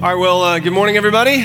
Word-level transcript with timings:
All 0.00 0.04
right, 0.04 0.14
well, 0.14 0.42
uh, 0.42 0.58
good 0.60 0.72
morning, 0.72 0.96
everybody. 0.96 1.44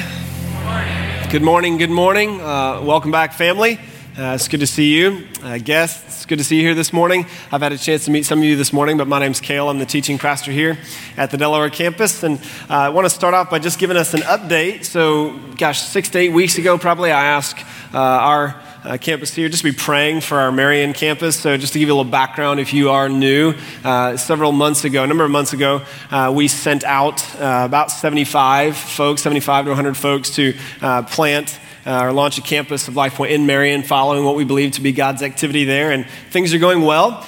Good 1.31 1.41
morning, 1.41 1.79
good 1.79 1.89
morning. 1.89 2.39
Uh, 2.39 2.83
welcome 2.83 3.09
back, 3.09 3.33
family. 3.33 3.79
Uh, 4.15 4.35
it's 4.35 4.47
good 4.47 4.59
to 4.59 4.67
see 4.67 4.95
you. 4.95 5.25
Uh, 5.41 5.57
guests, 5.57 6.03
it's 6.05 6.25
good 6.27 6.37
to 6.37 6.43
see 6.43 6.57
you 6.57 6.61
here 6.61 6.75
this 6.75 6.93
morning. 6.93 7.25
I've 7.51 7.63
had 7.63 7.71
a 7.71 7.79
chance 7.79 8.05
to 8.05 8.11
meet 8.11 8.27
some 8.27 8.37
of 8.37 8.45
you 8.45 8.55
this 8.55 8.71
morning, 8.71 8.95
but 8.95 9.07
my 9.07 9.17
name's 9.17 9.41
Kale. 9.41 9.69
I'm 9.69 9.79
the 9.79 9.87
teaching 9.87 10.19
pastor 10.19 10.51
here 10.51 10.77
at 11.17 11.31
the 11.31 11.37
Delaware 11.37 11.71
campus. 11.71 12.21
And 12.21 12.37
uh, 12.69 12.75
I 12.75 12.89
want 12.89 13.05
to 13.05 13.09
start 13.09 13.33
off 13.33 13.49
by 13.49 13.57
just 13.57 13.79
giving 13.79 13.97
us 13.97 14.13
an 14.13 14.21
update. 14.21 14.85
So, 14.85 15.35
gosh, 15.57 15.81
six 15.81 16.09
to 16.09 16.19
eight 16.19 16.31
weeks 16.31 16.59
ago, 16.59 16.77
probably, 16.77 17.11
I 17.11 17.25
asked 17.25 17.65
uh, 17.91 17.97
our 17.97 18.61
uh, 18.83 18.97
campus 18.97 19.33
here, 19.33 19.49
just 19.49 19.63
be 19.63 19.71
praying 19.71 20.21
for 20.21 20.39
our 20.39 20.51
Marion 20.51 20.93
campus. 20.93 21.39
So, 21.39 21.57
just 21.57 21.73
to 21.73 21.79
give 21.79 21.87
you 21.87 21.93
a 21.93 21.97
little 21.97 22.11
background, 22.11 22.59
if 22.59 22.73
you 22.73 22.89
are 22.89 23.07
new, 23.09 23.53
uh, 23.83 24.17
several 24.17 24.51
months 24.51 24.83
ago, 24.83 25.03
a 25.03 25.07
number 25.07 25.23
of 25.23 25.31
months 25.31 25.53
ago, 25.53 25.81
uh, 26.11 26.31
we 26.35 26.47
sent 26.47 26.83
out 26.83 27.23
uh, 27.35 27.63
about 27.65 27.91
75 27.91 28.75
folks, 28.75 29.21
75 29.21 29.65
to 29.65 29.71
100 29.71 29.95
folks 29.95 30.31
to 30.31 30.53
uh, 30.81 31.03
plant. 31.03 31.59
Uh, 31.85 32.05
or 32.05 32.13
launch 32.13 32.37
a 32.37 32.41
campus 32.41 32.87
of 32.87 32.93
LifePoint 32.93 33.31
in 33.31 33.45
Marion, 33.45 33.83
following 33.83 34.23
what 34.23 34.37
we 34.37 34.45
believe 34.45 34.71
to 34.71 34.81
be 34.81 34.93
God's 34.93 35.21
activity 35.21 35.65
there, 35.65 35.91
and 35.91 36.05
things 36.29 36.53
are 36.53 36.57
going 36.57 36.79
well. 36.79 37.21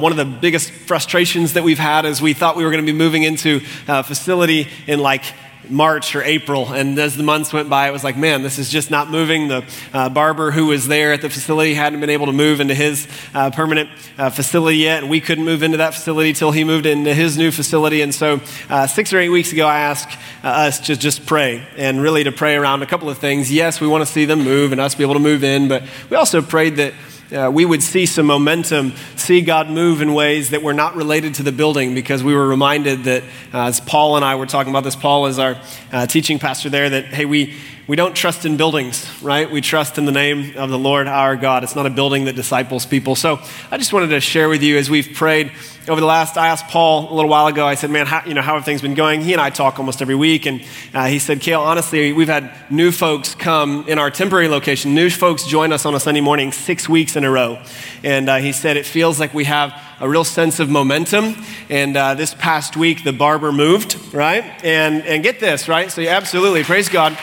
one 0.00 0.12
of 0.12 0.16
the 0.16 0.24
biggest 0.24 0.70
frustrations 0.70 1.52
that 1.52 1.62
we've 1.62 1.78
had 1.78 2.06
is 2.06 2.22
we 2.22 2.32
thought 2.32 2.56
we 2.56 2.64
were 2.64 2.70
going 2.70 2.82
to 2.82 2.90
be 2.90 2.96
moving 2.96 3.24
into 3.24 3.60
a 3.86 4.02
facility 4.02 4.66
in 4.86 4.98
like 4.98 5.24
March 5.70 6.14
or 6.14 6.22
April. 6.22 6.72
And 6.72 6.98
as 6.98 7.16
the 7.16 7.22
months 7.22 7.52
went 7.52 7.68
by, 7.68 7.88
it 7.88 7.92
was 7.92 8.04
like, 8.04 8.16
man, 8.16 8.42
this 8.42 8.58
is 8.58 8.70
just 8.70 8.90
not 8.90 9.10
moving. 9.10 9.48
The 9.48 9.64
uh, 9.92 10.08
barber 10.08 10.50
who 10.50 10.66
was 10.66 10.88
there 10.88 11.12
at 11.12 11.22
the 11.22 11.30
facility 11.30 11.74
hadn't 11.74 12.00
been 12.00 12.10
able 12.10 12.26
to 12.26 12.32
move 12.32 12.60
into 12.60 12.74
his 12.74 13.06
uh, 13.34 13.50
permanent 13.50 13.90
uh, 14.16 14.30
facility 14.30 14.78
yet. 14.78 15.02
And 15.02 15.10
we 15.10 15.20
couldn't 15.20 15.44
move 15.44 15.62
into 15.62 15.78
that 15.78 15.94
facility 15.94 16.32
till 16.32 16.50
he 16.50 16.64
moved 16.64 16.86
into 16.86 17.14
his 17.14 17.36
new 17.36 17.50
facility. 17.50 18.02
And 18.02 18.14
so, 18.14 18.40
uh, 18.68 18.86
six 18.86 19.12
or 19.12 19.18
eight 19.18 19.28
weeks 19.28 19.52
ago, 19.52 19.66
I 19.66 19.80
asked 19.80 20.18
uh, 20.42 20.48
us 20.48 20.80
to 20.86 20.96
just 20.96 21.26
pray 21.26 21.66
and 21.76 22.00
really 22.00 22.24
to 22.24 22.32
pray 22.32 22.56
around 22.56 22.82
a 22.82 22.86
couple 22.86 23.10
of 23.10 23.18
things. 23.18 23.52
Yes, 23.52 23.80
we 23.80 23.86
want 23.86 24.06
to 24.06 24.12
see 24.12 24.24
them 24.24 24.42
move 24.42 24.72
and 24.72 24.80
us 24.80 24.94
be 24.94 25.04
able 25.04 25.14
to 25.14 25.20
move 25.20 25.44
in, 25.44 25.68
but 25.68 25.82
we 26.10 26.16
also 26.16 26.42
prayed 26.42 26.76
that 26.76 26.94
uh, 27.32 27.50
we 27.52 27.64
would 27.64 27.82
see 27.82 28.06
some 28.06 28.26
momentum, 28.26 28.94
see 29.16 29.42
God 29.42 29.68
move 29.68 30.00
in 30.00 30.14
ways 30.14 30.50
that 30.50 30.62
were 30.62 30.72
not 30.72 30.96
related 30.96 31.34
to 31.34 31.42
the 31.42 31.52
building 31.52 31.94
because 31.94 32.24
we 32.24 32.34
were 32.34 32.46
reminded 32.46 33.04
that, 33.04 33.22
uh, 33.52 33.66
as 33.66 33.80
Paul 33.80 34.16
and 34.16 34.24
I 34.24 34.36
were 34.36 34.46
talking 34.46 34.70
about 34.70 34.84
this, 34.84 34.96
Paul 34.96 35.26
is 35.26 35.38
our 35.38 35.60
uh, 35.92 36.06
teaching 36.06 36.38
pastor 36.38 36.70
there, 36.70 36.88
that, 36.88 37.06
hey, 37.06 37.26
we, 37.26 37.54
we 37.88 37.96
don't 37.96 38.14
trust 38.14 38.44
in 38.44 38.58
buildings, 38.58 39.08
right? 39.22 39.50
We 39.50 39.62
trust 39.62 39.96
in 39.96 40.04
the 40.04 40.12
name 40.12 40.58
of 40.58 40.68
the 40.68 40.78
Lord 40.78 41.06
our 41.06 41.36
God. 41.36 41.64
It's 41.64 41.74
not 41.74 41.86
a 41.86 41.90
building 41.90 42.26
that 42.26 42.36
disciples 42.36 42.84
people. 42.84 43.16
So 43.16 43.40
I 43.70 43.78
just 43.78 43.94
wanted 43.94 44.08
to 44.08 44.20
share 44.20 44.50
with 44.50 44.62
you 44.62 44.76
as 44.76 44.90
we've 44.90 45.14
prayed 45.14 45.52
over 45.88 45.98
the 45.98 46.06
last, 46.06 46.36
I 46.36 46.48
asked 46.48 46.66
Paul 46.66 47.10
a 47.10 47.14
little 47.14 47.30
while 47.30 47.46
ago, 47.46 47.66
I 47.66 47.74
said, 47.74 47.90
man, 47.90 48.06
how, 48.06 48.22
you 48.26 48.34
know, 48.34 48.42
how 48.42 48.56
have 48.56 48.66
things 48.66 48.82
been 48.82 48.92
going? 48.92 49.22
He 49.22 49.32
and 49.32 49.40
I 49.40 49.48
talk 49.48 49.78
almost 49.78 50.02
every 50.02 50.14
week. 50.14 50.44
And 50.44 50.62
uh, 50.92 51.06
he 51.06 51.18
said, 51.18 51.40
Kale, 51.40 51.62
honestly, 51.62 52.12
we've 52.12 52.28
had 52.28 52.52
new 52.70 52.92
folks 52.92 53.34
come 53.34 53.88
in 53.88 53.98
our 53.98 54.10
temporary 54.10 54.48
location. 54.48 54.94
New 54.94 55.08
folks 55.08 55.46
join 55.46 55.72
us 55.72 55.86
on 55.86 55.94
a 55.94 56.00
Sunday 56.00 56.20
morning 56.20 56.52
six 56.52 56.90
weeks 56.90 57.16
in 57.16 57.24
a 57.24 57.30
row. 57.30 57.62
And 58.04 58.28
uh, 58.28 58.36
he 58.36 58.52
said, 58.52 58.76
it 58.76 58.84
feels 58.84 59.18
like 59.18 59.32
we 59.32 59.44
have 59.44 59.72
a 59.98 60.06
real 60.06 60.24
sense 60.24 60.60
of 60.60 60.68
momentum. 60.68 61.34
And 61.70 61.96
uh, 61.96 62.14
this 62.14 62.34
past 62.34 62.76
week, 62.76 63.02
the 63.02 63.14
barber 63.14 63.50
moved, 63.50 64.12
right? 64.12 64.44
And, 64.62 65.02
and 65.04 65.22
get 65.22 65.40
this, 65.40 65.68
right? 65.68 65.90
So, 65.90 66.02
absolutely, 66.02 66.64
praise 66.64 66.90
God. 66.90 67.16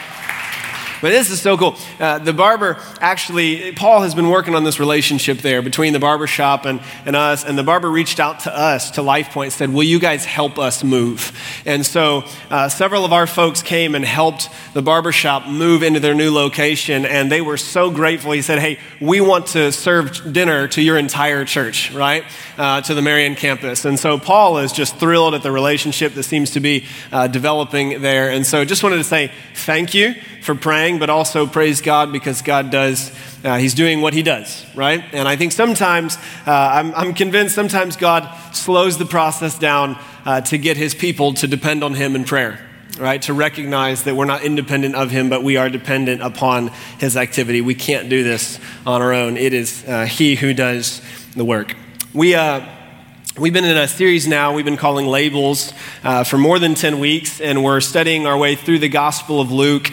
But 1.05 1.11
this 1.11 1.29
is 1.29 1.39
so 1.39 1.55
cool. 1.55 1.75
Uh, 1.99 2.17
the 2.17 2.33
barber 2.33 2.79
actually, 2.99 3.73
Paul 3.73 4.01
has 4.01 4.15
been 4.15 4.27
working 4.27 4.55
on 4.55 4.63
this 4.63 4.79
relationship 4.79 5.37
there 5.37 5.61
between 5.61 5.93
the 5.93 5.99
barber 5.99 6.25
shop 6.25 6.65
and, 6.65 6.81
and 7.05 7.15
us. 7.15 7.45
And 7.45 7.55
the 7.55 7.63
barber 7.63 7.91
reached 7.91 8.19
out 8.19 8.39
to 8.39 8.57
us, 8.57 8.89
to 8.89 9.01
LifePoint, 9.01 9.51
said, 9.51 9.71
Will 9.71 9.83
you 9.83 9.99
guys 9.99 10.25
help 10.25 10.57
us 10.57 10.83
move? 10.83 11.31
And 11.63 11.85
so 11.85 12.23
uh, 12.49 12.69
several 12.69 13.05
of 13.05 13.13
our 13.13 13.27
folks 13.27 13.61
came 13.61 13.93
and 13.93 14.03
helped 14.03 14.49
the 14.73 14.81
barber 14.81 15.11
shop 15.11 15.47
move 15.47 15.83
into 15.83 15.99
their 15.99 16.15
new 16.15 16.33
location. 16.33 17.05
And 17.05 17.31
they 17.31 17.41
were 17.41 17.57
so 17.57 17.91
grateful. 17.91 18.31
He 18.31 18.41
said, 18.41 18.57
Hey, 18.57 18.79
we 18.99 19.21
want 19.21 19.45
to 19.49 19.71
serve 19.71 20.33
dinner 20.33 20.67
to 20.69 20.81
your 20.81 20.97
entire 20.97 21.45
church, 21.45 21.91
right? 21.91 22.23
Uh, 22.57 22.81
to 22.81 22.95
the 22.95 23.03
Marion 23.03 23.35
campus. 23.35 23.85
And 23.85 23.99
so 23.99 24.17
Paul 24.17 24.57
is 24.57 24.71
just 24.71 24.95
thrilled 24.95 25.35
at 25.35 25.43
the 25.43 25.51
relationship 25.51 26.15
that 26.15 26.23
seems 26.23 26.49
to 26.51 26.59
be 26.59 26.87
uh, 27.11 27.27
developing 27.27 28.01
there. 28.01 28.31
And 28.31 28.43
so 28.43 28.65
just 28.65 28.81
wanted 28.81 28.97
to 28.97 29.03
say 29.03 29.31
thank 29.53 29.93
you 29.93 30.15
for 30.45 30.55
praying, 30.55 30.94
but 30.99 31.09
also 31.09 31.47
praise 31.47 31.81
God 31.81 32.11
because 32.11 32.41
God 32.41 32.71
does, 32.71 33.11
uh, 33.43 33.57
He's 33.57 33.73
doing 33.73 34.01
what 34.01 34.13
He 34.13 34.23
does, 34.23 34.65
right? 34.75 35.03
And 35.11 35.27
I 35.27 35.35
think 35.35 35.51
sometimes, 35.51 36.17
uh, 36.45 36.51
I'm, 36.51 36.93
I'm, 36.95 37.13
convinced 37.13 37.55
sometimes 37.55 37.95
God 37.97 38.29
slows 38.53 38.97
the 38.97 39.05
process 39.05 39.57
down 39.57 39.97
uh, 40.25 40.41
to 40.41 40.57
get 40.57 40.77
His 40.77 40.95
people 40.95 41.33
to 41.35 41.47
depend 41.47 41.83
on 41.83 41.93
Him 41.93 42.15
in 42.15 42.23
prayer. 42.23 42.59
Right, 42.97 43.21
to 43.23 43.33
recognize 43.33 44.03
that 44.03 44.15
we're 44.15 44.23
not 44.23 44.45
independent 44.45 44.95
of 44.95 45.11
him, 45.11 45.29
but 45.29 45.43
we 45.43 45.57
are 45.57 45.69
dependent 45.69 46.21
upon 46.21 46.69
his 46.97 47.17
activity. 47.17 47.59
We 47.59 47.75
can't 47.75 48.07
do 48.07 48.23
this 48.23 48.57
on 48.85 49.01
our 49.01 49.11
own. 49.11 49.35
It 49.35 49.53
is 49.53 49.83
uh, 49.85 50.05
he 50.05 50.35
who 50.35 50.53
does 50.53 51.01
the 51.35 51.43
work. 51.43 51.75
We, 52.13 52.35
uh, 52.35 52.65
We've 53.37 53.51
been 53.51 53.65
in 53.65 53.75
a 53.75 53.85
series 53.85 54.27
now, 54.27 54.53
we've 54.53 54.63
been 54.63 54.77
calling 54.77 55.07
Labels 55.07 55.73
uh, 56.05 56.23
for 56.23 56.37
more 56.37 56.57
than 56.57 56.73
10 56.73 56.99
weeks, 56.99 57.41
and 57.41 57.65
we're 57.65 57.81
studying 57.81 58.25
our 58.25 58.37
way 58.37 58.55
through 58.55 58.79
the 58.79 58.87
Gospel 58.87 59.41
of 59.41 59.51
Luke. 59.51 59.91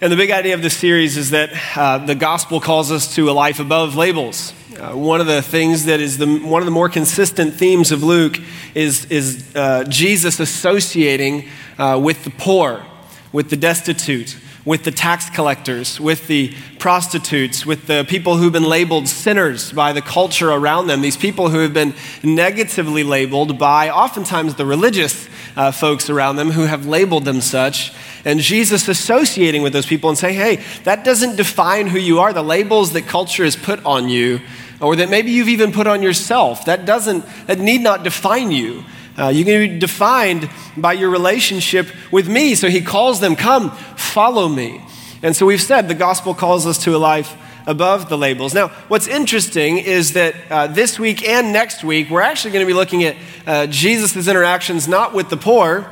And 0.00 0.10
the 0.10 0.16
big 0.16 0.32
idea 0.32 0.54
of 0.54 0.62
this 0.62 0.76
series 0.76 1.16
is 1.16 1.30
that 1.30 1.50
uh, 1.76 1.98
the 1.98 2.16
gospel 2.16 2.60
calls 2.60 2.90
us 2.90 3.14
to 3.14 3.30
a 3.30 3.32
life 3.32 3.60
above 3.60 3.94
labels. 3.94 4.52
Uh, 4.76 4.90
one 4.90 5.20
of 5.20 5.28
the 5.28 5.40
things 5.40 5.84
that 5.84 6.00
is 6.00 6.18
the, 6.18 6.40
one 6.40 6.60
of 6.60 6.66
the 6.66 6.72
more 6.72 6.88
consistent 6.88 7.54
themes 7.54 7.92
of 7.92 8.02
Luke 8.02 8.36
is, 8.74 9.04
is 9.06 9.54
uh, 9.54 9.84
Jesus 9.84 10.40
associating 10.40 11.48
uh, 11.78 12.00
with 12.02 12.24
the 12.24 12.30
poor, 12.30 12.84
with 13.32 13.50
the 13.50 13.56
destitute, 13.56 14.36
with 14.64 14.84
the 14.84 14.90
tax 14.90 15.28
collectors, 15.30 16.00
with 16.00 16.26
the 16.26 16.54
prostitutes, 16.78 17.66
with 17.66 17.86
the 17.86 18.04
people 18.08 18.36
who've 18.36 18.52
been 18.52 18.68
labeled 18.68 19.08
sinners 19.08 19.72
by 19.72 19.92
the 19.92 20.00
culture 20.00 20.50
around 20.50 20.86
them, 20.86 21.02
these 21.02 21.16
people 21.16 21.50
who 21.50 21.58
have 21.58 21.74
been 21.74 21.94
negatively 22.22 23.04
labeled 23.04 23.58
by 23.58 23.90
oftentimes 23.90 24.54
the 24.54 24.64
religious 24.64 25.28
uh, 25.56 25.70
folks 25.70 26.08
around 26.08 26.36
them 26.36 26.50
who 26.50 26.62
have 26.62 26.86
labeled 26.86 27.24
them 27.24 27.40
such 27.40 27.92
and 28.24 28.40
Jesus 28.40 28.88
associating 28.88 29.62
with 29.62 29.72
those 29.72 29.86
people 29.86 30.08
and 30.08 30.18
saying, 30.18 30.36
hey, 30.36 30.64
that 30.84 31.04
doesn't 31.04 31.36
define 31.36 31.86
who 31.86 31.98
you 31.98 32.20
are. 32.20 32.32
The 32.32 32.42
labels 32.42 32.92
that 32.94 33.06
culture 33.06 33.44
has 33.44 33.54
put 33.54 33.84
on 33.84 34.08
you, 34.08 34.40
or 34.80 34.96
that 34.96 35.10
maybe 35.10 35.30
you've 35.30 35.48
even 35.48 35.72
put 35.72 35.86
on 35.86 36.02
yourself, 36.02 36.64
that 36.64 36.86
doesn't, 36.86 37.24
that 37.46 37.58
need 37.58 37.82
not 37.82 38.02
define 38.02 38.50
you. 38.50 38.84
Uh, 39.16 39.28
you 39.28 39.44
can 39.44 39.60
be 39.60 39.78
defined 39.78 40.50
by 40.76 40.92
your 40.92 41.10
relationship 41.10 41.88
with 42.10 42.28
me. 42.28 42.54
So 42.54 42.68
he 42.68 42.80
calls 42.80 43.20
them, 43.20 43.36
come, 43.36 43.70
follow 43.96 44.48
me. 44.48 44.82
And 45.22 45.34
so 45.34 45.46
we've 45.46 45.62
said 45.62 45.88
the 45.88 45.94
gospel 45.94 46.34
calls 46.34 46.66
us 46.66 46.78
to 46.84 46.96
a 46.96 46.98
life 46.98 47.36
above 47.66 48.08
the 48.08 48.18
labels. 48.18 48.52
Now, 48.54 48.68
what's 48.88 49.06
interesting 49.06 49.78
is 49.78 50.12
that 50.12 50.34
uh, 50.50 50.66
this 50.66 50.98
week 50.98 51.26
and 51.26 51.52
next 51.52 51.82
week, 51.82 52.10
we're 52.10 52.20
actually 52.20 52.50
going 52.52 52.66
to 52.66 52.66
be 52.66 52.74
looking 52.74 53.04
at 53.04 53.16
uh, 53.46 53.66
Jesus' 53.68 54.28
interactions 54.28 54.86
not 54.86 55.14
with 55.14 55.30
the 55.30 55.36
poor, 55.36 55.90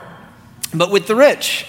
but 0.75 0.91
with 0.91 1.07
the 1.07 1.17
rich. 1.17 1.67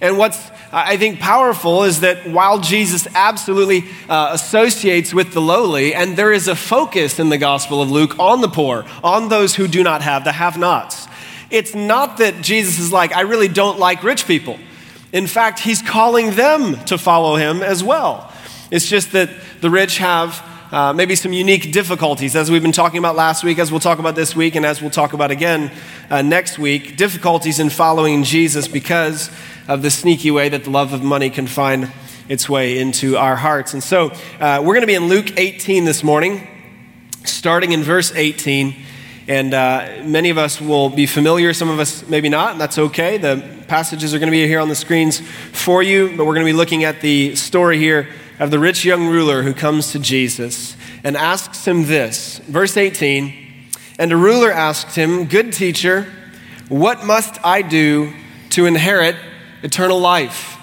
And 0.00 0.18
what's, 0.18 0.50
I 0.70 0.96
think, 0.98 1.18
powerful 1.18 1.84
is 1.84 2.00
that 2.00 2.28
while 2.28 2.60
Jesus 2.60 3.08
absolutely 3.14 3.84
uh, 4.08 4.30
associates 4.32 5.14
with 5.14 5.32
the 5.32 5.40
lowly, 5.40 5.94
and 5.94 6.16
there 6.16 6.32
is 6.32 6.46
a 6.46 6.54
focus 6.54 7.18
in 7.18 7.30
the 7.30 7.38
Gospel 7.38 7.80
of 7.80 7.90
Luke 7.90 8.18
on 8.18 8.42
the 8.42 8.48
poor, 8.48 8.84
on 9.02 9.28
those 9.28 9.54
who 9.54 9.66
do 9.66 9.82
not 9.82 10.02
have, 10.02 10.24
the 10.24 10.32
have 10.32 10.58
nots, 10.58 11.08
it's 11.50 11.74
not 11.74 12.18
that 12.18 12.42
Jesus 12.42 12.78
is 12.78 12.92
like, 12.92 13.14
I 13.14 13.22
really 13.22 13.48
don't 13.48 13.78
like 13.78 14.02
rich 14.02 14.26
people. 14.26 14.58
In 15.12 15.26
fact, 15.26 15.60
he's 15.60 15.80
calling 15.80 16.32
them 16.32 16.84
to 16.84 16.98
follow 16.98 17.36
him 17.36 17.62
as 17.62 17.82
well. 17.82 18.30
It's 18.70 18.86
just 18.86 19.12
that 19.12 19.30
the 19.62 19.70
rich 19.70 19.96
have 19.96 20.44
uh, 20.70 20.92
maybe 20.92 21.14
some 21.14 21.32
unique 21.32 21.72
difficulties, 21.72 22.36
as 22.36 22.50
we've 22.50 22.60
been 22.60 22.72
talking 22.72 22.98
about 22.98 23.16
last 23.16 23.42
week, 23.42 23.58
as 23.58 23.70
we'll 23.70 23.80
talk 23.80 23.98
about 23.98 24.14
this 24.14 24.36
week, 24.36 24.54
and 24.54 24.66
as 24.66 24.82
we'll 24.82 24.90
talk 24.90 25.14
about 25.14 25.30
again 25.30 25.70
uh, 26.10 26.20
next 26.20 26.58
week. 26.58 26.98
Difficulties 26.98 27.58
in 27.58 27.70
following 27.70 28.22
Jesus 28.22 28.68
because 28.68 29.30
of 29.68 29.82
the 29.82 29.90
sneaky 29.90 30.30
way 30.30 30.48
that 30.48 30.64
the 30.64 30.70
love 30.70 30.94
of 30.94 31.02
money 31.02 31.28
can 31.28 31.46
find 31.46 31.92
its 32.28 32.48
way 32.48 32.78
into 32.78 33.16
our 33.16 33.36
hearts. 33.36 33.74
And 33.74 33.82
so 33.82 34.10
uh, 34.40 34.60
we're 34.64 34.74
going 34.74 34.80
to 34.80 34.86
be 34.86 34.94
in 34.94 35.08
Luke 35.08 35.38
18 35.38 35.84
this 35.84 36.02
morning, 36.02 36.48
starting 37.24 37.72
in 37.72 37.82
verse 37.82 38.12
18. 38.14 38.74
And 39.28 39.52
uh, 39.52 40.02
many 40.04 40.30
of 40.30 40.38
us 40.38 40.58
will 40.58 40.88
be 40.88 41.04
familiar, 41.04 41.52
some 41.52 41.68
of 41.68 41.78
us 41.78 42.08
maybe 42.08 42.30
not, 42.30 42.52
and 42.52 42.60
that's 42.60 42.78
okay. 42.78 43.18
The 43.18 43.46
passages 43.68 44.14
are 44.14 44.18
going 44.18 44.28
to 44.28 44.30
be 44.32 44.46
here 44.46 44.58
on 44.58 44.70
the 44.70 44.74
screens 44.74 45.20
for 45.20 45.82
you, 45.82 46.16
but 46.16 46.24
we're 46.24 46.34
going 46.34 46.46
to 46.46 46.50
be 46.50 46.56
looking 46.56 46.84
at 46.84 47.02
the 47.02 47.36
story 47.36 47.76
here 47.76 48.08
of 48.38 48.50
the 48.50 48.58
rich 48.58 48.86
young 48.86 49.06
ruler 49.06 49.42
who 49.42 49.52
comes 49.52 49.92
to 49.92 49.98
Jesus 49.98 50.76
and 51.04 51.14
asks 51.14 51.66
him 51.66 51.84
this. 51.84 52.38
Verse 52.38 52.78
18 52.78 53.34
And 53.98 54.12
a 54.12 54.16
ruler 54.16 54.50
asked 54.50 54.96
him, 54.96 55.26
Good 55.26 55.52
teacher, 55.52 56.10
what 56.70 57.04
must 57.04 57.44
I 57.44 57.60
do 57.60 58.14
to 58.50 58.64
inherit 58.64 59.16
eternal 59.62 59.98
life? 60.00 60.56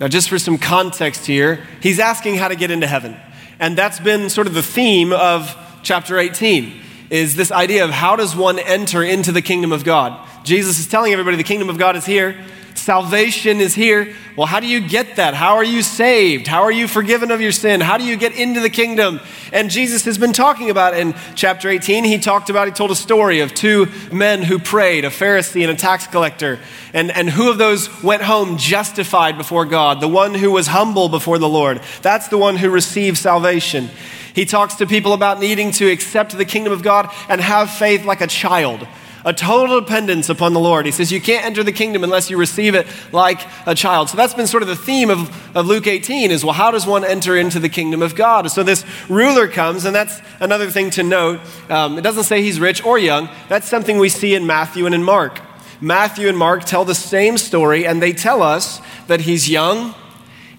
Now, 0.00 0.08
just 0.08 0.28
for 0.28 0.38
some 0.38 0.56
context 0.58 1.26
here, 1.26 1.66
he's 1.80 1.98
asking 1.98 2.36
how 2.36 2.48
to 2.48 2.56
get 2.56 2.70
into 2.70 2.86
heaven. 2.86 3.16
And 3.58 3.76
that's 3.76 4.00
been 4.00 4.30
sort 4.30 4.46
of 4.46 4.54
the 4.54 4.62
theme 4.62 5.12
of 5.12 5.54
chapter 5.82 6.18
18 6.18 6.80
is 7.10 7.34
this 7.34 7.50
idea 7.50 7.84
of 7.84 7.90
how 7.90 8.14
does 8.14 8.36
one 8.36 8.58
enter 8.60 9.02
into 9.02 9.32
the 9.32 9.42
kingdom 9.42 9.72
of 9.72 9.84
God? 9.84 10.26
Jesus 10.44 10.78
is 10.78 10.86
telling 10.86 11.12
everybody 11.12 11.36
the 11.36 11.42
kingdom 11.42 11.68
of 11.68 11.76
God 11.76 11.96
is 11.96 12.06
here. 12.06 12.40
Salvation 12.74 13.60
is 13.60 13.74
here. 13.74 14.14
Well, 14.36 14.46
how 14.46 14.60
do 14.60 14.66
you 14.66 14.80
get 14.80 15.16
that? 15.16 15.34
How 15.34 15.56
are 15.56 15.64
you 15.64 15.82
saved? 15.82 16.46
How 16.46 16.62
are 16.62 16.72
you 16.72 16.88
forgiven 16.88 17.30
of 17.30 17.40
your 17.40 17.52
sin? 17.52 17.80
How 17.80 17.98
do 17.98 18.04
you 18.04 18.16
get 18.16 18.34
into 18.34 18.60
the 18.60 18.70
kingdom? 18.70 19.20
And 19.52 19.70
Jesus 19.70 20.04
has 20.04 20.16
been 20.16 20.32
talking 20.32 20.70
about 20.70 20.96
in 20.96 21.14
chapter 21.34 21.68
18. 21.68 22.04
He 22.04 22.18
talked 22.18 22.48
about, 22.48 22.68
he 22.68 22.72
told 22.72 22.90
a 22.90 22.96
story 22.96 23.40
of 23.40 23.52
two 23.54 23.88
men 24.12 24.42
who 24.42 24.58
prayed, 24.58 25.04
a 25.04 25.10
Pharisee 25.10 25.62
and 25.62 25.70
a 25.70 25.74
tax 25.74 26.06
collector. 26.06 26.58
And, 26.94 27.10
and 27.10 27.28
who 27.28 27.50
of 27.50 27.58
those 27.58 28.02
went 28.02 28.22
home 28.22 28.56
justified 28.56 29.36
before 29.36 29.66
God? 29.66 30.00
The 30.00 30.08
one 30.08 30.34
who 30.34 30.50
was 30.50 30.68
humble 30.68 31.08
before 31.08 31.38
the 31.38 31.48
Lord. 31.48 31.80
That's 32.02 32.28
the 32.28 32.38
one 32.38 32.56
who 32.56 32.70
received 32.70 33.18
salvation. 33.18 33.90
He 34.34 34.44
talks 34.44 34.76
to 34.76 34.86
people 34.86 35.12
about 35.12 35.40
needing 35.40 35.72
to 35.72 35.90
accept 35.90 36.36
the 36.36 36.44
kingdom 36.44 36.72
of 36.72 36.82
God 36.82 37.12
and 37.28 37.40
have 37.40 37.70
faith 37.70 38.04
like 38.04 38.20
a 38.20 38.26
child 38.26 38.86
a 39.24 39.32
total 39.32 39.80
dependence 39.80 40.28
upon 40.28 40.52
the 40.52 40.60
Lord. 40.60 40.86
He 40.86 40.92
says 40.92 41.12
you 41.12 41.20
can't 41.20 41.44
enter 41.44 41.62
the 41.62 41.72
kingdom 41.72 42.04
unless 42.04 42.30
you 42.30 42.36
receive 42.36 42.74
it 42.74 42.86
like 43.12 43.40
a 43.66 43.74
child. 43.74 44.08
So 44.08 44.16
that's 44.16 44.34
been 44.34 44.46
sort 44.46 44.62
of 44.62 44.68
the 44.68 44.76
theme 44.76 45.10
of, 45.10 45.56
of 45.56 45.66
Luke 45.66 45.86
18 45.86 46.30
is, 46.30 46.44
well, 46.44 46.54
how 46.54 46.70
does 46.70 46.86
one 46.86 47.04
enter 47.04 47.36
into 47.36 47.58
the 47.58 47.68
kingdom 47.68 48.02
of 48.02 48.14
God? 48.14 48.50
So 48.50 48.62
this 48.62 48.84
ruler 49.08 49.48
comes, 49.48 49.84
and 49.84 49.94
that's 49.94 50.20
another 50.40 50.70
thing 50.70 50.90
to 50.90 51.02
note. 51.02 51.40
Um, 51.68 51.98
it 51.98 52.02
doesn't 52.02 52.24
say 52.24 52.42
he's 52.42 52.60
rich 52.60 52.84
or 52.84 52.98
young. 52.98 53.28
That's 53.48 53.68
something 53.68 53.98
we 53.98 54.08
see 54.08 54.34
in 54.34 54.46
Matthew 54.46 54.86
and 54.86 54.94
in 54.94 55.02
Mark. 55.02 55.40
Matthew 55.80 56.28
and 56.28 56.36
Mark 56.36 56.64
tell 56.64 56.84
the 56.84 56.94
same 56.94 57.38
story, 57.38 57.86
and 57.86 58.02
they 58.02 58.12
tell 58.12 58.42
us 58.42 58.80
that 59.06 59.22
he's 59.22 59.48
young 59.48 59.94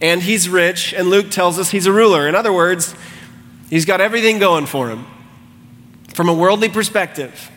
and 0.01 0.23
he's 0.23 0.49
rich, 0.49 0.93
and 0.93 1.09
Luke 1.09 1.29
tells 1.29 1.59
us 1.59 1.69
he's 1.69 1.85
a 1.85 1.93
ruler. 1.93 2.27
In 2.27 2.33
other 2.33 2.51
words, 2.51 2.95
he's 3.69 3.85
got 3.85 4.01
everything 4.01 4.39
going 4.39 4.65
for 4.65 4.89
him 4.89 5.05
from 6.15 6.27
a 6.27 6.33
worldly 6.33 6.69
perspective. 6.69 7.51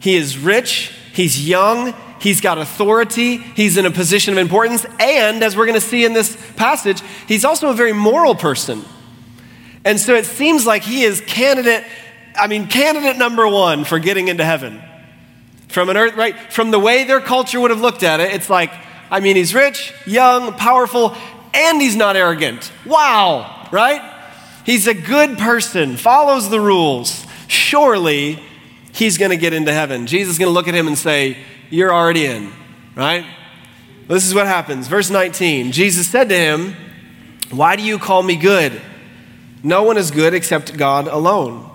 He 0.00 0.16
is 0.16 0.36
rich, 0.38 0.92
he's 1.12 1.46
young, 1.46 1.94
he's 2.20 2.40
got 2.40 2.58
authority, 2.58 3.36
he's 3.36 3.76
in 3.76 3.86
a 3.86 3.90
position 3.90 4.32
of 4.32 4.38
importance, 4.38 4.84
and 4.98 5.42
as 5.42 5.56
we're 5.56 5.66
going 5.66 5.78
to 5.78 5.86
see 5.86 6.04
in 6.04 6.14
this 6.14 6.36
passage, 6.56 7.02
he's 7.28 7.44
also 7.44 7.68
a 7.70 7.74
very 7.74 7.92
moral 7.92 8.34
person. 8.34 8.82
And 9.84 10.00
so 10.00 10.14
it 10.14 10.26
seems 10.26 10.66
like 10.66 10.82
he 10.82 11.04
is 11.04 11.20
candidate, 11.20 11.84
I 12.34 12.46
mean, 12.46 12.66
candidate 12.66 13.16
number 13.16 13.46
one 13.46 13.84
for 13.84 13.98
getting 13.98 14.28
into 14.28 14.44
heaven. 14.44 14.82
From 15.68 15.88
an 15.88 15.96
earth, 15.96 16.16
right? 16.16 16.34
From 16.52 16.70
the 16.70 16.78
way 16.78 17.04
their 17.04 17.20
culture 17.20 17.60
would 17.60 17.70
have 17.70 17.80
looked 17.80 18.02
at 18.02 18.20
it, 18.20 18.32
it's 18.32 18.50
like, 18.50 18.72
I 19.10 19.20
mean, 19.20 19.36
he's 19.36 19.54
rich, 19.54 19.92
young, 20.06 20.54
powerful, 20.54 21.14
and 21.52 21.80
he's 21.80 21.96
not 21.96 22.16
arrogant. 22.16 22.72
Wow, 22.86 23.68
right? 23.70 24.00
He's 24.64 24.86
a 24.86 24.94
good 24.94 25.38
person, 25.38 25.96
follows 25.96 26.48
the 26.48 26.60
rules. 26.60 27.26
Surely 27.48 28.42
he's 28.92 29.18
going 29.18 29.30
to 29.30 29.36
get 29.36 29.52
into 29.52 29.72
heaven. 29.72 30.06
Jesus 30.06 30.32
is 30.32 30.38
going 30.38 30.48
to 30.48 30.52
look 30.52 30.68
at 30.68 30.74
him 30.74 30.86
and 30.86 30.96
say, 30.96 31.36
You're 31.70 31.92
already 31.92 32.26
in, 32.26 32.52
right? 32.94 33.24
This 34.08 34.26
is 34.26 34.34
what 34.34 34.46
happens. 34.46 34.88
Verse 34.88 35.10
19 35.10 35.72
Jesus 35.72 36.08
said 36.08 36.28
to 36.28 36.36
him, 36.36 36.74
Why 37.50 37.76
do 37.76 37.82
you 37.82 37.98
call 37.98 38.22
me 38.22 38.36
good? 38.36 38.80
No 39.62 39.82
one 39.82 39.96
is 39.96 40.10
good 40.10 40.34
except 40.34 40.76
God 40.76 41.06
alone. 41.06 41.66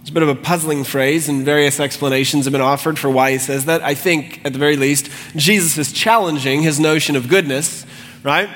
It's 0.00 0.10
a 0.10 0.12
bit 0.12 0.22
of 0.22 0.28
a 0.28 0.36
puzzling 0.36 0.84
phrase, 0.84 1.28
and 1.28 1.44
various 1.44 1.80
explanations 1.80 2.44
have 2.44 2.52
been 2.52 2.60
offered 2.60 2.96
for 2.96 3.10
why 3.10 3.32
he 3.32 3.38
says 3.38 3.64
that. 3.64 3.82
I 3.82 3.94
think, 3.94 4.40
at 4.44 4.52
the 4.52 4.58
very 4.58 4.76
least, 4.76 5.10
Jesus 5.34 5.76
is 5.78 5.92
challenging 5.92 6.62
his 6.62 6.78
notion 6.78 7.16
of 7.16 7.28
goodness, 7.28 7.84
right? 8.22 8.48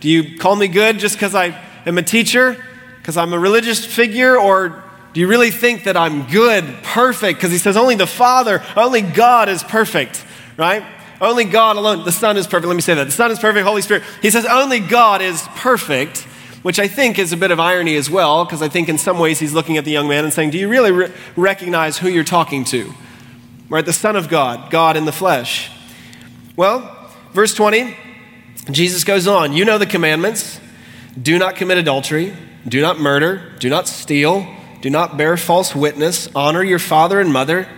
Do 0.00 0.08
you 0.08 0.38
call 0.38 0.56
me 0.56 0.68
good 0.68 0.98
just 0.98 1.16
because 1.16 1.34
I 1.34 1.62
am 1.84 1.98
a 1.98 2.02
teacher, 2.02 2.56
because 2.96 3.18
I'm 3.18 3.34
a 3.34 3.38
religious 3.38 3.84
figure, 3.84 4.40
or 4.40 4.82
do 5.16 5.20
you 5.20 5.28
really 5.28 5.50
think 5.50 5.84
that 5.84 5.96
I'm 5.96 6.26
good, 6.26 6.62
perfect? 6.82 7.38
Because 7.38 7.50
he 7.50 7.56
says 7.56 7.74
only 7.74 7.94
the 7.94 8.06
Father, 8.06 8.62
only 8.76 9.00
God 9.00 9.48
is 9.48 9.62
perfect, 9.62 10.22
right? 10.58 10.84
Only 11.22 11.44
God 11.44 11.76
alone. 11.76 12.04
The 12.04 12.12
Son 12.12 12.36
is 12.36 12.46
perfect. 12.46 12.66
Let 12.66 12.74
me 12.74 12.82
say 12.82 12.92
that. 12.92 13.04
The 13.04 13.10
Son 13.10 13.30
is 13.30 13.38
perfect, 13.38 13.66
Holy 13.66 13.80
Spirit. 13.80 14.02
He 14.20 14.28
says 14.28 14.44
only 14.44 14.78
God 14.78 15.22
is 15.22 15.40
perfect, 15.56 16.24
which 16.60 16.78
I 16.78 16.86
think 16.86 17.18
is 17.18 17.32
a 17.32 17.36
bit 17.38 17.50
of 17.50 17.58
irony 17.58 17.96
as 17.96 18.10
well, 18.10 18.44
because 18.44 18.60
I 18.60 18.68
think 18.68 18.90
in 18.90 18.98
some 18.98 19.18
ways 19.18 19.38
he's 19.38 19.54
looking 19.54 19.78
at 19.78 19.86
the 19.86 19.90
young 19.90 20.06
man 20.06 20.22
and 20.22 20.34
saying, 20.34 20.50
Do 20.50 20.58
you 20.58 20.68
really 20.68 20.92
re- 20.92 21.12
recognize 21.34 21.96
who 21.96 22.10
you're 22.10 22.22
talking 22.22 22.62
to? 22.64 22.92
Right? 23.70 23.86
The 23.86 23.94
Son 23.94 24.16
of 24.16 24.28
God, 24.28 24.70
God 24.70 24.98
in 24.98 25.06
the 25.06 25.12
flesh. 25.12 25.70
Well, 26.56 26.94
verse 27.32 27.54
20, 27.54 27.96
Jesus 28.70 29.02
goes 29.02 29.26
on, 29.26 29.54
You 29.54 29.64
know 29.64 29.78
the 29.78 29.86
commandments 29.86 30.60
do 31.18 31.38
not 31.38 31.56
commit 31.56 31.78
adultery, 31.78 32.36
do 32.68 32.82
not 32.82 33.00
murder, 33.00 33.54
do 33.60 33.70
not 33.70 33.88
steal 33.88 34.55
do 34.80 34.90
not 34.90 35.16
bear 35.16 35.36
false 35.36 35.74
witness. 35.74 36.28
Honor 36.34 36.62
your 36.62 36.78
father 36.78 37.20
and 37.20 37.32
mother. 37.32 37.68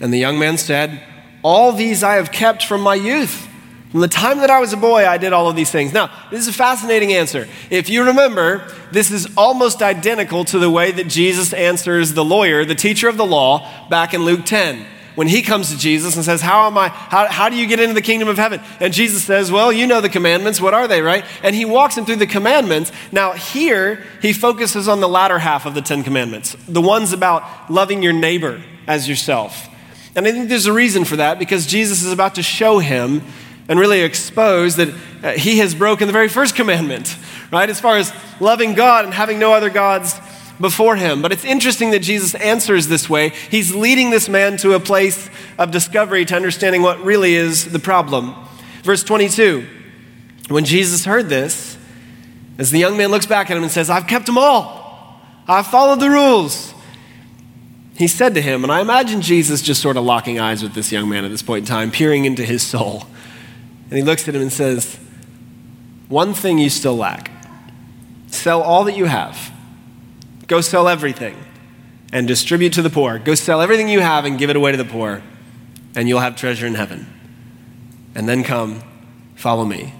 And 0.00 0.12
the 0.12 0.18
young 0.18 0.38
man 0.38 0.58
said, 0.58 1.02
All 1.42 1.72
these 1.72 2.02
I 2.02 2.14
have 2.14 2.32
kept 2.32 2.64
from 2.64 2.80
my 2.80 2.94
youth. 2.94 3.48
From 3.90 4.00
the 4.00 4.08
time 4.08 4.38
that 4.38 4.50
I 4.50 4.60
was 4.60 4.72
a 4.72 4.76
boy, 4.76 5.06
I 5.06 5.16
did 5.16 5.32
all 5.32 5.48
of 5.48 5.56
these 5.56 5.70
things. 5.70 5.92
Now, 5.92 6.10
this 6.30 6.40
is 6.40 6.48
a 6.48 6.52
fascinating 6.52 7.12
answer. 7.12 7.48
If 7.70 7.88
you 7.88 8.04
remember, 8.04 8.70
this 8.92 9.10
is 9.10 9.28
almost 9.36 9.80
identical 9.80 10.44
to 10.46 10.58
the 10.58 10.70
way 10.70 10.90
that 10.90 11.06
Jesus 11.06 11.52
answers 11.52 12.12
the 12.12 12.24
lawyer, 12.24 12.64
the 12.64 12.74
teacher 12.74 13.08
of 13.08 13.16
the 13.16 13.24
law, 13.24 13.88
back 13.88 14.12
in 14.12 14.24
Luke 14.24 14.44
10 14.44 14.86
when 15.16 15.26
he 15.26 15.42
comes 15.42 15.72
to 15.72 15.78
Jesus 15.78 16.14
and 16.14 16.24
says, 16.24 16.40
How 16.40 16.68
am 16.68 16.78
I, 16.78 16.88
how, 16.88 17.26
how 17.26 17.48
do 17.48 17.56
you 17.56 17.66
get 17.66 17.80
into 17.80 17.94
the 17.94 18.02
kingdom 18.02 18.28
of 18.28 18.36
heaven? 18.36 18.60
And 18.78 18.92
Jesus 18.92 19.24
says, 19.24 19.50
Well, 19.50 19.72
you 19.72 19.86
know 19.86 20.00
the 20.00 20.08
commandments. 20.08 20.60
What 20.60 20.74
are 20.74 20.86
they, 20.86 21.02
right? 21.02 21.24
And 21.42 21.56
he 21.56 21.64
walks 21.64 21.96
him 21.96 22.04
through 22.04 22.16
the 22.16 22.26
commandments. 22.26 22.92
Now, 23.10 23.32
here, 23.32 24.04
he 24.22 24.32
focuses 24.32 24.86
on 24.86 25.00
the 25.00 25.08
latter 25.08 25.40
half 25.40 25.66
of 25.66 25.74
the 25.74 25.82
Ten 25.82 26.04
Commandments, 26.04 26.56
the 26.68 26.82
ones 26.82 27.12
about 27.12 27.70
loving 27.70 28.02
your 28.02 28.12
neighbor 28.12 28.62
as 28.86 29.08
yourself. 29.08 29.68
And 30.14 30.26
I 30.26 30.32
think 30.32 30.48
there's 30.48 30.66
a 30.66 30.72
reason 30.72 31.04
for 31.04 31.16
that 31.16 31.38
because 31.38 31.66
Jesus 31.66 32.02
is 32.02 32.12
about 32.12 32.36
to 32.36 32.42
show 32.42 32.78
him 32.78 33.22
and 33.68 33.80
really 33.80 34.02
expose 34.02 34.76
that 34.76 34.94
uh, 35.22 35.32
he 35.32 35.58
has 35.58 35.74
broken 35.74 36.06
the 36.06 36.12
very 36.12 36.28
first 36.28 36.54
commandment, 36.54 37.16
right? 37.50 37.68
As 37.68 37.80
far 37.80 37.96
as 37.96 38.12
loving 38.40 38.74
God 38.74 39.04
and 39.04 39.12
having 39.12 39.38
no 39.38 39.52
other 39.52 39.70
gods 39.70 40.14
before 40.60 40.96
him. 40.96 41.22
But 41.22 41.32
it's 41.32 41.44
interesting 41.44 41.90
that 41.90 42.00
Jesus 42.00 42.34
answers 42.34 42.88
this 42.88 43.08
way. 43.08 43.30
He's 43.50 43.74
leading 43.74 44.10
this 44.10 44.28
man 44.28 44.56
to 44.58 44.74
a 44.74 44.80
place 44.80 45.28
of 45.58 45.70
discovery 45.70 46.24
to 46.26 46.36
understanding 46.36 46.82
what 46.82 47.02
really 47.04 47.34
is 47.34 47.72
the 47.72 47.78
problem. 47.78 48.34
Verse 48.82 49.02
22 49.02 49.66
When 50.48 50.64
Jesus 50.64 51.04
heard 51.04 51.28
this, 51.28 51.76
as 52.58 52.70
the 52.70 52.78
young 52.78 52.96
man 52.96 53.10
looks 53.10 53.26
back 53.26 53.50
at 53.50 53.56
him 53.56 53.62
and 53.62 53.72
says, 53.72 53.90
I've 53.90 54.06
kept 54.06 54.26
them 54.26 54.38
all, 54.38 55.20
I've 55.46 55.66
followed 55.66 56.00
the 56.00 56.10
rules. 56.10 56.72
He 57.96 58.08
said 58.08 58.34
to 58.34 58.42
him, 58.42 58.62
and 58.62 58.70
I 58.70 58.80
imagine 58.80 59.22
Jesus 59.22 59.62
just 59.62 59.80
sort 59.80 59.96
of 59.96 60.04
locking 60.04 60.38
eyes 60.38 60.62
with 60.62 60.74
this 60.74 60.92
young 60.92 61.08
man 61.08 61.24
at 61.24 61.30
this 61.30 61.42
point 61.42 61.62
in 61.62 61.66
time, 61.66 61.90
peering 61.90 62.26
into 62.26 62.44
his 62.44 62.62
soul. 62.62 63.04
And 63.88 63.96
he 63.96 64.02
looks 64.02 64.28
at 64.28 64.34
him 64.34 64.42
and 64.42 64.52
says, 64.52 64.98
One 66.08 66.34
thing 66.34 66.58
you 66.58 66.68
still 66.68 66.96
lack 66.96 67.30
sell 68.28 68.60
all 68.60 68.84
that 68.84 68.96
you 68.96 69.06
have 69.06 69.50
Go 70.46 70.60
sell 70.60 70.88
everything 70.88 71.36
and 72.12 72.28
distribute 72.28 72.72
to 72.74 72.82
the 72.82 72.90
poor. 72.90 73.18
Go 73.18 73.34
sell 73.34 73.60
everything 73.60 73.88
you 73.88 74.00
have 74.00 74.24
and 74.24 74.38
give 74.38 74.50
it 74.50 74.56
away 74.56 74.70
to 74.70 74.78
the 74.78 74.84
poor, 74.84 75.22
and 75.94 76.08
you'll 76.08 76.20
have 76.20 76.36
treasure 76.36 76.66
in 76.66 76.74
heaven. 76.74 77.06
And 78.14 78.28
then 78.28 78.44
come, 78.44 78.82
follow 79.34 79.64
me. 79.64 79.92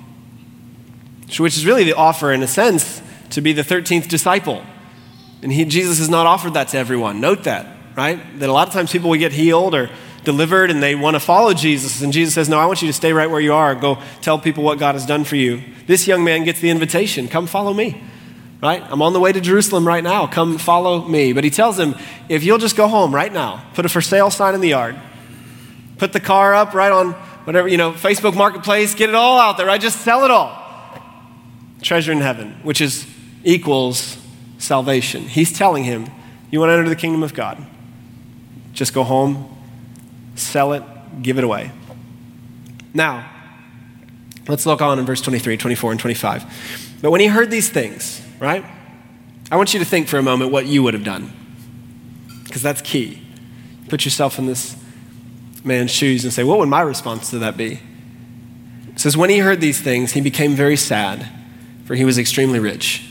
Which 1.39 1.57
is 1.57 1.67
really 1.67 1.85
the 1.85 1.95
offer, 1.95 2.33
in 2.33 2.43
a 2.43 2.47
sense, 2.47 3.03
to 3.31 3.41
be 3.41 3.53
the 3.53 3.63
13th 3.63 4.09
disciple. 4.09 4.63
And 5.43 5.53
he, 5.53 5.65
Jesus 5.65 5.99
has 5.99 6.09
not 6.09 6.27
offered 6.27 6.55
that 6.55 6.69
to 6.69 6.79
everyone. 6.79 7.21
Note 7.21 7.45
that, 7.45 7.67
right? 7.97 8.21
That 8.39 8.49
a 8.49 8.53
lot 8.53 8.69
of 8.69 8.73
times 8.73 8.93
people 8.93 9.11
will 9.11 9.19
get 9.19 9.33
healed 9.33 9.75
or 9.75 9.91
delivered 10.25 10.71
and 10.71 10.83
they 10.83 10.95
want 10.95 11.15
to 11.15 11.21
follow 11.21 11.53
Jesus. 11.53 12.01
And 12.03 12.13
Jesus 12.13 12.35
says, 12.35 12.49
No, 12.49 12.59
I 12.59 12.67
want 12.67 12.81
you 12.81 12.89
to 12.89 12.93
stay 12.93 13.13
right 13.13 13.31
where 13.31 13.41
you 13.41 13.53
are. 13.53 13.75
Go 13.75 13.99
tell 14.23 14.39
people 14.39 14.65
what 14.65 14.79
God 14.79 14.95
has 14.95 15.05
done 15.05 15.25
for 15.25 15.37
you. 15.37 15.63
This 15.87 16.07
young 16.07 16.25
man 16.25 16.45
gets 16.45 16.61
the 16.61 16.71
invitation 16.71 17.29
come 17.29 17.47
follow 17.47 17.75
me 17.75 18.03
right? 18.63 18.83
I'm 18.89 19.03
on 19.03 19.13
the 19.13 19.21
way 19.21 19.33
to 19.33 19.41
Jerusalem 19.41 19.87
right 19.87 20.03
now. 20.03 20.27
Come 20.27 20.59
follow 20.59 21.07
me. 21.07 21.33
But 21.33 21.45
he 21.45 21.51
tells 21.51 21.79
him, 21.79 21.95
if 22.29 22.43
you'll 22.45 22.59
just 22.59 22.77
go 22.77 22.89
home 22.89 23.15
right 23.15 23.33
now, 23.33 23.65
put 23.75 23.85
a 23.85 23.89
for 23.89 24.01
sale 24.01 24.31
sign 24.31 24.55
in 24.55 24.61
the 24.61 24.69
yard, 24.69 24.97
put 25.99 26.13
the 26.13 26.21
car 26.21 26.55
up 26.55 26.75
right 26.75 26.93
on 26.93 27.13
whatever, 27.45 27.69
you 27.69 27.77
know, 27.77 27.93
Facebook 27.93 28.35
Marketplace, 28.35 28.95
get 28.95 29.09
it 29.09 29.15
all 29.15 29.39
out 29.39 29.57
there, 29.57 29.67
right? 29.67 29.81
Just 29.81 30.01
sell 30.01 30.25
it 30.25 30.31
all. 30.31 30.63
Treasure 31.83 32.13
in 32.13 32.21
heaven, 32.21 32.59
which 32.63 32.81
is 32.81 33.07
equals 33.45 34.19
salvation. 34.59 35.23
He's 35.23 35.57
telling 35.57 35.85
him, 35.85 36.07
you 36.51 36.59
want 36.59 36.71
to 36.71 36.75
enter 36.75 36.89
the 36.89 36.97
kingdom 36.97 37.23
of 37.23 37.35
God? 37.35 37.65
Just 38.73 38.93
go 38.93 39.05
home, 39.05 39.57
sell 40.35 40.73
it, 40.73 40.83
give 41.23 41.39
it 41.39 41.45
away. 41.45 41.71
Now, 42.93 43.31
let's 44.49 44.67
look 44.67 44.81
on 44.81 44.99
in 44.99 45.07
verse 45.07 45.21
23, 45.21 45.57
24, 45.57 45.93
and 45.93 46.01
25. 46.01 46.99
But 47.03 47.11
when 47.11 47.21
he 47.21 47.27
heard 47.27 47.51
these 47.51 47.69
things, 47.69 48.26
right? 48.39 48.65
I 49.51 49.57
want 49.57 49.73
you 49.73 49.79
to 49.81 49.87
think 49.87 50.09
for 50.09 50.19
a 50.19 50.23
moment 50.23 50.51
what 50.51 50.67
you 50.67 50.83
would 50.83 50.95
have 50.95 51.05
done, 51.05 51.33
because 52.45 52.63
that's 52.63 52.83
key. 52.83 53.23
Put 53.89 54.05
yourself 54.05 54.39
in 54.39 54.47
this 54.47 54.77
man's 55.65 55.91
shoes 55.91 56.25
and 56.25 56.33
say, 56.33 56.45
what 56.45 56.59
would 56.59 56.69
my 56.69 56.81
response 56.81 57.31
to 57.31 57.39
that 57.39 57.57
be? 57.57 57.81
It 58.97 59.01
says, 59.01 59.15
When 59.15 59.29
he 59.29 59.39
heard 59.39 59.61
these 59.61 59.79
things, 59.79 60.13
he 60.13 60.23
became 60.23 60.55
very 60.55 60.77
sad, 60.77 61.29
for 61.85 61.95
he 61.95 62.07
was 62.07 62.17
extremely 62.17 62.59
rich. 62.59 63.07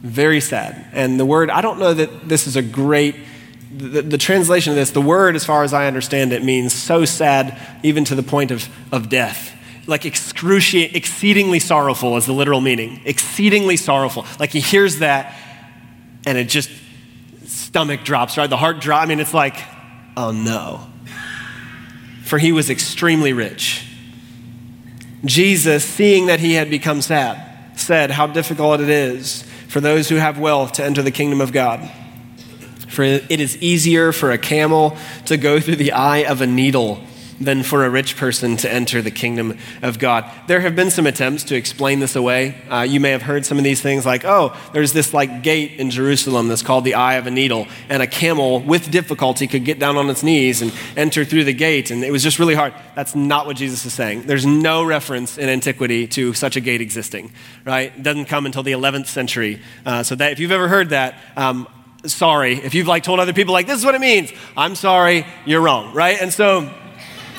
Very 0.00 0.40
sad. 0.40 0.86
And 0.92 1.18
the 1.18 1.26
word, 1.26 1.50
I 1.50 1.60
don't 1.60 1.80
know 1.80 1.92
that 1.92 2.28
this 2.28 2.46
is 2.46 2.54
a 2.54 2.62
great, 2.62 3.16
the, 3.76 4.02
the 4.02 4.16
translation 4.16 4.70
of 4.70 4.76
this, 4.76 4.92
the 4.92 5.00
word, 5.00 5.34
as 5.34 5.44
far 5.44 5.64
as 5.64 5.74
I 5.74 5.88
understand 5.88 6.32
it, 6.32 6.44
means 6.44 6.72
so 6.72 7.04
sad, 7.04 7.58
even 7.82 8.04
to 8.04 8.14
the 8.14 8.22
point 8.22 8.52
of, 8.52 8.68
of 8.92 9.08
death. 9.08 9.52
Like 9.86 10.04
excruciating, 10.04 10.96
exceedingly 10.96 11.60
sorrowful 11.60 12.16
is 12.16 12.26
the 12.26 12.32
literal 12.32 12.60
meaning. 12.60 13.00
Exceedingly 13.04 13.76
sorrowful. 13.76 14.26
Like 14.38 14.50
he 14.50 14.60
hears 14.60 14.98
that 14.98 15.34
and 16.26 16.36
it 16.36 16.48
just, 16.48 16.70
stomach 17.44 18.04
drops, 18.04 18.36
right? 18.36 18.50
The 18.50 18.56
heart 18.56 18.80
drops. 18.80 19.04
I 19.04 19.06
mean, 19.06 19.20
it's 19.20 19.34
like, 19.34 19.56
oh 20.16 20.32
no. 20.32 20.86
For 22.24 22.38
he 22.38 22.52
was 22.52 22.70
extremely 22.70 23.32
rich. 23.32 23.86
Jesus, 25.24 25.84
seeing 25.84 26.26
that 26.26 26.40
he 26.40 26.54
had 26.54 26.70
become 26.70 27.00
sad, 27.00 27.78
said 27.78 28.10
how 28.10 28.26
difficult 28.26 28.80
it 28.80 28.88
is 28.88 29.42
for 29.68 29.80
those 29.80 30.08
who 30.08 30.16
have 30.16 30.38
wealth 30.38 30.72
to 30.72 30.84
enter 30.84 31.02
the 31.02 31.10
kingdom 31.10 31.40
of 31.40 31.52
God. 31.52 31.88
For 32.88 33.02
it 33.02 33.30
is 33.30 33.56
easier 33.58 34.10
for 34.10 34.30
a 34.30 34.38
camel 34.38 34.96
to 35.26 35.36
go 35.36 35.60
through 35.60 35.76
the 35.76 35.92
eye 35.92 36.24
of 36.24 36.40
a 36.40 36.46
needle 36.46 37.00
than 37.40 37.62
for 37.62 37.84
a 37.84 37.90
rich 37.90 38.16
person 38.16 38.56
to 38.58 38.72
enter 38.72 39.02
the 39.02 39.10
kingdom 39.10 39.58
of 39.82 39.98
God. 39.98 40.30
There 40.46 40.60
have 40.60 40.74
been 40.74 40.90
some 40.90 41.06
attempts 41.06 41.44
to 41.44 41.56
explain 41.56 42.00
this 42.00 42.16
away. 42.16 42.56
Uh, 42.68 42.82
you 42.82 43.00
may 43.00 43.10
have 43.10 43.22
heard 43.22 43.44
some 43.44 43.58
of 43.58 43.64
these 43.64 43.80
things 43.80 44.06
like, 44.06 44.24
oh, 44.24 44.56
there's 44.72 44.92
this 44.92 45.12
like 45.12 45.42
gate 45.42 45.72
in 45.78 45.90
Jerusalem 45.90 46.48
that's 46.48 46.62
called 46.62 46.84
the 46.84 46.94
Eye 46.94 47.14
of 47.14 47.26
a 47.26 47.30
Needle, 47.30 47.66
and 47.88 48.02
a 48.02 48.06
camel 48.06 48.60
with 48.60 48.90
difficulty 48.90 49.46
could 49.46 49.64
get 49.64 49.78
down 49.78 49.96
on 49.96 50.08
its 50.08 50.22
knees 50.22 50.62
and 50.62 50.72
enter 50.96 51.24
through 51.24 51.44
the 51.44 51.52
gate, 51.52 51.90
and 51.90 52.04
it 52.04 52.10
was 52.10 52.22
just 52.22 52.38
really 52.38 52.54
hard. 52.54 52.74
That's 52.94 53.14
not 53.14 53.46
what 53.46 53.56
Jesus 53.56 53.84
is 53.84 53.92
saying. 53.92 54.22
There's 54.22 54.46
no 54.46 54.84
reference 54.84 55.38
in 55.38 55.48
antiquity 55.48 56.06
to 56.08 56.32
such 56.34 56.56
a 56.56 56.60
gate 56.60 56.80
existing, 56.80 57.32
right? 57.64 57.92
It 57.96 58.02
doesn't 58.02 58.26
come 58.26 58.46
until 58.46 58.62
the 58.62 58.72
11th 58.72 59.06
century. 59.06 59.60
Uh, 59.84 60.02
so 60.02 60.14
that 60.14 60.32
if 60.32 60.38
you've 60.38 60.52
ever 60.52 60.68
heard 60.68 60.90
that, 60.90 61.14
um, 61.36 61.68
sorry. 62.04 62.54
If 62.54 62.74
you've 62.74 62.86
like 62.86 63.02
told 63.02 63.20
other 63.20 63.32
people 63.32 63.52
like 63.52 63.66
this 63.66 63.78
is 63.78 63.84
what 63.84 63.94
it 63.94 64.00
means, 64.00 64.32
I'm 64.56 64.74
sorry, 64.74 65.26
you're 65.44 65.60
wrong, 65.60 65.92
right? 65.92 66.20
And 66.20 66.32
so 66.32 66.72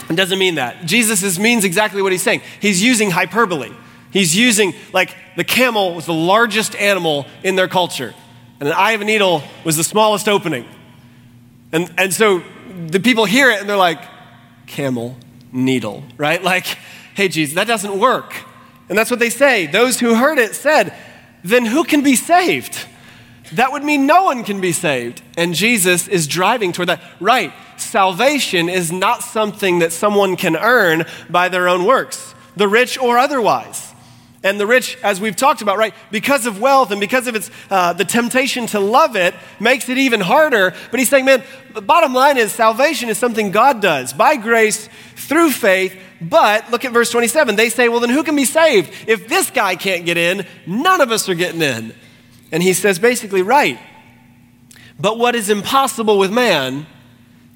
it 0.10 0.16
doesn't 0.16 0.40
mean 0.40 0.56
that. 0.56 0.86
Jesus 0.86 1.24
is, 1.24 1.40
means 1.40 1.64
exactly 1.64 2.02
what 2.02 2.12
he's 2.12 2.24
saying. 2.24 2.42
He's 2.60 2.82
using 2.82 3.12
hyperbole. 3.12 3.72
He's 4.12 4.36
using, 4.36 4.74
like, 4.94 5.16
the 5.36 5.44
camel 5.44 5.94
was 5.94 6.06
the 6.06 6.14
largest 6.14 6.76
animal 6.76 7.26
in 7.44 7.56
their 7.56 7.68
culture, 7.68 8.14
and 8.60 8.70
an 8.70 8.76
eye 8.76 8.92
of 8.92 9.02
a 9.02 9.06
needle 9.06 9.44
was 9.64 9.78
the 9.78 9.84
smallest 9.84 10.28
opening. 10.30 10.66
And, 11.72 11.94
and 11.98 12.14
so 12.14 12.42
the 12.88 13.00
people 13.00 13.26
hear 13.26 13.52
it 13.52 13.60
and 13.60 13.70
they're 13.70 13.76
like, 13.76 14.02
camel, 14.66 15.18
needle, 15.52 16.04
right? 16.18 16.42
Like, 16.48 16.66
hey, 17.14 17.28
Jesus, 17.28 17.56
that 17.56 17.68
doesn't 17.68 18.00
work. 18.00 18.34
And 18.90 18.98
that's 18.98 19.12
what 19.12 19.20
they 19.20 19.30
say. 19.30 19.68
Those 19.68 20.00
who 20.00 20.16
heard 20.16 20.40
it 20.40 20.56
said, 20.56 20.94
then 21.44 21.66
who 21.66 21.84
can 21.84 22.04
be 22.04 22.16
saved? 22.16 22.86
That 23.54 23.72
would 23.72 23.84
mean 23.84 24.06
no 24.06 24.24
one 24.24 24.44
can 24.44 24.60
be 24.60 24.72
saved. 24.72 25.22
And 25.38 25.54
Jesus 25.54 26.08
is 26.08 26.28
driving 26.28 26.74
toward 26.74 26.90
that. 26.90 27.02
Right, 27.20 27.54
salvation 27.78 28.70
is 28.70 28.92
not 28.92 29.24
something 29.24 29.80
that 29.80 29.94
someone 29.94 30.36
can 30.36 30.56
earn 30.56 31.06
by 31.30 31.50
their 31.50 31.68
own 31.68 31.86
works, 31.86 32.36
the 32.56 32.68
rich 32.68 32.98
or 32.98 33.18
otherwise. 33.18 33.94
And 34.44 34.60
the 34.60 34.68
rich, 34.68 34.98
as 35.04 35.20
we've 35.20 35.36
talked 35.36 35.62
about, 35.62 35.78
right, 35.78 35.94
because 36.12 36.46
of 36.46 36.62
wealth 36.62 36.92
and 36.92 37.02
because 37.02 37.28
of 37.28 37.36
its, 37.36 37.50
uh, 37.72 37.94
the 37.94 38.06
temptation 38.06 38.68
to 38.68 38.80
love 38.80 39.16
it, 39.16 39.34
makes 39.60 39.90
it 39.90 39.98
even 39.98 40.22
harder. 40.22 40.74
But 40.92 41.00
he's 41.00 41.10
saying, 41.10 41.26
man, 41.26 41.44
the 41.74 41.82
bottom 41.82 42.14
line 42.14 42.38
is 42.38 42.52
salvation 42.52 43.10
is 43.10 43.18
something 43.18 43.52
God 43.52 43.82
does 43.82 44.14
by 44.14 44.36
grace 44.36 44.90
through 45.16 45.52
faith. 45.52 46.00
But 46.22 46.70
look 46.72 46.86
at 46.86 46.94
verse 46.94 47.12
27. 47.12 47.56
They 47.56 47.70
say, 47.70 47.90
well, 47.90 48.00
then 48.00 48.12
who 48.12 48.24
can 48.24 48.36
be 48.36 48.46
saved? 48.46 48.92
If 49.08 49.28
this 49.28 49.50
guy 49.50 49.76
can't 49.76 50.06
get 50.06 50.18
in, 50.18 50.46
none 50.66 51.02
of 51.02 51.12
us 51.12 51.28
are 51.30 51.36
getting 51.36 51.62
in. 51.62 51.94
And 52.52 52.64
he 52.64 52.74
says 52.74 53.00
basically, 53.00 53.42
right. 53.42 53.80
But 55.00 55.18
what 55.18 55.36
is 55.36 55.50
impossible 55.50 56.18
with 56.18 56.32
man 56.32 56.88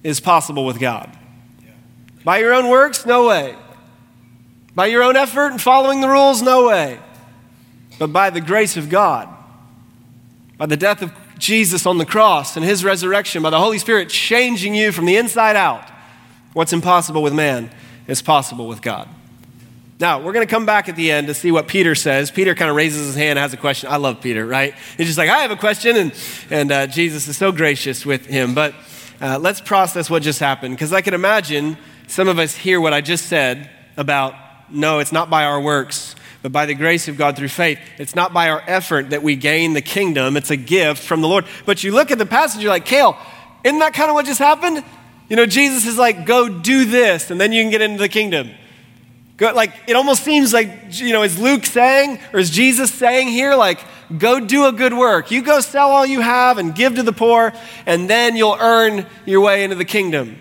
is 0.03 0.19
possible 0.19 0.65
with 0.65 0.79
God. 0.79 1.17
By 2.23 2.39
your 2.39 2.53
own 2.53 2.69
works, 2.69 3.05
no 3.05 3.27
way. 3.27 3.55
By 4.75 4.87
your 4.87 5.03
own 5.03 5.15
effort 5.15 5.47
and 5.47 5.61
following 5.61 6.01
the 6.01 6.07
rules, 6.07 6.41
no 6.41 6.67
way. 6.67 6.99
But 7.99 8.07
by 8.07 8.29
the 8.29 8.41
grace 8.41 8.77
of 8.77 8.89
God, 8.89 9.27
by 10.57 10.65
the 10.65 10.77
death 10.77 11.01
of 11.01 11.11
Jesus 11.37 11.85
on 11.85 11.97
the 11.97 12.05
cross 12.05 12.55
and 12.55 12.63
his 12.63 12.83
resurrection, 12.83 13.41
by 13.41 13.49
the 13.49 13.59
Holy 13.59 13.79
Spirit 13.79 14.09
changing 14.09 14.75
you 14.75 14.91
from 14.91 15.05
the 15.05 15.17
inside 15.17 15.55
out, 15.55 15.89
what's 16.53 16.73
impossible 16.73 17.23
with 17.23 17.33
man 17.33 17.71
is 18.07 18.21
possible 18.21 18.67
with 18.67 18.81
God. 18.81 19.09
Now, 20.01 20.19
we're 20.19 20.33
going 20.33 20.47
to 20.47 20.49
come 20.49 20.65
back 20.65 20.89
at 20.89 20.95
the 20.95 21.11
end 21.11 21.27
to 21.27 21.35
see 21.35 21.51
what 21.51 21.67
Peter 21.67 21.93
says. 21.93 22.31
Peter 22.31 22.55
kind 22.55 22.71
of 22.71 22.75
raises 22.75 23.05
his 23.05 23.15
hand, 23.15 23.37
has 23.37 23.53
a 23.53 23.57
question. 23.57 23.87
I 23.91 23.97
love 23.97 24.19
Peter, 24.19 24.43
right? 24.47 24.73
He's 24.97 25.05
just 25.05 25.17
like, 25.19 25.29
I 25.29 25.41
have 25.41 25.51
a 25.51 25.55
question, 25.55 25.95
and, 25.95 26.13
and 26.49 26.71
uh, 26.71 26.87
Jesus 26.87 27.27
is 27.27 27.37
so 27.37 27.51
gracious 27.51 28.03
with 28.03 28.25
him. 28.25 28.55
But 28.55 28.73
uh, 29.21 29.37
let's 29.39 29.61
process 29.61 30.09
what 30.09 30.23
just 30.23 30.39
happened, 30.39 30.73
because 30.75 30.91
I 30.91 31.01
can 31.01 31.13
imagine 31.13 31.77
some 32.07 32.27
of 32.27 32.39
us 32.39 32.55
hear 32.55 32.81
what 32.81 32.93
I 32.93 33.01
just 33.01 33.27
said 33.27 33.69
about 33.95 34.33
no, 34.71 34.97
it's 34.97 35.11
not 35.11 35.29
by 35.29 35.45
our 35.45 35.61
works, 35.61 36.15
but 36.41 36.51
by 36.51 36.65
the 36.65 36.73
grace 36.73 37.07
of 37.07 37.15
God 37.15 37.37
through 37.37 37.49
faith. 37.49 37.77
It's 37.99 38.15
not 38.15 38.33
by 38.33 38.49
our 38.49 38.63
effort 38.65 39.11
that 39.11 39.21
we 39.21 39.35
gain 39.35 39.73
the 39.73 39.83
kingdom, 39.83 40.35
it's 40.35 40.49
a 40.49 40.57
gift 40.57 41.03
from 41.03 41.21
the 41.21 41.27
Lord. 41.27 41.45
But 41.67 41.83
you 41.83 41.91
look 41.91 42.09
at 42.09 42.17
the 42.17 42.25
passage, 42.25 42.63
you're 42.63 42.71
like, 42.71 42.85
Kale, 42.85 43.15
isn't 43.63 43.77
that 43.77 43.93
kind 43.93 44.09
of 44.09 44.15
what 44.15 44.25
just 44.25 44.39
happened? 44.39 44.83
You 45.29 45.35
know, 45.35 45.45
Jesus 45.45 45.85
is 45.85 45.99
like, 45.99 46.25
go 46.25 46.49
do 46.49 46.85
this, 46.85 47.29
and 47.29 47.39
then 47.39 47.51
you 47.51 47.61
can 47.61 47.69
get 47.69 47.81
into 47.81 47.99
the 47.99 48.09
kingdom. 48.09 48.49
Go, 49.41 49.51
like, 49.53 49.73
it 49.87 49.95
almost 49.95 50.23
seems 50.23 50.53
like, 50.53 50.69
you 50.99 51.13
know, 51.13 51.23
is 51.23 51.39
Luke 51.39 51.65
saying, 51.65 52.19
or 52.31 52.37
is 52.37 52.51
Jesus 52.51 52.93
saying 52.93 53.27
here, 53.29 53.55
like, 53.55 53.79
go 54.15 54.39
do 54.39 54.67
a 54.67 54.71
good 54.71 54.93
work. 54.93 55.31
You 55.31 55.41
go 55.41 55.61
sell 55.61 55.89
all 55.89 56.05
you 56.05 56.21
have 56.21 56.59
and 56.59 56.75
give 56.75 56.93
to 56.97 57.01
the 57.01 57.11
poor, 57.11 57.51
and 57.87 58.07
then 58.07 58.35
you'll 58.35 58.57
earn 58.59 59.07
your 59.25 59.41
way 59.41 59.63
into 59.63 59.75
the 59.75 59.83
kingdom. 59.83 60.37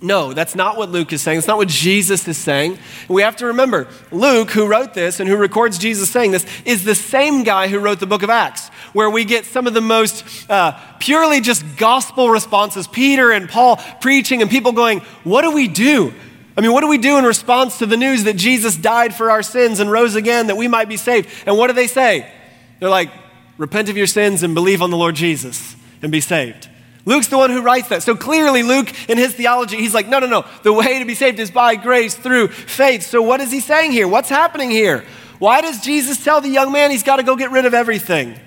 No, 0.00 0.32
that's 0.32 0.54
not 0.54 0.78
what 0.78 0.88
Luke 0.88 1.12
is 1.12 1.20
saying. 1.20 1.36
It's 1.36 1.46
not 1.46 1.58
what 1.58 1.68
Jesus 1.68 2.26
is 2.26 2.38
saying. 2.38 2.78
We 3.06 3.20
have 3.20 3.36
to 3.36 3.46
remember 3.46 3.86
Luke, 4.10 4.50
who 4.50 4.66
wrote 4.66 4.94
this 4.94 5.20
and 5.20 5.28
who 5.28 5.36
records 5.36 5.76
Jesus 5.76 6.08
saying 6.08 6.30
this, 6.30 6.46
is 6.64 6.84
the 6.84 6.94
same 6.94 7.44
guy 7.44 7.68
who 7.68 7.78
wrote 7.78 8.00
the 8.00 8.06
book 8.06 8.22
of 8.22 8.30
Acts, 8.30 8.68
where 8.94 9.10
we 9.10 9.26
get 9.26 9.44
some 9.44 9.66
of 9.66 9.74
the 9.74 9.82
most 9.82 10.24
uh, 10.50 10.72
purely 11.00 11.42
just 11.42 11.64
gospel 11.76 12.30
responses. 12.30 12.86
Peter 12.86 13.30
and 13.30 13.46
Paul 13.46 13.76
preaching, 14.00 14.40
and 14.40 14.50
people 14.50 14.72
going, 14.72 15.00
What 15.22 15.42
do 15.42 15.50
we 15.50 15.68
do? 15.68 16.14
I 16.56 16.62
mean, 16.62 16.72
what 16.72 16.80
do 16.80 16.88
we 16.88 16.98
do 16.98 17.18
in 17.18 17.24
response 17.24 17.78
to 17.78 17.86
the 17.86 17.96
news 17.96 18.24
that 18.24 18.36
Jesus 18.36 18.76
died 18.76 19.14
for 19.14 19.30
our 19.30 19.42
sins 19.42 19.78
and 19.78 19.90
rose 19.90 20.14
again 20.14 20.46
that 20.46 20.56
we 20.56 20.68
might 20.68 20.88
be 20.88 20.96
saved? 20.96 21.28
And 21.46 21.58
what 21.58 21.66
do 21.66 21.74
they 21.74 21.86
say? 21.86 22.32
They're 22.80 22.88
like, 22.88 23.10
repent 23.58 23.88
of 23.88 23.96
your 23.96 24.06
sins 24.06 24.42
and 24.42 24.54
believe 24.54 24.80
on 24.80 24.90
the 24.90 24.96
Lord 24.96 25.14
Jesus 25.14 25.76
and 26.02 26.10
be 26.10 26.20
saved. 26.20 26.68
Luke's 27.04 27.28
the 27.28 27.38
one 27.38 27.50
who 27.50 27.62
writes 27.62 27.88
that. 27.88 28.02
So 28.02 28.16
clearly, 28.16 28.62
Luke, 28.62 28.92
in 29.08 29.18
his 29.18 29.34
theology, 29.34 29.76
he's 29.76 29.94
like, 29.94 30.08
no, 30.08 30.18
no, 30.18 30.26
no. 30.26 30.44
The 30.62 30.72
way 30.72 30.98
to 30.98 31.04
be 31.04 31.14
saved 31.14 31.38
is 31.38 31.50
by 31.50 31.76
grace 31.76 32.14
through 32.14 32.48
faith. 32.48 33.02
So 33.02 33.22
what 33.22 33.40
is 33.40 33.52
he 33.52 33.60
saying 33.60 33.92
here? 33.92 34.08
What's 34.08 34.28
happening 34.28 34.70
here? 34.70 35.04
Why 35.38 35.60
does 35.60 35.80
Jesus 35.82 36.22
tell 36.22 36.40
the 36.40 36.48
young 36.48 36.72
man 36.72 36.90
he's 36.90 37.02
got 37.02 37.16
to 37.16 37.22
go 37.22 37.36
get 37.36 37.50
rid 37.50 37.66
of 37.66 37.74
everything? 37.74 38.38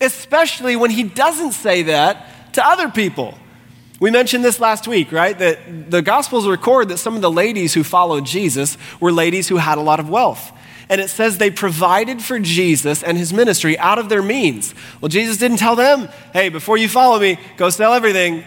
Especially 0.00 0.76
when 0.76 0.90
he 0.90 1.02
doesn't 1.02 1.52
say 1.52 1.84
that 1.84 2.52
to 2.52 2.64
other 2.64 2.90
people. 2.90 3.36
We 3.98 4.10
mentioned 4.10 4.44
this 4.44 4.60
last 4.60 4.86
week, 4.86 5.10
right? 5.10 5.38
That 5.38 5.90
the 5.90 6.02
Gospels 6.02 6.46
record 6.46 6.90
that 6.90 6.98
some 6.98 7.16
of 7.16 7.22
the 7.22 7.30
ladies 7.30 7.72
who 7.72 7.82
followed 7.82 8.26
Jesus 8.26 8.76
were 9.00 9.10
ladies 9.10 9.48
who 9.48 9.56
had 9.56 9.78
a 9.78 9.80
lot 9.80 10.00
of 10.00 10.10
wealth. 10.10 10.52
And 10.88 11.00
it 11.00 11.08
says 11.08 11.38
they 11.38 11.50
provided 11.50 12.22
for 12.22 12.38
Jesus 12.38 13.02
and 13.02 13.16
his 13.16 13.32
ministry 13.32 13.78
out 13.78 13.98
of 13.98 14.08
their 14.08 14.22
means. 14.22 14.74
Well, 15.00 15.08
Jesus 15.08 15.38
didn't 15.38 15.56
tell 15.56 15.76
them, 15.76 16.08
hey, 16.32 16.50
before 16.50 16.76
you 16.76 16.88
follow 16.88 17.18
me, 17.18 17.38
go 17.56 17.70
sell 17.70 17.94
everything. 17.94 18.44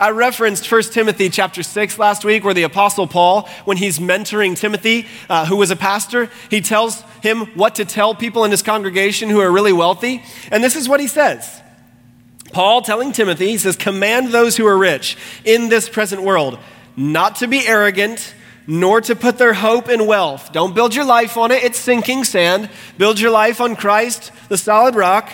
I 0.00 0.10
referenced 0.12 0.70
1 0.70 0.82
Timothy 0.84 1.28
chapter 1.28 1.62
6 1.62 1.98
last 1.98 2.24
week, 2.24 2.42
where 2.42 2.54
the 2.54 2.62
Apostle 2.62 3.06
Paul, 3.06 3.48
when 3.66 3.76
he's 3.76 3.98
mentoring 3.98 4.56
Timothy, 4.56 5.06
uh, 5.28 5.44
who 5.44 5.56
was 5.56 5.70
a 5.70 5.76
pastor, 5.76 6.30
he 6.48 6.62
tells 6.62 7.02
him 7.22 7.46
what 7.48 7.74
to 7.74 7.84
tell 7.84 8.14
people 8.14 8.44
in 8.44 8.50
his 8.50 8.62
congregation 8.62 9.28
who 9.28 9.40
are 9.40 9.52
really 9.52 9.74
wealthy. 9.74 10.22
And 10.50 10.64
this 10.64 10.74
is 10.74 10.88
what 10.88 11.00
he 11.00 11.06
says 11.06 11.59
Paul 12.52 12.82
telling 12.82 13.12
Timothy, 13.12 13.48
he 13.48 13.58
says, 13.58 13.76
Command 13.76 14.28
those 14.28 14.56
who 14.56 14.66
are 14.66 14.78
rich 14.78 15.16
in 15.44 15.68
this 15.68 15.88
present 15.88 16.22
world 16.22 16.58
not 16.96 17.36
to 17.36 17.46
be 17.46 17.66
arrogant, 17.66 18.34
nor 18.66 19.00
to 19.00 19.16
put 19.16 19.38
their 19.38 19.54
hope 19.54 19.88
in 19.88 20.06
wealth. 20.06 20.52
Don't 20.52 20.74
build 20.74 20.94
your 20.94 21.04
life 21.04 21.36
on 21.36 21.50
it, 21.50 21.64
it's 21.64 21.78
sinking 21.78 22.24
sand. 22.24 22.68
Build 22.98 23.18
your 23.18 23.30
life 23.30 23.60
on 23.60 23.74
Christ, 23.76 24.32
the 24.48 24.58
solid 24.58 24.94
rock. 24.94 25.30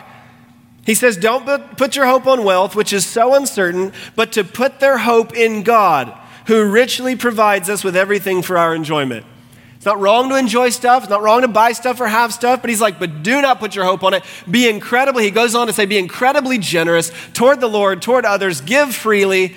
He 0.85 0.95
says, 0.95 1.17
Don't 1.17 1.77
put 1.77 1.97
your 1.97 2.07
hope 2.07 2.27
on 2.27 2.45
wealth, 2.45 2.77
which 2.77 2.93
is 2.93 3.05
so 3.05 3.35
uncertain, 3.35 3.93
but 4.15 4.33
to 4.33 4.45
put 4.45 4.79
their 4.81 4.99
hope 4.99 5.37
in 5.37 5.65
God, 5.65 6.17
who 6.47 6.71
richly 6.71 7.17
provides 7.17 7.69
us 7.69 7.83
with 7.83 7.97
everything 7.97 8.43
for 8.43 8.57
our 8.57 8.75
enjoyment. 8.75 9.27
It's 9.87 9.93
not 9.93 10.01
wrong 10.01 10.31
to 10.31 10.35
enjoy 10.35 10.71
stuff. 10.71 11.05
It's 11.05 11.11
not 11.11 11.23
wrong 11.23 11.43
to 11.43 11.49
buy 11.49 11.71
stuff 11.71 12.01
or 12.01 12.09
have 12.09 12.33
stuff, 12.33 12.61
but 12.61 12.71
he's 12.71 12.81
like, 12.81 12.99
but 12.99 13.23
do 13.23 13.41
not 13.41 13.61
put 13.61 13.77
your 13.77 13.85
hope 13.85 14.03
on 14.03 14.15
it. 14.15 14.25
Be 14.51 14.69
incredibly, 14.69 15.23
he 15.23 15.31
goes 15.31 15.55
on 15.55 15.69
to 15.69 15.73
say, 15.73 15.87
be 15.87 15.97
incredibly 15.97 16.59
generous 16.59 17.13
toward 17.35 17.61
the 17.61 17.69
Lord, 17.69 18.03
toward 18.03 18.25
others, 18.25 18.61
give 18.61 18.93
freely. 18.93 19.55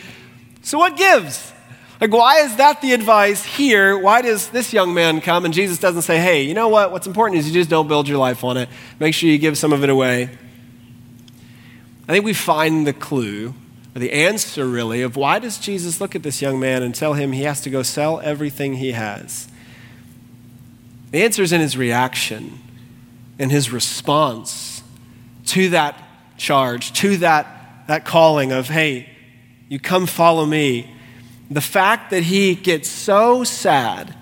So, 0.62 0.78
what 0.78 0.98
gives? 0.98 1.52
Like, 2.00 2.14
why 2.14 2.42
is 2.42 2.58
that 2.58 2.80
the 2.80 2.94
advice 2.94 3.44
here? 3.44 3.98
Why 3.98 4.22
does 4.22 4.50
this 4.50 4.72
young 4.72 4.94
man 4.94 5.20
come 5.20 5.46
and 5.46 5.52
Jesus 5.54 5.80
doesn't 5.80 6.04
say, 6.04 6.20
hey, 6.20 6.44
you 6.44 6.54
know 6.54 6.68
what? 6.68 6.92
What's 6.92 7.08
important 7.08 7.40
is 7.40 7.48
you 7.48 7.54
just 7.56 7.72
don't 7.72 7.88
build 7.88 8.08
your 8.08 8.20
life 8.20 8.44
on 8.44 8.56
it. 8.56 8.70
Make 9.00 9.16
sure 9.16 9.32
you 9.32 9.40
give 9.40 9.58
some 9.58 9.74
of 9.74 9.84
it 9.84 9.90
away. 9.90 10.30
I 12.08 12.12
think 12.12 12.24
we 12.24 12.36
find 12.36 12.86
the 12.86 12.94
clue, 12.94 13.56
or 13.96 14.00
the 14.00 14.12
answer 14.12 14.68
really, 14.68 15.02
of 15.02 15.16
why 15.16 15.40
does 15.40 15.58
Jesus 15.58 16.00
look 16.00 16.14
at 16.14 16.22
this 16.22 16.40
young 16.40 16.60
man 16.60 16.84
and 16.84 16.94
tell 16.94 17.16
him 17.16 17.32
he 17.32 17.42
has 17.46 17.62
to 17.62 17.72
go 17.72 17.82
sell 17.82 18.20
everything 18.20 18.76
he 18.76 18.92
has? 18.92 19.49
The 21.12 21.24
answer 21.24 21.44
is 21.44 21.52
in 21.52 21.62
his 21.62 21.76
reaction 21.76 22.60
in 23.40 23.50
his 23.50 23.72
response 23.72 24.84
to 25.46 25.70
that 25.70 25.98
charge, 26.38 26.92
to 26.94 27.18
that, 27.18 27.86
that 27.88 28.06
calling 28.06 28.52
of, 28.52 28.68
hey, 28.68 29.10
you 29.70 29.80
come 29.80 30.06
follow 30.06 30.46
me. 30.46 30.94
The 31.50 31.62
fact 31.62 32.12
that 32.12 32.24
he 32.24 32.54
gets 32.54 32.90
so 32.90 33.44
sad, 33.44 34.14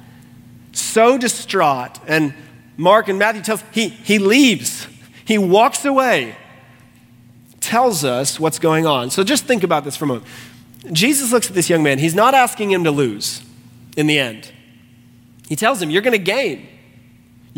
so 0.71 1.17
distraught, 1.17 1.99
and 2.07 2.33
Mark 2.77 3.09
and 3.09 3.17
Matthew 3.17 3.41
tells 3.41 3.63
he, 3.71 3.89
he 3.89 4.19
leaves, 4.19 4.87
he 5.25 5.37
walks 5.37 5.83
away, 5.83 6.35
tells 7.59 8.05
us 8.05 8.39
what's 8.39 8.59
going 8.59 8.85
on. 8.85 9.09
So 9.09 9.23
just 9.23 9.45
think 9.45 9.63
about 9.63 9.83
this 9.83 9.97
for 9.97 10.05
a 10.05 10.07
moment. 10.07 10.27
Jesus 10.93 11.33
looks 11.33 11.49
at 11.49 11.55
this 11.55 11.69
young 11.69 11.83
man. 11.83 11.97
He's 11.97 12.15
not 12.15 12.33
asking 12.33 12.71
him 12.71 12.83
to 12.85 12.91
lose 12.91 13.41
in 13.97 14.07
the 14.07 14.19
end. 14.19 14.51
He 15.49 15.55
tells 15.55 15.81
him, 15.81 15.89
You're 15.89 16.03
going 16.03 16.13
to 16.13 16.17
gain. 16.17 16.67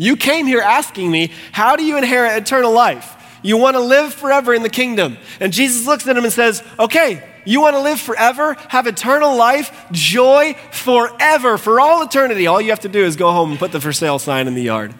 You 0.00 0.16
came 0.16 0.46
here 0.46 0.62
asking 0.62 1.10
me, 1.10 1.30
How 1.52 1.76
do 1.76 1.84
you 1.84 1.98
inherit 1.98 2.40
eternal 2.40 2.72
life? 2.72 3.38
You 3.42 3.58
want 3.58 3.76
to 3.76 3.80
live 3.80 4.14
forever 4.14 4.54
in 4.54 4.62
the 4.62 4.70
kingdom. 4.70 5.18
And 5.40 5.52
Jesus 5.52 5.86
looks 5.86 6.08
at 6.08 6.16
him 6.16 6.24
and 6.24 6.32
says, 6.32 6.64
Okay, 6.78 7.22
you 7.44 7.60
want 7.60 7.76
to 7.76 7.82
live 7.82 8.00
forever, 8.00 8.54
have 8.70 8.86
eternal 8.86 9.36
life, 9.36 9.70
joy 9.92 10.54
forever, 10.72 11.58
for 11.58 11.80
all 11.80 12.02
eternity. 12.02 12.46
All 12.46 12.62
you 12.62 12.70
have 12.70 12.80
to 12.80 12.88
do 12.88 13.04
is 13.04 13.14
go 13.14 13.30
home 13.30 13.50
and 13.50 13.58
put 13.58 13.72
the 13.72 13.80
for 13.80 13.92
sale 13.92 14.18
sign 14.18 14.46
in 14.46 14.54
the 14.54 14.62
yard. 14.62 14.94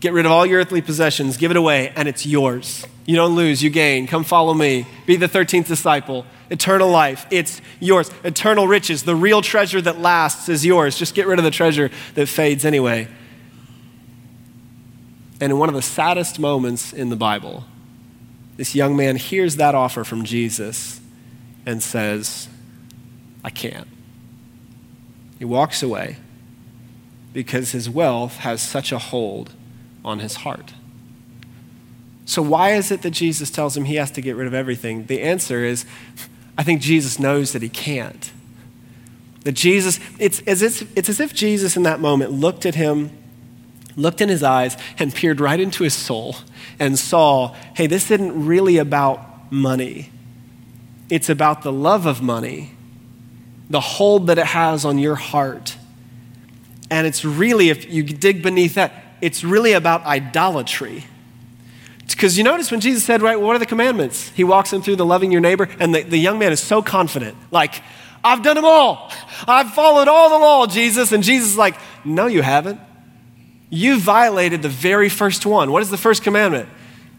Get 0.00 0.14
rid 0.14 0.24
of 0.24 0.32
all 0.32 0.46
your 0.46 0.60
earthly 0.60 0.80
possessions, 0.80 1.36
give 1.36 1.50
it 1.50 1.56
away, 1.58 1.92
and 1.94 2.08
it's 2.08 2.24
yours. 2.24 2.86
You 3.04 3.16
don't 3.16 3.34
lose, 3.34 3.62
you 3.62 3.68
gain. 3.68 4.06
Come 4.06 4.24
follow 4.24 4.54
me. 4.54 4.86
Be 5.04 5.16
the 5.16 5.28
13th 5.28 5.66
disciple. 5.66 6.24
Eternal 6.48 6.88
life, 6.88 7.26
it's 7.30 7.60
yours. 7.80 8.10
Eternal 8.24 8.66
riches, 8.66 9.02
the 9.02 9.14
real 9.14 9.42
treasure 9.42 9.82
that 9.82 9.98
lasts 10.00 10.48
is 10.48 10.64
yours. 10.64 10.96
Just 10.96 11.14
get 11.14 11.26
rid 11.26 11.38
of 11.38 11.44
the 11.44 11.50
treasure 11.50 11.90
that 12.14 12.28
fades 12.28 12.64
anyway. 12.64 13.08
And 15.44 15.52
in 15.52 15.58
one 15.58 15.68
of 15.68 15.74
the 15.74 15.82
saddest 15.82 16.38
moments 16.38 16.94
in 16.94 17.10
the 17.10 17.16
Bible, 17.16 17.66
this 18.56 18.74
young 18.74 18.96
man 18.96 19.16
hears 19.16 19.56
that 19.56 19.74
offer 19.74 20.02
from 20.02 20.24
Jesus 20.24 21.02
and 21.66 21.82
says, 21.82 22.48
I 23.44 23.50
can't. 23.50 23.86
He 25.38 25.44
walks 25.44 25.82
away 25.82 26.16
because 27.34 27.72
his 27.72 27.90
wealth 27.90 28.38
has 28.38 28.62
such 28.62 28.90
a 28.90 28.98
hold 28.98 29.52
on 30.02 30.20
his 30.20 30.36
heart. 30.36 30.72
So, 32.24 32.40
why 32.40 32.70
is 32.70 32.90
it 32.90 33.02
that 33.02 33.10
Jesus 33.10 33.50
tells 33.50 33.76
him 33.76 33.84
he 33.84 33.96
has 33.96 34.10
to 34.12 34.22
get 34.22 34.36
rid 34.36 34.46
of 34.46 34.54
everything? 34.54 35.04
The 35.04 35.20
answer 35.20 35.62
is 35.62 35.84
I 36.56 36.62
think 36.62 36.80
Jesus 36.80 37.18
knows 37.18 37.52
that 37.52 37.60
he 37.60 37.68
can't. 37.68 38.32
That 39.42 39.52
Jesus, 39.52 40.00
it's 40.18 40.40
as 40.46 40.62
if, 40.62 40.96
it's 40.96 41.10
as 41.10 41.20
if 41.20 41.34
Jesus 41.34 41.76
in 41.76 41.82
that 41.82 42.00
moment 42.00 42.32
looked 42.32 42.64
at 42.64 42.76
him, 42.76 43.10
looked 43.96 44.20
in 44.20 44.28
his 44.28 44.42
eyes, 44.42 44.76
and 44.98 45.14
peered 45.14 45.40
right 45.40 45.60
into 45.60 45.84
his 45.84 45.94
soul 45.94 46.36
and 46.78 46.98
saw, 46.98 47.54
hey, 47.74 47.86
this 47.86 48.10
isn't 48.10 48.46
really 48.46 48.78
about 48.78 49.52
money. 49.52 50.10
It's 51.10 51.28
about 51.28 51.62
the 51.62 51.72
love 51.72 52.06
of 52.06 52.22
money, 52.22 52.72
the 53.70 53.80
hold 53.80 54.26
that 54.26 54.38
it 54.38 54.46
has 54.46 54.84
on 54.84 54.98
your 54.98 55.14
heart. 55.14 55.76
And 56.90 57.06
it's 57.06 57.24
really, 57.24 57.70
if 57.70 57.90
you 57.90 58.02
dig 58.02 58.42
beneath 58.42 58.74
that, 58.74 58.92
it's 59.20 59.44
really 59.44 59.72
about 59.72 60.04
idolatry. 60.04 61.04
Because 62.06 62.36
you 62.36 62.44
notice 62.44 62.70
when 62.70 62.80
Jesus 62.80 63.04
said, 63.04 63.22
right, 63.22 63.40
what 63.40 63.56
are 63.56 63.58
the 63.58 63.66
commandments? 63.66 64.28
He 64.30 64.44
walks 64.44 64.72
him 64.72 64.82
through 64.82 64.96
the 64.96 65.06
loving 65.06 65.32
your 65.32 65.40
neighbor, 65.40 65.68
and 65.78 65.94
the, 65.94 66.02
the 66.02 66.18
young 66.18 66.38
man 66.38 66.52
is 66.52 66.60
so 66.60 66.82
confident. 66.82 67.36
Like, 67.50 67.82
I've 68.22 68.42
done 68.42 68.56
them 68.56 68.64
all. 68.64 69.12
I've 69.46 69.72
followed 69.72 70.08
all 70.08 70.30
the 70.30 70.38
law, 70.38 70.66
Jesus. 70.66 71.12
And 71.12 71.22
Jesus 71.22 71.50
is 71.50 71.58
like, 71.58 71.76
no, 72.04 72.26
you 72.26 72.42
haven't. 72.42 72.80
You 73.74 73.98
violated 73.98 74.62
the 74.62 74.68
very 74.68 75.08
first 75.08 75.44
one. 75.44 75.72
What 75.72 75.82
is 75.82 75.90
the 75.90 75.96
first 75.96 76.22
commandment? 76.22 76.68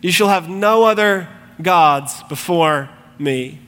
You 0.02 0.10
shall 0.10 0.30
have 0.30 0.48
no 0.48 0.86
other 0.86 1.28
gods 1.62 2.24
before 2.24 2.90
me. 3.20 3.60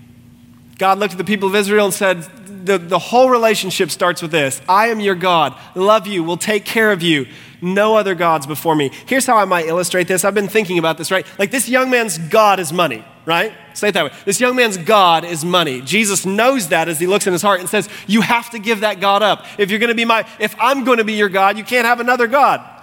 God 0.77 0.97
looked 0.97 1.11
at 1.11 1.17
the 1.17 1.25
people 1.25 1.49
of 1.49 1.55
Israel 1.55 1.85
and 1.85 1.93
said, 1.93 2.23
the, 2.65 2.77
the 2.77 2.99
whole 2.99 3.29
relationship 3.29 3.91
starts 3.91 4.21
with 4.21 4.31
this 4.31 4.61
I 4.69 4.87
am 4.87 5.01
your 5.01 5.15
God, 5.15 5.53
love 5.75 6.07
you, 6.07 6.23
will 6.23 6.37
take 6.37 6.63
care 6.63 6.93
of 6.93 7.01
you. 7.01 7.27
No 7.59 7.97
other 7.97 8.15
gods 8.15 8.45
before 8.45 8.75
me. 8.75 8.91
Here's 9.07 9.25
how 9.25 9.35
I 9.35 9.45
might 9.45 9.65
illustrate 9.65 10.07
this. 10.07 10.23
I've 10.23 10.35
been 10.35 10.47
thinking 10.47 10.77
about 10.77 10.97
this, 10.97 11.11
right? 11.11 11.25
Like 11.37 11.51
this 11.51 11.67
young 11.67 11.89
man's 11.89 12.19
God 12.19 12.59
is 12.59 12.71
money, 12.71 13.03
right? 13.25 13.51
Say 13.73 13.89
it 13.89 13.93
that 13.95 14.05
way. 14.05 14.11
This 14.23 14.39
young 14.39 14.55
man's 14.55 14.77
God 14.77 15.25
is 15.25 15.43
money. 15.43 15.81
Jesus 15.81 16.25
knows 16.25 16.69
that 16.69 16.87
as 16.87 16.99
he 16.99 17.07
looks 17.07 17.27
in 17.27 17.33
his 17.33 17.41
heart 17.41 17.59
and 17.59 17.67
says, 17.67 17.89
You 18.05 18.21
have 18.21 18.49
to 18.51 18.59
give 18.59 18.81
that 18.81 19.01
God 19.01 19.23
up. 19.23 19.45
If 19.57 19.71
you're 19.71 19.79
going 19.79 19.89
to 19.89 19.95
be 19.95 20.05
my, 20.05 20.25
if 20.39 20.55
I'm 20.59 20.85
going 20.85 20.99
to 20.99 21.03
be 21.03 21.13
your 21.13 21.29
God, 21.29 21.57
you 21.57 21.63
can't 21.63 21.85
have 21.85 21.99
another 21.99 22.27
God. 22.27 22.76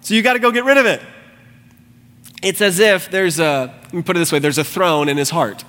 So 0.00 0.14
you 0.14 0.22
got 0.22 0.34
to 0.34 0.38
go 0.38 0.50
get 0.50 0.64
rid 0.64 0.78
of 0.78 0.86
it. 0.86 1.02
It's 2.42 2.60
as 2.60 2.78
if 2.78 3.10
there's 3.10 3.38
a, 3.38 3.74
let 3.84 3.92
me 3.92 4.02
put 4.02 4.16
it 4.16 4.20
this 4.20 4.32
way, 4.32 4.38
there's 4.38 4.58
a 4.58 4.64
throne 4.64 5.08
in 5.08 5.16
his 5.16 5.30
heart. 5.30 5.64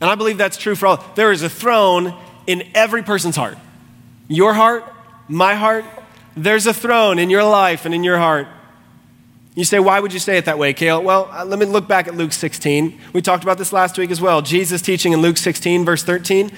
And 0.00 0.08
I 0.08 0.14
believe 0.14 0.38
that's 0.38 0.56
true 0.56 0.74
for 0.74 0.86
all. 0.86 1.04
There 1.14 1.32
is 1.32 1.42
a 1.42 1.50
throne 1.50 2.16
in 2.46 2.64
every 2.74 3.02
person's 3.02 3.36
heart. 3.36 3.58
Your 4.28 4.54
heart, 4.54 4.84
my 5.28 5.54
heart, 5.54 5.84
there's 6.36 6.66
a 6.66 6.74
throne 6.74 7.18
in 7.18 7.30
your 7.30 7.42
life 7.42 7.84
and 7.84 7.94
in 7.94 8.04
your 8.04 8.18
heart. 8.18 8.46
You 9.54 9.64
say, 9.64 9.80
why 9.80 9.98
would 9.98 10.12
you 10.12 10.20
say 10.20 10.38
it 10.38 10.44
that 10.44 10.56
way, 10.56 10.72
Kale? 10.72 11.02
Well, 11.02 11.28
uh, 11.32 11.44
let 11.44 11.58
me 11.58 11.66
look 11.66 11.88
back 11.88 12.06
at 12.06 12.14
Luke 12.14 12.32
16. 12.32 12.98
We 13.12 13.20
talked 13.20 13.42
about 13.42 13.58
this 13.58 13.72
last 13.72 13.98
week 13.98 14.10
as 14.10 14.20
well. 14.20 14.40
Jesus 14.40 14.80
teaching 14.80 15.12
in 15.12 15.20
Luke 15.20 15.36
16, 15.36 15.84
verse 15.84 16.04
13, 16.04 16.52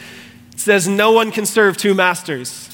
says, 0.55 0.87
No 0.87 1.11
one 1.11 1.33
can 1.33 1.47
serve 1.47 1.79
two 1.79 1.95
masters. 1.95 2.69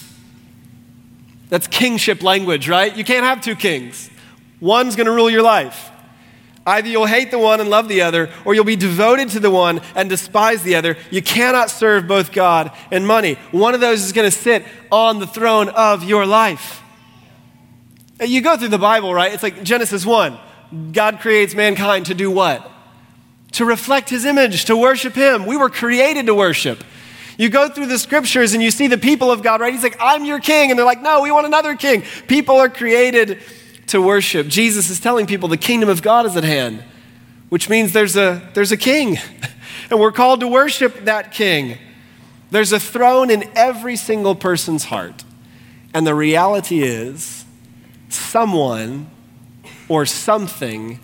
That's 1.49 1.68
kingship 1.68 2.25
language, 2.25 2.68
right? 2.68 2.94
You 2.96 3.05
can't 3.05 3.25
have 3.25 3.40
two 3.40 3.55
kings. 3.55 4.11
One's 4.60 4.96
going 4.96 5.06
to 5.06 5.12
rule 5.12 5.30
your 5.30 5.42
life. 5.42 5.90
Either 6.66 6.88
you'll 6.88 7.06
hate 7.06 7.30
the 7.30 7.38
one 7.38 7.60
and 7.60 7.70
love 7.70 7.86
the 7.86 8.02
other, 8.02 8.28
or 8.44 8.52
you'll 8.52 8.64
be 8.64 8.74
devoted 8.74 9.28
to 9.30 9.38
the 9.38 9.50
one 9.50 9.80
and 9.94 10.08
despise 10.08 10.64
the 10.64 10.74
other. 10.74 10.96
You 11.12 11.22
cannot 11.22 11.70
serve 11.70 12.08
both 12.08 12.32
God 12.32 12.72
and 12.90 13.06
money. 13.06 13.34
One 13.52 13.74
of 13.74 13.80
those 13.80 14.02
is 14.02 14.12
going 14.12 14.28
to 14.28 14.36
sit 14.36 14.64
on 14.90 15.20
the 15.20 15.28
throne 15.28 15.68
of 15.68 16.02
your 16.02 16.26
life. 16.26 16.82
You 18.20 18.40
go 18.40 18.56
through 18.56 18.68
the 18.68 18.78
Bible, 18.78 19.14
right? 19.14 19.32
It's 19.32 19.44
like 19.44 19.62
Genesis 19.62 20.04
1. 20.04 20.38
God 20.92 21.20
creates 21.20 21.54
mankind 21.54 22.06
to 22.06 22.14
do 22.14 22.32
what? 22.32 22.68
To 23.52 23.64
reflect 23.64 24.10
his 24.10 24.24
image, 24.24 24.64
to 24.64 24.76
worship 24.76 25.14
him. 25.14 25.46
We 25.46 25.56
were 25.56 25.70
created 25.70 26.26
to 26.26 26.34
worship. 26.34 26.82
You 27.38 27.48
go 27.48 27.68
through 27.68 27.86
the 27.86 27.98
scriptures 27.98 28.54
and 28.54 28.62
you 28.62 28.70
see 28.70 28.88
the 28.88 28.98
people 28.98 29.30
of 29.30 29.42
God, 29.42 29.60
right? 29.60 29.72
He's 29.72 29.82
like, 29.82 29.98
I'm 30.00 30.24
your 30.24 30.40
king. 30.40 30.70
And 30.70 30.78
they're 30.78 30.86
like, 30.86 31.02
no, 31.02 31.20
we 31.20 31.30
want 31.30 31.46
another 31.46 31.76
king. 31.76 32.02
People 32.26 32.56
are 32.56 32.70
created 32.70 33.40
to 33.88 34.03
worship. 34.03 34.49
Jesus 34.49 34.90
is 34.90 35.01
telling 35.01 35.27
people 35.27 35.49
the 35.49 35.57
kingdom 35.57 35.88
of 35.88 36.03
God 36.03 36.27
is 36.27 36.37
at 36.37 36.44
hand, 36.44 36.83
which 37.49 37.68
means 37.68 37.92
there's 37.92 38.16
a, 38.16 38.49
there's 38.55 38.72
a 38.72 38.77
king, 38.77 39.18
and 39.90 40.01
we're 40.01 40.12
called 40.12 40.40
to 40.40 40.49
worship 40.49 41.05
that 41.05 41.33
king. 41.33 41.79
There's 42.51 42.72
a 42.72 42.81
throne 42.81 43.31
in 43.31 43.49
every 43.55 43.96
single 43.96 44.35
person's 44.35 44.85
heart. 44.85 45.25
And 45.94 46.07
the 46.07 46.14
reality 46.14 46.83
is, 46.83 47.44
someone 48.09 49.11
or 49.88 50.07
something 50.07 51.01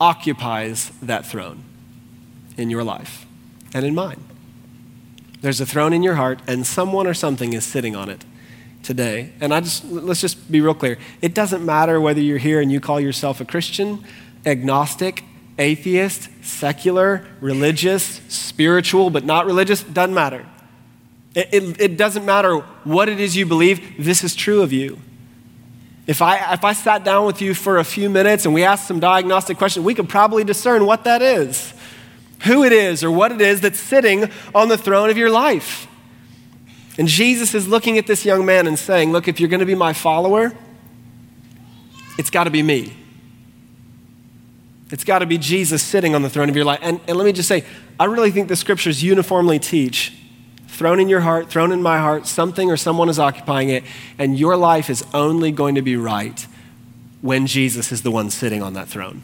occupies 0.00 0.90
that 1.02 1.26
throne 1.26 1.64
in 2.56 2.70
your 2.70 2.84
life 2.84 3.26
and 3.74 3.84
in 3.84 3.94
mine. 3.94 4.22
There's 5.40 5.60
a 5.60 5.66
throne 5.66 5.92
in 5.92 6.02
your 6.02 6.14
heart, 6.14 6.40
and 6.46 6.66
someone 6.66 7.06
or 7.06 7.14
something 7.14 7.52
is 7.52 7.64
sitting 7.64 7.94
on 7.94 8.08
it 8.08 8.24
today. 8.86 9.32
And 9.40 9.52
I 9.52 9.60
just 9.60 9.84
let's 9.84 10.20
just 10.20 10.50
be 10.50 10.60
real 10.60 10.74
clear. 10.74 10.96
It 11.20 11.34
doesn't 11.34 11.64
matter 11.64 12.00
whether 12.00 12.20
you're 12.20 12.38
here 12.38 12.60
and 12.60 12.70
you 12.70 12.80
call 12.80 13.00
yourself 13.00 13.40
a 13.40 13.44
Christian, 13.44 14.04
agnostic, 14.46 15.24
atheist, 15.58 16.28
secular, 16.42 17.26
religious, 17.40 18.20
spiritual 18.28 19.10
but 19.10 19.24
not 19.24 19.44
religious, 19.44 19.82
doesn't 19.82 20.14
matter. 20.14 20.46
It, 21.34 21.48
it, 21.52 21.80
it, 21.80 21.96
doesn't 21.98 22.24
matter 22.24 22.60
what 22.84 23.10
it 23.10 23.20
is 23.20 23.36
you 23.36 23.44
believe, 23.44 24.02
this 24.02 24.24
is 24.24 24.34
true 24.34 24.62
of 24.62 24.72
you. 24.72 24.98
If 26.06 26.22
I, 26.22 26.54
if 26.54 26.64
I 26.64 26.72
sat 26.72 27.04
down 27.04 27.26
with 27.26 27.42
you 27.42 27.52
for 27.52 27.78
a 27.78 27.84
few 27.84 28.08
minutes 28.08 28.46
and 28.46 28.54
we 28.54 28.62
asked 28.62 28.86
some 28.86 29.00
diagnostic 29.00 29.58
questions, 29.58 29.84
we 29.84 29.94
could 29.94 30.08
probably 30.08 30.44
discern 30.44 30.86
what 30.86 31.04
that 31.04 31.20
is, 31.20 31.74
who 32.44 32.64
it 32.64 32.72
is, 32.72 33.04
or 33.04 33.10
what 33.10 33.32
it 33.32 33.40
is 33.40 33.60
that's 33.60 33.80
sitting 33.80 34.30
on 34.54 34.68
the 34.68 34.78
throne 34.78 35.10
of 35.10 35.18
your 35.18 35.30
life. 35.30 35.85
And 36.98 37.08
Jesus 37.08 37.54
is 37.54 37.68
looking 37.68 37.98
at 37.98 38.06
this 38.06 38.24
young 38.24 38.46
man 38.46 38.66
and 38.66 38.78
saying, 38.78 39.12
Look, 39.12 39.28
if 39.28 39.38
you're 39.38 39.50
going 39.50 39.60
to 39.60 39.66
be 39.66 39.74
my 39.74 39.92
follower, 39.92 40.52
it's 42.18 42.30
got 42.30 42.44
to 42.44 42.50
be 42.50 42.62
me. 42.62 42.96
It's 44.90 45.04
got 45.04 45.18
to 45.18 45.26
be 45.26 45.36
Jesus 45.36 45.82
sitting 45.82 46.14
on 46.14 46.22
the 46.22 46.30
throne 46.30 46.48
of 46.48 46.56
your 46.56 46.64
life. 46.64 46.78
And, 46.80 47.00
and 47.08 47.16
let 47.16 47.24
me 47.24 47.32
just 47.32 47.48
say, 47.48 47.64
I 47.98 48.04
really 48.04 48.30
think 48.30 48.48
the 48.48 48.56
scriptures 48.56 49.02
uniformly 49.02 49.58
teach 49.58 50.12
throne 50.68 51.00
in 51.00 51.08
your 51.08 51.20
heart, 51.20 51.50
throne 51.50 51.72
in 51.72 51.82
my 51.82 51.98
heart, 51.98 52.26
something 52.26 52.70
or 52.70 52.76
someone 52.76 53.08
is 53.08 53.18
occupying 53.18 53.70
it, 53.70 53.82
and 54.18 54.38
your 54.38 54.56
life 54.56 54.90
is 54.90 55.04
only 55.12 55.50
going 55.50 55.74
to 55.74 55.82
be 55.82 55.96
right 55.96 56.46
when 57.20 57.46
Jesus 57.46 57.90
is 57.90 58.02
the 58.02 58.10
one 58.10 58.30
sitting 58.30 58.62
on 58.62 58.74
that 58.74 58.86
throne. 58.86 59.22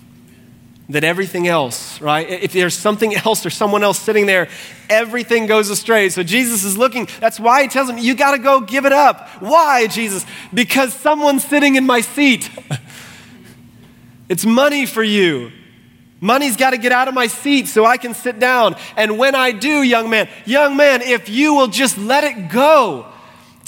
That 0.89 1.05
everything 1.05 1.47
else, 1.49 2.01
right? 2.01 2.29
If 2.29 2.53
there's 2.53 2.77
something 2.77 3.15
else 3.15 3.47
or 3.47 3.51
someone 3.51 3.83
else 3.83 3.99
sitting 3.99 4.27
there, 4.27 4.49
everything 4.91 5.47
goes 5.47 5.71
astray. 5.71 6.09
So 6.09 6.23
Jesus 6.23 6.65
is 6.65 6.77
looking. 6.77 7.09
That's 7.21 7.39
why 7.39 7.63
he 7.63 7.69
tells 7.69 7.89
him, 7.89 7.99
You 7.99 8.15
got 8.15 8.33
to 8.33 8.39
go 8.39 8.61
give 8.61 8.85
it 8.85 8.93
up. 8.93 9.29
Why, 9.41 9.87
Jesus? 9.87 10.27
Because 10.53 10.93
someone's 10.93 11.45
sitting 11.45 11.77
in 11.77 11.87
my 11.87 12.01
seat. 12.01 12.51
it's 14.29 14.45
money 14.45 14.87
for 14.87 15.03
you. 15.03 15.53
Money's 16.21 16.57
got 16.57 16.71
to 16.71 16.79
get 16.79 16.93
out 16.93 17.09
of 17.09 17.15
my 17.15 17.27
seat 17.27 17.67
so 17.67 17.85
I 17.85 17.97
can 17.97 18.15
sit 18.15 18.39
down. 18.39 18.77
And 18.97 19.19
when 19.19 19.35
I 19.35 19.51
do, 19.51 19.83
young 19.83 20.09
man, 20.09 20.29
young 20.47 20.77
man, 20.77 21.03
if 21.03 21.29
you 21.29 21.55
will 21.55 21.67
just 21.67 21.99
let 21.99 22.23
it 22.23 22.49
go, 22.49 23.12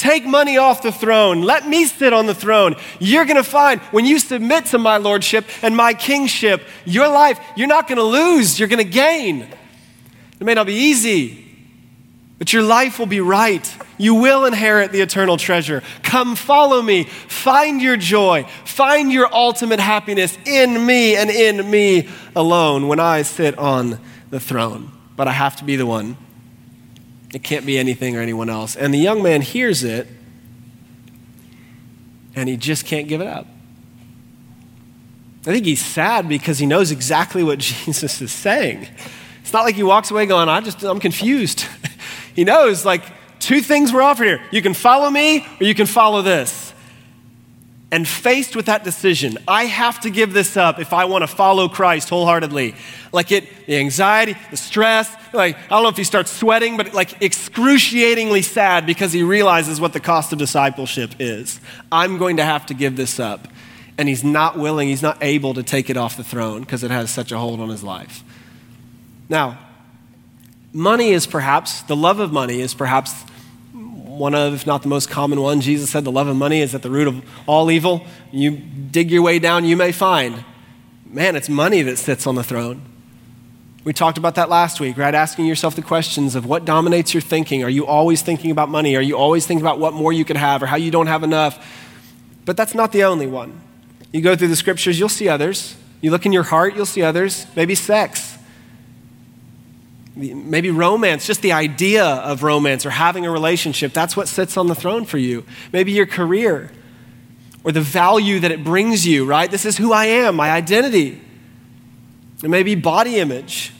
Take 0.05 0.27
money 0.27 0.59
off 0.59 0.83
the 0.83 0.93
throne. 0.93 1.40
Let 1.40 1.67
me 1.67 1.87
sit 1.87 2.12
on 2.12 2.27
the 2.27 2.35
throne. 2.35 2.75
You're 3.01 3.25
going 3.25 3.38
to 3.38 3.43
find 3.43 3.81
when 3.90 4.05
you 4.05 4.19
submit 4.19 4.67
to 4.67 4.79
my 4.79 4.99
lordship 4.99 5.47
and 5.62 5.75
my 5.75 5.95
kingship, 5.95 6.61
your 6.85 7.09
life, 7.09 7.40
you're 7.57 7.69
not 7.69 7.88
going 7.88 7.97
to 7.97 8.05
lose, 8.05 8.59
you're 8.59 8.69
going 8.69 8.85
to 8.85 8.93
gain. 8.93 9.49
It 10.38 10.45
may 10.45 10.53
not 10.53 10.67
be 10.67 10.75
easy, 10.75 11.47
but 12.37 12.53
your 12.53 12.62
life 12.62 12.99
will 12.99 13.07
be 13.07 13.23
right. 13.23 13.67
You 13.97 14.17
will 14.17 14.45
inherit 14.45 14.93
the 14.93 15.01
eternal 15.01 15.38
treasure. 15.38 15.83
Come 16.03 16.37
follow 16.37 16.83
me. 16.83 17.05
Find 17.05 17.81
your 17.81 17.97
joy. 17.97 18.45
Find 18.67 19.11
your 19.11 19.35
ultimate 19.35 19.81
happiness 19.81 20.37
in 20.45 20.85
me 20.85 21.17
and 21.17 21.31
in 21.31 21.71
me 21.71 22.11
alone 22.37 22.88
when 22.88 23.01
I 23.01 23.23
sit 23.23 23.57
on 23.57 23.99
the 24.29 24.38
throne. 24.38 24.93
But 25.17 25.29
I 25.29 25.33
have 25.33 25.57
to 25.57 25.64
be 25.64 25.77
the 25.77 25.87
one 25.87 26.19
it 27.35 27.42
can't 27.42 27.66
be 27.66 27.79
anything 27.79 28.16
or 28.16 28.20
anyone 28.20 28.49
else. 28.49 28.77
And 28.77 28.94
the 28.94 28.99
young 28.99 29.23
man 29.23 29.42
hears 29.42 29.83
it, 29.83 30.07
and 32.35 32.49
he 32.49 32.57
just 32.57 32.87
can't 32.87 33.09
give 33.09 33.20
it 33.20 33.27
up. 33.27 33.47
I 35.42 35.53
think 35.53 35.66
he's 35.66 35.85
sad 35.85 36.29
because 36.29 36.59
he 36.59 36.66
knows 36.66 36.90
exactly 36.90 37.42
what 37.42 37.59
Jesus 37.61 38.20
is 38.23 38.33
saying. 38.33 38.88
It's 39.42 39.53
not 39.53 39.64
like 39.64 39.75
he 39.75 39.83
walks 39.83 40.11
away 40.11 40.27
going, 40.27 40.49
I 40.49 40.61
just, 40.61 40.83
I'm 40.83 41.01
confused. 41.01 41.66
he 42.35 42.44
knows, 42.44 42.85
like, 42.85 43.03
two 43.40 43.61
things 43.61 43.92
were 43.92 44.03
offered 44.03 44.25
here. 44.25 44.40
You 44.51 44.62
can 44.62 44.73
follow 44.73 45.11
me 45.11 45.47
or 45.61 45.66
you 45.66 45.75
can 45.75 45.87
follow 45.87 46.23
this 46.23 46.63
and 47.95 48.09
faced 48.09 48.57
with 48.57 48.67
that 48.67 48.83
decision, 48.83 49.39
I 49.47 49.67
have 49.67 50.01
to 50.01 50.11
give 50.11 50.33
this 50.33 50.57
up 50.57 50.81
if 50.81 50.93
I 50.93 51.05
want 51.05 51.23
to 51.23 51.29
follow 51.29 51.69
Christ 51.69 52.09
wholeheartedly. 52.09 52.75
Like 53.13 53.31
it, 53.31 53.45
the 53.67 53.77
anxiety, 53.77 54.35
the 54.51 54.57
stress, 54.57 55.15
like, 55.33 55.57
I 55.57 55.69
don't 55.69 55.85
know 55.85 55.91
if 55.91 55.97
he 55.97 56.03
starts 56.03 56.33
sweating, 56.33 56.77
but 56.77 56.93
like 56.93 57.23
excruciatingly 57.23 58.43
sad 58.43 58.85
because 58.85 59.13
he 59.13 59.23
realizes 59.23 59.81
what 59.81 59.93
the 59.93 60.01
cost 60.01 60.33
of 60.33 60.41
discipleship 60.41 61.15
is. 61.21 61.61
I'm 61.93 62.19
going 62.19 62.39
to 62.39 62.45
have 62.45 62.67
to 62.67 62.75
give 62.75 62.97
this 62.97 63.21
up. 63.21 63.47
And 63.97 64.09
he's 64.09 64.25
not 64.25 64.59
willing, 64.59 64.89
he's 64.89 65.01
not 65.01 65.23
able 65.23 65.55
to 65.55 65.63
take 65.63 65.89
it 65.89 65.97
off 65.97 66.17
the 66.17 66.25
throne 66.25 66.63
because 66.63 66.83
it 66.83 66.91
has 66.91 67.13
such 67.13 67.31
a 67.31 67.39
hold 67.39 67.61
on 67.61 67.69
his 67.69 67.85
life. 67.85 68.25
Now, 69.29 69.57
money 70.73 71.11
is 71.11 71.29
perhaps, 71.29 71.83
the 71.83 71.95
love 71.95 72.19
of 72.19 72.33
money 72.33 72.61
is 72.61 72.75
perhaps 72.75 73.25
one 74.14 74.35
of, 74.35 74.55
if 74.55 74.66
not 74.66 74.83
the 74.83 74.88
most 74.88 75.11
common 75.11 75.40
one. 75.40 75.61
Jesus 75.61 75.90
said 75.90 76.05
the 76.05 76.12
love 76.12 76.27
of 76.27 76.37
money 76.37 76.61
is 76.61 76.74
at 76.74 76.83
the 76.83 76.90
root 76.90 77.09
of 77.09 77.24
all 77.46 77.70
evil. 77.70 78.07
You 78.33 78.53
dig 78.53 79.11
your 79.11 79.22
way 79.22 79.38
down, 79.38 79.64
you 79.64 79.77
may 79.77 79.92
find. 79.92 80.44
Man, 81.07 81.37
it's 81.37 81.48
money 81.48 81.83
that 81.83 81.98
sits 81.98 82.27
on 82.27 82.35
the 82.35 82.44
throne. 82.44 82.83
We 83.85 83.92
talked 83.92 84.16
about 84.16 84.37
that 84.37 84.48
last 84.48 84.81
week, 84.81 84.96
right? 84.96 85.14
Asking 85.14 85.44
yourself 85.44 85.77
the 85.77 85.83
questions 85.83 86.35
of 86.35 86.46
what 86.46 86.64
dominates 86.64 87.12
your 87.12 87.20
thinking. 87.20 87.62
Are 87.62 87.68
you 87.68 87.87
always 87.87 88.22
thinking 88.22 88.50
about 88.50 88.70
money? 88.70 88.96
Are 88.96 89.03
you 89.03 89.16
always 89.16 89.46
thinking 89.46 89.64
about 89.64 89.79
what 89.79 89.92
more 89.92 90.12
you 90.12 90.24
could 90.24 90.38
have 90.38 90.62
or 90.62 90.66
how 90.66 90.77
you 90.77 90.90
don't 90.90 91.07
have 91.07 91.22
enough? 91.22 91.64
But 92.44 92.57
that's 92.57 92.74
not 92.74 92.92
the 92.92 93.05
only 93.05 93.27
one. 93.27 93.61
You 94.11 94.22
go 94.22 94.35
through 94.37 94.48
the 94.48 94.57
scriptures, 94.57 94.98
you'll 94.98 95.09
see 95.09 95.29
others. 95.29 95.77
You 96.00 96.11
look 96.11 96.24
in 96.24 96.33
your 96.33 96.42
heart, 96.44 96.74
you'll 96.74 96.87
see 96.87 97.03
others. 97.03 97.46
Maybe 97.55 97.74
sex 97.74 98.34
maybe 100.16 100.70
romance, 100.70 101.27
just 101.27 101.42
the 101.42 101.53
idea 101.53 102.05
of 102.05 102.42
romance 102.42 102.87
or 102.87 102.90
having 102.90 103.27
a 103.27 103.31
relationship, 103.31 103.92
that's 103.92 104.16
what 104.16 104.29
sits 104.29 104.57
on 104.57 104.68
the 104.68 104.74
throne 104.74 105.05
for 105.05 105.18
you. 105.18 105.44
Maybe 105.72 105.92
your 105.92 106.07
career 106.07 106.70
or 107.64 107.72
the 107.72 107.81
value 107.81 108.40
that 108.40 108.53
it 108.53 108.62
brings 108.62 109.07
you, 109.07 109.24
right? 109.24 109.50
This 109.50 109.64
is 109.64 109.77
who 109.77 109.92
I 109.92 110.07
am, 110.07 110.37
my 110.37 110.50
identity. 110.50 111.20
It 112.42 112.48
may 112.48 112.62
be 112.62 112.74
body 112.74 113.16
image. 113.16 113.72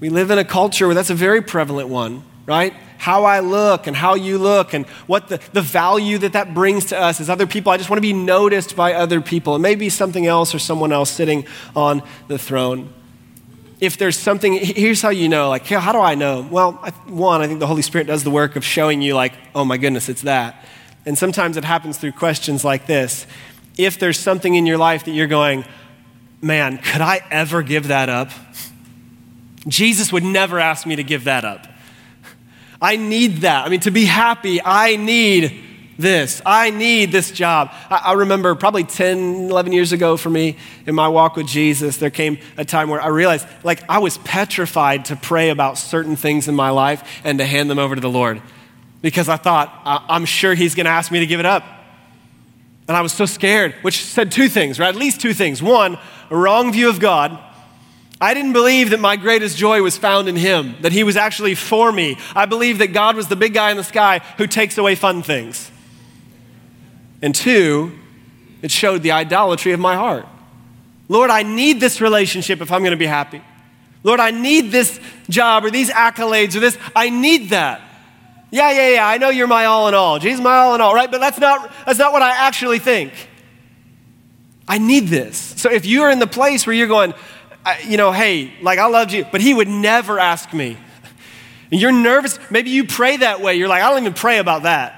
We 0.00 0.08
live 0.08 0.30
in 0.30 0.38
a 0.38 0.44
culture 0.44 0.86
where 0.86 0.94
that's 0.94 1.10
a 1.10 1.14
very 1.14 1.42
prevalent 1.42 1.88
one, 1.88 2.22
right? 2.46 2.72
How 2.98 3.24
I 3.24 3.40
look 3.40 3.86
and 3.86 3.96
how 3.96 4.14
you 4.14 4.38
look 4.38 4.72
and 4.72 4.86
what 5.06 5.28
the, 5.28 5.40
the 5.52 5.60
value 5.60 6.18
that 6.18 6.32
that 6.34 6.54
brings 6.54 6.86
to 6.86 6.98
us 6.98 7.20
as 7.20 7.28
other 7.28 7.46
people. 7.46 7.72
I 7.72 7.76
just 7.76 7.90
want 7.90 7.98
to 7.98 8.02
be 8.02 8.12
noticed 8.12 8.76
by 8.76 8.94
other 8.94 9.20
people. 9.20 9.56
It 9.56 9.60
may 9.60 9.74
be 9.74 9.88
something 9.88 10.26
else 10.26 10.54
or 10.54 10.58
someone 10.58 10.92
else 10.92 11.10
sitting 11.10 11.46
on 11.74 12.02
the 12.28 12.38
throne 12.38 12.94
if 13.80 13.96
there's 13.96 14.16
something, 14.16 14.54
here's 14.54 15.00
how 15.00 15.10
you 15.10 15.28
know, 15.28 15.48
like, 15.48 15.66
how 15.66 15.92
do 15.92 16.00
I 16.00 16.14
know? 16.14 16.46
Well, 16.50 16.72
one, 17.06 17.40
I 17.40 17.46
think 17.46 17.60
the 17.60 17.66
Holy 17.66 17.82
Spirit 17.82 18.06
does 18.06 18.24
the 18.24 18.30
work 18.30 18.56
of 18.56 18.64
showing 18.64 19.02
you, 19.02 19.14
like, 19.14 19.32
oh 19.54 19.64
my 19.64 19.76
goodness, 19.76 20.08
it's 20.08 20.22
that. 20.22 20.64
And 21.06 21.16
sometimes 21.16 21.56
it 21.56 21.64
happens 21.64 21.96
through 21.96 22.12
questions 22.12 22.64
like 22.64 22.86
this. 22.86 23.26
If 23.76 23.98
there's 23.98 24.18
something 24.18 24.54
in 24.54 24.66
your 24.66 24.78
life 24.78 25.04
that 25.04 25.12
you're 25.12 25.28
going, 25.28 25.64
man, 26.40 26.78
could 26.78 27.00
I 27.00 27.20
ever 27.30 27.62
give 27.62 27.88
that 27.88 28.08
up? 28.08 28.30
Jesus 29.68 30.12
would 30.12 30.24
never 30.24 30.58
ask 30.58 30.86
me 30.86 30.96
to 30.96 31.04
give 31.04 31.24
that 31.24 31.44
up. 31.44 31.66
I 32.80 32.96
need 32.96 33.38
that. 33.38 33.66
I 33.66 33.68
mean, 33.68 33.80
to 33.80 33.90
be 33.90 34.04
happy, 34.04 34.60
I 34.64 34.96
need 34.96 35.64
this. 35.98 36.40
I 36.46 36.70
need 36.70 37.10
this 37.10 37.32
job. 37.32 37.72
I, 37.90 38.12
remember 38.12 38.54
probably 38.54 38.84
10, 38.84 39.50
11 39.50 39.72
years 39.72 39.92
ago 39.92 40.16
for 40.16 40.30
me 40.30 40.56
in 40.86 40.94
my 40.94 41.08
walk 41.08 41.36
with 41.36 41.46
Jesus, 41.46 41.96
there 41.96 42.10
came 42.10 42.38
a 42.56 42.64
time 42.64 42.88
where 42.88 43.00
I 43.00 43.08
realized 43.08 43.46
like 43.64 43.82
I 43.88 43.98
was 43.98 44.16
petrified 44.18 45.06
to 45.06 45.16
pray 45.16 45.50
about 45.50 45.76
certain 45.76 46.14
things 46.14 46.46
in 46.46 46.54
my 46.54 46.70
life 46.70 47.20
and 47.24 47.38
to 47.38 47.44
hand 47.44 47.68
them 47.68 47.78
over 47.78 47.94
to 47.94 48.00
the 48.00 48.08
Lord 48.08 48.40
because 49.02 49.28
I 49.28 49.36
thought, 49.36 49.72
I, 49.84 50.04
I'm 50.08 50.24
sure 50.24 50.54
He's 50.54 50.74
going 50.74 50.86
to 50.86 50.90
ask 50.90 51.10
me 51.10 51.20
to 51.20 51.26
give 51.26 51.40
it 51.40 51.46
up. 51.46 51.64
And 52.86 52.96
I 52.96 53.02
was 53.02 53.12
so 53.12 53.26
scared, 53.26 53.74
which 53.82 54.02
said 54.02 54.32
two 54.32 54.48
things, 54.48 54.78
right? 54.78 54.88
At 54.88 54.96
least 54.96 55.20
two 55.20 55.34
things. 55.34 55.62
One, 55.62 55.98
a 56.30 56.36
wrong 56.36 56.72
view 56.72 56.88
of 56.88 57.00
God. 57.00 57.38
I 58.20 58.34
didn't 58.34 58.52
believe 58.52 58.90
that 58.90 58.98
my 58.98 59.16
greatest 59.16 59.56
joy 59.56 59.82
was 59.82 59.96
found 59.96 60.28
in 60.28 60.36
Him, 60.36 60.74
that 60.80 60.92
He 60.92 61.04
was 61.04 61.16
actually 61.16 61.54
for 61.54 61.92
me. 61.92 62.18
I 62.34 62.46
believed 62.46 62.80
that 62.80 62.92
God 62.92 63.14
was 63.14 63.28
the 63.28 63.36
big 63.36 63.54
guy 63.54 63.70
in 63.70 63.76
the 63.76 63.84
sky 63.84 64.20
who 64.38 64.46
takes 64.46 64.78
away 64.78 64.94
fun 64.94 65.22
things. 65.22 65.70
And 67.20 67.34
two, 67.34 67.98
it 68.62 68.70
showed 68.70 69.02
the 69.02 69.12
idolatry 69.12 69.72
of 69.72 69.80
my 69.80 69.94
heart. 69.94 70.26
Lord, 71.08 71.30
I 71.30 71.42
need 71.42 71.80
this 71.80 72.00
relationship 72.00 72.60
if 72.60 72.70
I'm 72.70 72.80
going 72.80 72.92
to 72.92 72.96
be 72.96 73.06
happy. 73.06 73.42
Lord, 74.02 74.20
I 74.20 74.30
need 74.30 74.70
this 74.70 75.00
job 75.28 75.64
or 75.64 75.70
these 75.70 75.90
accolades 75.90 76.54
or 76.54 76.60
this. 76.60 76.78
I 76.94 77.10
need 77.10 77.50
that. 77.50 77.80
Yeah, 78.50 78.70
yeah, 78.70 78.94
yeah. 78.94 79.08
I 79.08 79.18
know 79.18 79.28
you're 79.28 79.46
my 79.46 79.66
all 79.66 79.88
in 79.88 79.94
all. 79.94 80.18
Jesus, 80.18 80.42
my 80.42 80.56
all 80.56 80.74
in 80.74 80.80
all, 80.80 80.94
right? 80.94 81.10
But 81.10 81.20
that's 81.20 81.38
not, 81.38 81.70
that's 81.84 81.98
not 81.98 82.12
what 82.12 82.22
I 82.22 82.30
actually 82.30 82.78
think. 82.78 83.12
I 84.66 84.78
need 84.78 85.08
this. 85.08 85.36
So 85.56 85.70
if 85.70 85.86
you're 85.86 86.10
in 86.10 86.18
the 86.18 86.26
place 86.26 86.66
where 86.66 86.74
you're 86.74 86.88
going, 86.88 87.14
you 87.86 87.96
know, 87.96 88.12
hey, 88.12 88.52
like 88.62 88.78
I 88.78 88.86
loved 88.86 89.12
you, 89.12 89.26
but 89.30 89.40
he 89.40 89.52
would 89.52 89.68
never 89.68 90.18
ask 90.18 90.52
me. 90.52 90.76
And 91.70 91.80
you're 91.80 91.92
nervous. 91.92 92.38
Maybe 92.50 92.70
you 92.70 92.86
pray 92.86 93.18
that 93.18 93.40
way. 93.40 93.56
You're 93.56 93.68
like, 93.68 93.82
I 93.82 93.90
don't 93.90 94.00
even 94.00 94.14
pray 94.14 94.38
about 94.38 94.62
that. 94.62 94.97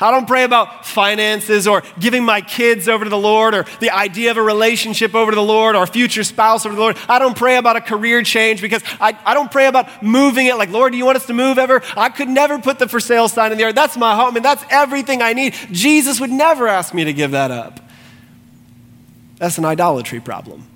I 0.00 0.10
don't 0.10 0.26
pray 0.26 0.44
about 0.44 0.86
finances 0.86 1.68
or 1.68 1.82
giving 1.98 2.24
my 2.24 2.40
kids 2.40 2.88
over 2.88 3.04
to 3.04 3.10
the 3.10 3.18
Lord 3.18 3.54
or 3.54 3.66
the 3.80 3.90
idea 3.90 4.30
of 4.30 4.38
a 4.38 4.42
relationship 4.42 5.14
over 5.14 5.30
to 5.30 5.34
the 5.34 5.42
Lord 5.42 5.76
or 5.76 5.86
future 5.86 6.24
spouse 6.24 6.64
over 6.64 6.72
to 6.72 6.76
the 6.76 6.82
Lord. 6.82 6.98
I 7.08 7.18
don't 7.18 7.36
pray 7.36 7.56
about 7.56 7.76
a 7.76 7.80
career 7.80 8.22
change 8.22 8.62
because 8.62 8.82
I, 8.98 9.18
I 9.26 9.34
don't 9.34 9.50
pray 9.50 9.66
about 9.66 10.02
moving 10.02 10.46
it 10.46 10.56
like, 10.56 10.70
Lord, 10.70 10.92
do 10.92 10.98
you 10.98 11.04
want 11.04 11.16
us 11.16 11.26
to 11.26 11.34
move 11.34 11.58
ever? 11.58 11.82
I 11.96 12.08
could 12.08 12.28
never 12.28 12.58
put 12.58 12.78
the 12.78 12.88
for 12.88 13.00
sale 13.00 13.28
sign 13.28 13.52
in 13.52 13.58
the 13.58 13.62
yard. 13.62 13.74
That's 13.74 13.96
my 13.96 14.14
home 14.14 14.36
and 14.36 14.44
that's 14.44 14.64
everything 14.70 15.20
I 15.20 15.34
need. 15.34 15.54
Jesus 15.70 16.18
would 16.20 16.30
never 16.30 16.66
ask 16.66 16.94
me 16.94 17.04
to 17.04 17.12
give 17.12 17.32
that 17.32 17.50
up. 17.50 17.80
That's 19.36 19.58
an 19.58 19.64
idolatry 19.64 20.20
problem 20.20 20.69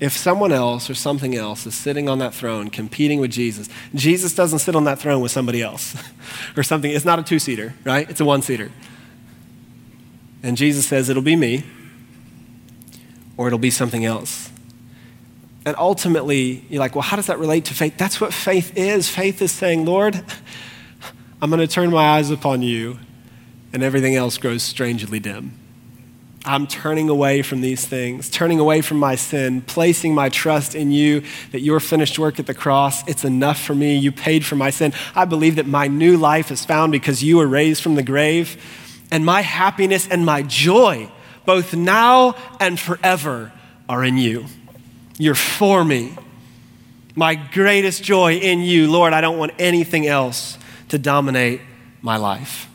if 0.00 0.12
someone 0.12 0.52
else 0.52 0.90
or 0.90 0.94
something 0.94 1.34
else 1.34 1.66
is 1.66 1.74
sitting 1.74 2.08
on 2.08 2.18
that 2.18 2.34
throne 2.34 2.68
competing 2.68 3.20
with 3.20 3.30
Jesus, 3.30 3.68
Jesus 3.94 4.34
doesn't 4.34 4.58
sit 4.58 4.74
on 4.74 4.84
that 4.84 4.98
throne 4.98 5.20
with 5.20 5.30
somebody 5.30 5.62
else 5.62 5.96
or 6.56 6.62
something. 6.62 6.90
It's 6.90 7.04
not 7.04 7.18
a 7.18 7.22
two 7.22 7.38
seater, 7.38 7.74
right? 7.84 8.08
It's 8.10 8.20
a 8.20 8.24
one 8.24 8.42
seater. 8.42 8.70
And 10.42 10.56
Jesus 10.56 10.86
says, 10.86 11.08
it'll 11.08 11.22
be 11.22 11.36
me 11.36 11.64
or 13.36 13.46
it'll 13.46 13.58
be 13.58 13.70
something 13.70 14.04
else. 14.04 14.50
And 15.64 15.74
ultimately, 15.78 16.66
you're 16.68 16.80
like, 16.80 16.94
well, 16.94 17.02
how 17.02 17.16
does 17.16 17.26
that 17.28 17.38
relate 17.38 17.64
to 17.66 17.74
faith? 17.74 17.96
That's 17.96 18.20
what 18.20 18.34
faith 18.34 18.76
is. 18.76 19.08
Faith 19.08 19.40
is 19.40 19.50
saying, 19.50 19.86
Lord, 19.86 20.22
I'm 21.40 21.50
going 21.50 21.60
to 21.60 21.66
turn 21.66 21.90
my 21.90 22.18
eyes 22.18 22.30
upon 22.30 22.60
you, 22.62 22.98
and 23.72 23.82
everything 23.82 24.14
else 24.14 24.36
grows 24.36 24.62
strangely 24.62 25.20
dim. 25.20 25.58
I'm 26.46 26.66
turning 26.66 27.08
away 27.08 27.40
from 27.40 27.62
these 27.62 27.86
things, 27.86 28.28
turning 28.28 28.58
away 28.58 28.82
from 28.82 28.98
my 28.98 29.14
sin, 29.14 29.62
placing 29.62 30.14
my 30.14 30.28
trust 30.28 30.74
in 30.74 30.90
you, 30.90 31.22
that 31.52 31.60
your 31.60 31.80
finished 31.80 32.18
work 32.18 32.38
at 32.38 32.46
the 32.46 32.54
cross, 32.54 33.06
it's 33.08 33.24
enough 33.24 33.58
for 33.60 33.74
me. 33.74 33.96
You 33.96 34.12
paid 34.12 34.44
for 34.44 34.54
my 34.54 34.68
sin. 34.68 34.92
I 35.14 35.24
believe 35.24 35.56
that 35.56 35.66
my 35.66 35.86
new 35.86 36.18
life 36.18 36.50
is 36.50 36.64
found 36.64 36.92
because 36.92 37.24
you 37.24 37.38
were 37.38 37.46
raised 37.46 37.82
from 37.82 37.94
the 37.94 38.02
grave, 38.02 38.62
and 39.10 39.24
my 39.24 39.40
happiness 39.40 40.06
and 40.06 40.26
my 40.26 40.42
joy, 40.42 41.10
both 41.46 41.74
now 41.74 42.34
and 42.60 42.78
forever, 42.78 43.52
are 43.88 44.04
in 44.04 44.18
you. 44.18 44.44
You're 45.18 45.34
for 45.34 45.84
me. 45.84 46.16
My 47.14 47.36
greatest 47.36 48.02
joy 48.02 48.34
in 48.34 48.60
you, 48.60 48.90
Lord, 48.90 49.12
I 49.12 49.20
don't 49.20 49.38
want 49.38 49.52
anything 49.58 50.06
else 50.06 50.58
to 50.88 50.98
dominate 50.98 51.60
my 52.02 52.16
life. 52.16 52.68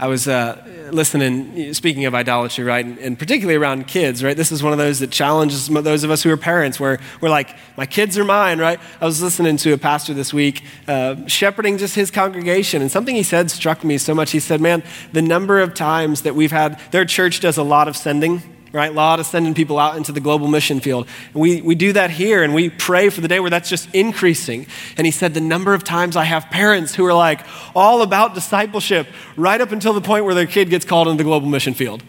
I 0.00 0.06
was 0.06 0.26
uh, 0.26 0.88
listening, 0.90 1.74
speaking 1.74 2.06
of 2.06 2.14
idolatry, 2.14 2.64
right, 2.64 2.82
and, 2.82 2.98
and, 3.00 3.18
particularly 3.18 3.56
around 3.56 3.86
kids, 3.86 4.24
right? 4.24 4.34
This 4.34 4.50
is 4.50 4.62
one 4.62 4.72
of 4.72 4.78
those 4.78 4.98
that 5.00 5.10
challenges 5.10 5.68
those 5.68 6.04
of 6.04 6.10
us 6.10 6.22
who 6.22 6.30
are 6.30 6.38
parents, 6.38 6.80
where 6.80 6.98
we're 7.20 7.28
like, 7.28 7.54
my 7.76 7.84
kids 7.84 8.16
are 8.16 8.24
mine, 8.24 8.58
right? 8.58 8.80
I 8.98 9.04
was 9.04 9.22
listening 9.22 9.58
to 9.58 9.74
a 9.74 9.78
pastor 9.78 10.14
this 10.14 10.32
week, 10.32 10.64
uh, 10.88 11.26
shepherding 11.26 11.76
just 11.76 11.94
his 11.94 12.10
congregation, 12.10 12.80
and 12.80 12.90
something 12.90 13.14
he 13.14 13.22
said 13.22 13.50
struck 13.50 13.84
me 13.84 13.98
so 13.98 14.14
much. 14.14 14.30
He 14.30 14.40
said, 14.40 14.62
man, 14.62 14.82
the 15.12 15.20
number 15.20 15.60
of 15.60 15.74
times 15.74 16.22
that 16.22 16.34
we've 16.34 16.50
had, 16.50 16.80
their 16.92 17.04
church 17.04 17.40
does 17.40 17.58
a 17.58 17.62
lot 17.62 17.86
of 17.86 17.94
sending 17.94 18.42
right? 18.72 18.94
Lot 18.94 19.18
of 19.20 19.26
sending 19.26 19.54
people 19.54 19.78
out 19.78 19.96
into 19.96 20.12
the 20.12 20.20
global 20.20 20.46
mission 20.48 20.80
field. 20.80 21.06
And 21.32 21.40
We, 21.40 21.60
we 21.60 21.74
do 21.74 21.92
that 21.92 22.10
here 22.10 22.42
and 22.42 22.54
we 22.54 22.70
pray 22.70 23.08
for 23.08 23.20
the 23.20 23.28
day 23.28 23.40
where 23.40 23.50
that's 23.50 23.68
just 23.68 23.92
increasing. 23.94 24.66
And 24.96 25.06
he 25.06 25.10
said, 25.10 25.34
The 25.34 25.40
number 25.40 25.74
of 25.74 25.82
times 25.82 26.16
I 26.16 26.24
have 26.24 26.50
parents 26.50 26.94
who 26.94 27.04
are 27.06 27.14
like 27.14 27.40
all 27.74 28.02
about 28.02 28.34
discipleship 28.34 29.08
right 29.36 29.60
up 29.60 29.72
until 29.72 29.92
the 29.92 30.00
point 30.00 30.24
where 30.24 30.34
their 30.34 30.46
kid 30.46 30.70
gets 30.70 30.84
called 30.84 31.08
into 31.08 31.18
the 31.18 31.28
global 31.28 31.48
mission 31.48 31.74
field. 31.74 32.02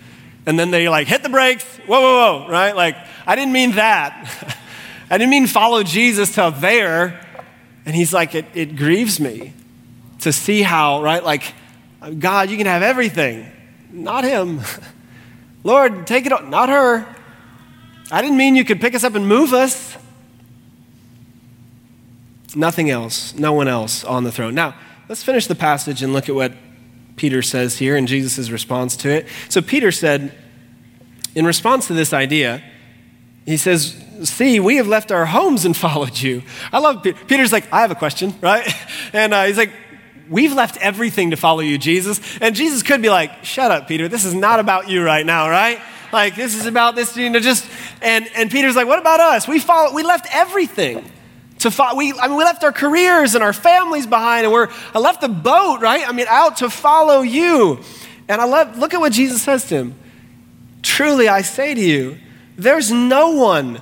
And 0.46 0.58
then 0.60 0.72
they 0.72 0.90
like 0.90 1.08
hit 1.08 1.24
the 1.24 1.30
brakes, 1.30 1.64
whoa, 1.86 2.00
whoa, 2.00 2.44
whoa, 2.44 2.50
right? 2.50 2.76
Like, 2.76 2.96
I 3.26 3.36
didn't 3.36 3.54
mean 3.54 3.74
that. 3.74 4.58
I 5.10 5.18
didn't 5.18 5.32
mean 5.32 5.48
follow 5.48 5.84
Jesus 5.84 6.34
till 6.34 6.52
there. 6.52 7.28
And 7.86 7.96
he's 7.96 8.14
like, 8.14 8.36
it, 8.36 8.46
it 8.54 8.76
grieves 8.76 9.20
me 9.20 9.54
to 10.20 10.32
see 10.32 10.62
how, 10.62 11.02
right? 11.02 11.24
Like, 11.24 11.54
God, 12.20 12.50
you 12.50 12.58
can 12.58 12.68
have 12.68 12.82
everything, 12.84 13.52
not 13.92 14.24
him. 14.24 14.62
Lord, 15.64 16.08
take 16.08 16.26
it, 16.26 16.48
not 16.48 16.70
her. 16.70 17.06
I 18.12 18.22
didn't 18.22 18.38
mean 18.38 18.56
you 18.56 18.66
could 18.66 18.82
pick 18.82 18.96
us 18.96 19.04
up 19.04 19.16
and 19.16 19.28
move 19.28 19.54
us. 19.54 19.96
Nothing 22.56 22.90
else, 22.90 23.34
no 23.36 23.54
one 23.54 23.68
else 23.68 24.04
on 24.04 24.24
the 24.24 24.32
throne. 24.32 24.54
Now, 24.54 24.76
let's 25.08 25.24
finish 25.24 25.48
the 25.48 25.56
passage 25.56 26.04
and 26.04 26.12
look 26.12 26.28
at 26.28 26.36
what 26.36 26.52
Peter 27.16 27.42
says 27.42 27.78
here 27.78 27.96
and 27.96 28.08
Jesus' 28.08 28.50
response 28.50 28.98
to 28.98 29.10
it. 29.10 29.28
So, 29.48 29.62
Peter 29.62 29.92
said, 29.92 30.34
in 31.34 31.46
response 31.46 31.88
to 31.88 31.94
this 31.94 32.12
idea, 32.12 32.62
he 33.46 33.58
says, 33.58 34.04
See, 34.24 34.60
we 34.60 34.76
have 34.76 34.88
left 34.88 35.12
our 35.12 35.26
homes 35.26 35.66
and 35.66 35.76
followed 35.86 36.18
you. 36.20 36.44
I 36.72 36.80
love 36.80 37.04
Peter. 37.04 37.18
Peter's 37.26 37.52
like, 37.52 37.72
I 37.72 37.82
have 37.82 37.92
a 37.92 37.96
question, 37.96 38.34
right? 38.42 38.68
And 39.14 39.34
uh, 39.34 39.44
he's 39.44 39.58
like, 39.58 39.72
We've 40.32 40.54
left 40.54 40.78
everything 40.78 41.32
to 41.32 41.38
follow 41.38 41.60
you, 41.60 41.78
Jesus. 41.78 42.22
And 42.40 42.56
Jesus 42.56 42.82
could 42.82 43.02
be 43.02 43.10
like, 43.10 43.44
Shut 43.44 43.70
up, 43.70 43.88
Peter. 43.88 44.08
This 44.08 44.24
is 44.24 44.34
not 44.34 44.60
about 44.62 44.90
you 44.90 45.04
right 45.04 45.26
now, 45.26 45.50
right? 45.50 45.80
Like, 46.14 46.36
this 46.36 46.56
is 46.56 46.66
about 46.66 46.96
this, 46.96 47.16
you 47.18 47.30
know, 47.30 47.40
just. 47.40 47.70
And, 48.02 48.28
and 48.36 48.50
Peter's 48.50 48.76
like, 48.76 48.88
What 48.88 48.98
about 48.98 49.20
us? 49.20 49.46
We, 49.48 49.60
follow, 49.60 49.94
we 49.94 50.04
left 50.04 50.34
everything. 50.34 51.06
To 51.60 51.70
follow, 51.70 51.96
we, 51.98 52.14
I 52.14 52.28
mean, 52.28 52.38
we 52.38 52.44
left 52.44 52.64
our 52.64 52.72
careers 52.72 53.36
and 53.36 53.44
our 53.44 53.54
families 53.54 54.08
behind, 54.08 54.46
and 54.46 54.54
we're, 54.54 54.70
I 54.96 55.00
left 55.00 55.22
the 55.22 55.30
boat, 55.30 55.80
right? 55.82 56.08
I 56.08 56.12
mean, 56.12 56.26
out 56.28 56.58
to 56.58 56.72
follow 56.72 57.22
you. 57.22 57.80
And 58.28 58.42
I 58.42 58.46
love, 58.46 58.80
look 58.80 58.96
at 58.96 59.00
what 59.00 59.12
Jesus 59.12 59.44
says 59.44 59.66
to 59.66 59.76
him. 59.76 59.96
Truly, 60.82 61.28
I 61.28 61.44
say 61.44 61.76
to 61.76 61.80
you, 61.80 62.18
there's 62.58 62.92
no 62.92 63.32
one 63.32 63.80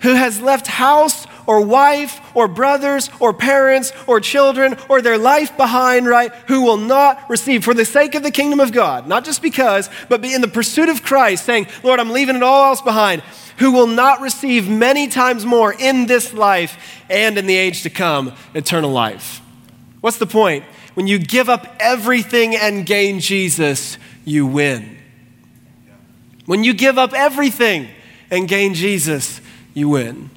who 0.00 0.14
has 0.14 0.42
left 0.42 0.66
house 0.66 1.26
or 1.46 1.60
wife 1.60 2.20
or 2.34 2.48
brothers 2.48 3.10
or 3.20 3.32
parents 3.32 3.92
or 4.06 4.20
children 4.20 4.76
or 4.88 5.02
their 5.02 5.18
life 5.18 5.56
behind, 5.56 6.06
right, 6.06 6.32
who 6.46 6.62
will 6.62 6.76
not 6.76 7.28
receive 7.28 7.64
for 7.64 7.74
the 7.74 7.84
sake 7.84 8.14
of 8.14 8.22
the 8.22 8.30
kingdom 8.30 8.60
of 8.60 8.72
God, 8.72 9.06
not 9.06 9.24
just 9.24 9.42
because, 9.42 9.88
but 10.08 10.20
be 10.20 10.34
in 10.34 10.40
the 10.40 10.48
pursuit 10.48 10.88
of 10.88 11.02
Christ, 11.02 11.44
saying, 11.44 11.66
Lord, 11.82 12.00
I'm 12.00 12.10
leaving 12.10 12.36
it 12.36 12.42
all 12.42 12.64
else 12.64 12.80
behind, 12.80 13.22
who 13.58 13.72
will 13.72 13.86
not 13.86 14.20
receive 14.20 14.68
many 14.68 15.08
times 15.08 15.44
more 15.44 15.72
in 15.72 16.06
this 16.06 16.32
life 16.32 17.02
and 17.08 17.36
in 17.38 17.46
the 17.46 17.56
age 17.56 17.82
to 17.82 17.90
come 17.90 18.34
eternal 18.54 18.90
life. 18.90 19.42
What's 20.00 20.18
the 20.18 20.26
point? 20.26 20.64
When 20.94 21.06
you 21.06 21.18
give 21.18 21.48
up 21.48 21.66
everything 21.78 22.56
and 22.56 22.84
gain 22.84 23.20
Jesus, 23.20 23.98
you 24.24 24.46
win. 24.46 24.98
When 26.46 26.64
you 26.64 26.74
give 26.74 26.98
up 26.98 27.12
everything 27.12 27.88
and 28.30 28.48
gain 28.48 28.74
Jesus, 28.74 29.40
you 29.74 29.88
win 29.88 30.30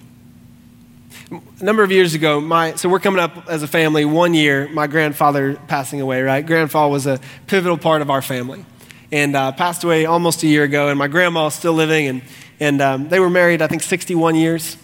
a 1.59 1.63
number 1.63 1.83
of 1.83 1.91
years 1.91 2.13
ago, 2.13 2.39
my, 2.39 2.75
so 2.75 2.89
we're 2.89 2.99
coming 2.99 3.19
up 3.19 3.47
as 3.47 3.63
a 3.63 3.67
family 3.67 4.05
one 4.05 4.33
year, 4.33 4.67
my 4.69 4.87
grandfather 4.87 5.55
passing 5.67 6.01
away, 6.01 6.21
right? 6.21 6.45
Grandfather 6.45 6.91
was 6.91 7.07
a 7.07 7.19
pivotal 7.47 7.77
part 7.77 8.01
of 8.01 8.09
our 8.09 8.21
family 8.21 8.65
and 9.11 9.35
uh, 9.35 9.51
passed 9.51 9.83
away 9.83 10.05
almost 10.05 10.43
a 10.43 10.47
year 10.47 10.63
ago. 10.63 10.89
And 10.89 10.99
my 10.99 11.07
grandma 11.07 11.47
is 11.47 11.53
still 11.53 11.73
living, 11.73 12.07
and, 12.07 12.21
and 12.59 12.81
um, 12.81 13.09
they 13.09 13.19
were 13.19 13.29
married, 13.29 13.61
I 13.61 13.67
think, 13.67 13.83
61 13.83 14.35
years. 14.35 14.77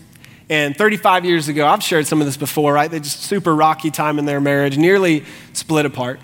And 0.49 0.75
35 0.75 1.25
years 1.25 1.47
ago, 1.47 1.67
I've 1.67 1.83
shared 1.83 2.07
some 2.07 2.21
of 2.21 2.25
this 2.25 2.37
before, 2.37 2.73
right? 2.73 2.89
They 2.89 2.99
just 2.99 3.21
super 3.21 3.55
rocky 3.55 3.91
time 3.91 4.17
in 4.17 4.25
their 4.25 4.41
marriage, 4.41 4.77
nearly 4.77 5.25
split 5.53 5.85
apart. 5.85 6.19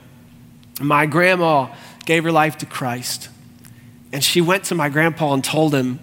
My 0.81 1.05
grandma 1.05 1.73
gave 2.05 2.23
her 2.23 2.31
life 2.31 2.57
to 2.59 2.65
Christ. 2.65 3.29
And 4.11 4.23
she 4.23 4.41
went 4.41 4.65
to 4.65 4.75
my 4.75 4.89
grandpa 4.89 5.33
and 5.33 5.43
told 5.43 5.75
him, 5.75 5.99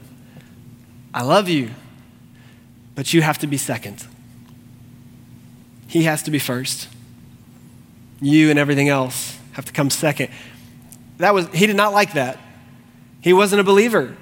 I 1.14 1.22
love 1.22 1.48
you, 1.48 1.70
but 2.94 3.12
you 3.12 3.22
have 3.22 3.38
to 3.38 3.46
be 3.46 3.56
second. 3.56 4.06
He 5.92 6.04
has 6.04 6.22
to 6.22 6.30
be 6.30 6.38
first. 6.38 6.88
You 8.18 8.48
and 8.48 8.58
everything 8.58 8.88
else 8.88 9.38
have 9.52 9.66
to 9.66 9.74
come 9.74 9.90
second. 9.90 10.30
That 11.18 11.34
was, 11.34 11.46
he 11.48 11.66
did 11.66 11.76
not 11.76 11.92
like 11.92 12.14
that. 12.14 12.38
He 13.20 13.34
wasn't 13.34 13.60
a 13.60 13.64
believer. 13.64 14.16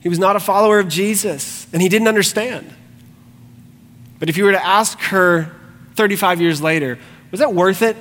He 0.00 0.08
was 0.08 0.18
not 0.18 0.34
a 0.34 0.40
follower 0.40 0.78
of 0.78 0.88
Jesus, 0.88 1.66
and 1.74 1.82
he 1.82 1.90
didn't 1.90 2.08
understand. 2.08 2.74
But 4.18 4.30
if 4.30 4.38
you 4.38 4.44
were 4.44 4.52
to 4.52 4.64
ask 4.64 4.98
her 5.00 5.54
35 5.96 6.40
years 6.40 6.62
later, 6.62 6.98
was 7.30 7.40
that 7.40 7.52
worth 7.52 7.82
it? 7.82 7.94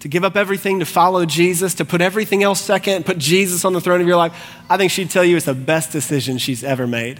To 0.00 0.08
give 0.08 0.24
up 0.24 0.36
everything 0.36 0.80
to 0.80 0.84
follow 0.84 1.24
Jesus, 1.24 1.72
to 1.76 1.86
put 1.86 2.02
everything 2.02 2.42
else 2.42 2.60
second, 2.60 3.06
put 3.06 3.16
Jesus 3.16 3.64
on 3.64 3.72
the 3.72 3.80
throne 3.80 4.02
of 4.02 4.06
your 4.06 4.16
life? 4.16 4.34
I 4.68 4.76
think 4.76 4.92
she'd 4.92 5.08
tell 5.08 5.24
you 5.24 5.38
it's 5.38 5.46
the 5.46 5.54
best 5.54 5.90
decision 5.90 6.36
she's 6.36 6.62
ever 6.62 6.86
made 6.86 7.18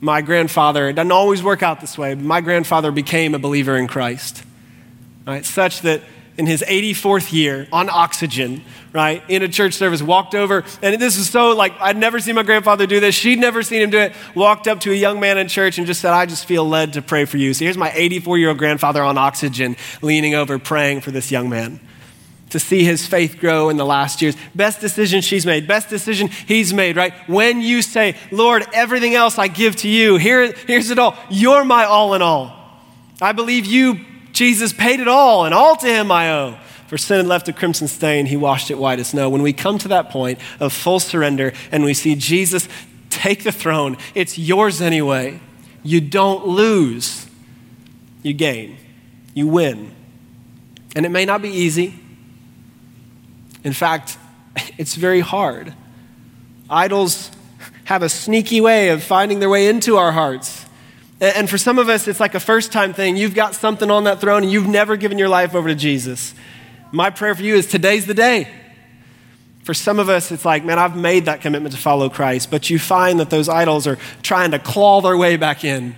my 0.00 0.22
grandfather, 0.22 0.88
it 0.88 0.94
doesn't 0.94 1.12
always 1.12 1.42
work 1.42 1.62
out 1.62 1.80
this 1.80 1.98
way, 1.98 2.14
my 2.14 2.40
grandfather 2.40 2.90
became 2.90 3.34
a 3.34 3.38
believer 3.38 3.76
in 3.76 3.88
Christ. 3.88 4.42
Right? 5.26 5.44
Such 5.44 5.82
that 5.82 6.02
in 6.36 6.46
his 6.46 6.62
84th 6.62 7.32
year 7.32 7.66
on 7.72 7.90
oxygen, 7.90 8.62
right, 8.92 9.22
in 9.28 9.42
a 9.42 9.48
church 9.48 9.74
service, 9.74 10.00
walked 10.00 10.36
over, 10.36 10.64
and 10.82 11.00
this 11.02 11.16
is 11.16 11.28
so 11.28 11.54
like, 11.54 11.78
I'd 11.80 11.96
never 11.96 12.20
seen 12.20 12.36
my 12.36 12.44
grandfather 12.44 12.86
do 12.86 13.00
this. 13.00 13.14
She'd 13.14 13.40
never 13.40 13.62
seen 13.62 13.82
him 13.82 13.90
do 13.90 13.98
it. 13.98 14.12
Walked 14.36 14.68
up 14.68 14.80
to 14.80 14.92
a 14.92 14.94
young 14.94 15.18
man 15.18 15.36
in 15.36 15.48
church 15.48 15.78
and 15.78 15.86
just 15.86 16.00
said, 16.00 16.12
I 16.12 16.26
just 16.26 16.46
feel 16.46 16.66
led 16.66 16.92
to 16.92 17.02
pray 17.02 17.24
for 17.24 17.36
you. 17.36 17.52
So 17.54 17.64
here's 17.64 17.76
my 17.76 17.92
84 17.92 18.38
year 18.38 18.48
old 18.50 18.58
grandfather 18.58 19.02
on 19.02 19.18
oxygen, 19.18 19.76
leaning 20.00 20.34
over, 20.34 20.58
praying 20.58 21.00
for 21.00 21.10
this 21.10 21.30
young 21.30 21.48
man 21.48 21.80
to 22.50 22.58
see 22.58 22.84
his 22.84 23.06
faith 23.06 23.38
grow 23.38 23.68
in 23.68 23.76
the 23.76 23.84
last 23.84 24.22
years. 24.22 24.36
Best 24.54 24.80
decision 24.80 25.20
she's 25.20 25.44
made, 25.44 25.68
best 25.68 25.88
decision 25.88 26.28
he's 26.28 26.72
made, 26.72 26.96
right? 26.96 27.12
When 27.28 27.60
you 27.60 27.82
say, 27.82 28.16
Lord, 28.30 28.66
everything 28.72 29.14
else 29.14 29.38
I 29.38 29.48
give 29.48 29.76
to 29.76 29.88
you, 29.88 30.16
here, 30.16 30.52
here's 30.66 30.90
it 30.90 30.98
all. 30.98 31.16
You're 31.30 31.64
my 31.64 31.84
all 31.84 32.14
in 32.14 32.22
all. 32.22 32.54
I 33.20 33.32
believe 33.32 33.66
you, 33.66 34.00
Jesus, 34.32 34.72
paid 34.72 35.00
it 35.00 35.08
all, 35.08 35.44
and 35.44 35.54
all 35.54 35.76
to 35.76 35.86
him 35.86 36.10
I 36.10 36.32
owe. 36.32 36.58
For 36.86 36.96
sin 36.96 37.18
had 37.18 37.26
left 37.26 37.48
a 37.48 37.52
crimson 37.52 37.86
stain, 37.86 38.26
he 38.26 38.36
washed 38.36 38.70
it 38.70 38.78
white 38.78 38.98
as 38.98 39.08
snow. 39.08 39.28
When 39.28 39.42
we 39.42 39.52
come 39.52 39.76
to 39.78 39.88
that 39.88 40.08
point 40.08 40.38
of 40.58 40.72
full 40.72 41.00
surrender 41.00 41.52
and 41.70 41.84
we 41.84 41.92
see 41.92 42.14
Jesus 42.14 42.66
take 43.10 43.44
the 43.44 43.52
throne, 43.52 43.98
it's 44.14 44.38
yours 44.38 44.80
anyway. 44.80 45.40
You 45.82 46.00
don't 46.00 46.46
lose, 46.46 47.26
you 48.22 48.32
gain, 48.32 48.78
you 49.34 49.46
win. 49.48 49.94
And 50.96 51.04
it 51.04 51.10
may 51.10 51.26
not 51.26 51.42
be 51.42 51.50
easy. 51.50 51.94
In 53.68 53.74
fact, 53.74 54.16
it's 54.78 54.94
very 54.94 55.20
hard. 55.20 55.74
Idols 56.70 57.30
have 57.84 58.02
a 58.02 58.08
sneaky 58.08 58.62
way 58.62 58.88
of 58.88 59.02
finding 59.02 59.40
their 59.40 59.50
way 59.50 59.68
into 59.68 59.98
our 59.98 60.10
hearts. 60.10 60.64
And 61.20 61.50
for 61.50 61.58
some 61.58 61.78
of 61.78 61.90
us, 61.90 62.08
it's 62.08 62.18
like 62.18 62.34
a 62.34 62.40
first 62.40 62.72
time 62.72 62.94
thing. 62.94 63.18
You've 63.18 63.34
got 63.34 63.54
something 63.54 63.90
on 63.90 64.04
that 64.04 64.22
throne 64.22 64.42
and 64.42 64.50
you've 64.50 64.66
never 64.66 64.96
given 64.96 65.18
your 65.18 65.28
life 65.28 65.54
over 65.54 65.68
to 65.68 65.74
Jesus. 65.74 66.34
My 66.92 67.10
prayer 67.10 67.34
for 67.34 67.42
you 67.42 67.56
is 67.56 67.66
today's 67.66 68.06
the 68.06 68.14
day. 68.14 68.48
For 69.64 69.74
some 69.74 69.98
of 69.98 70.08
us, 70.08 70.32
it's 70.32 70.46
like, 70.46 70.64
man, 70.64 70.78
I've 70.78 70.96
made 70.96 71.26
that 71.26 71.42
commitment 71.42 71.74
to 71.74 71.80
follow 71.80 72.08
Christ, 72.08 72.50
but 72.50 72.70
you 72.70 72.78
find 72.78 73.20
that 73.20 73.28
those 73.28 73.50
idols 73.50 73.86
are 73.86 73.98
trying 74.22 74.52
to 74.52 74.58
claw 74.58 75.02
their 75.02 75.16
way 75.16 75.36
back 75.36 75.62
in. 75.62 75.94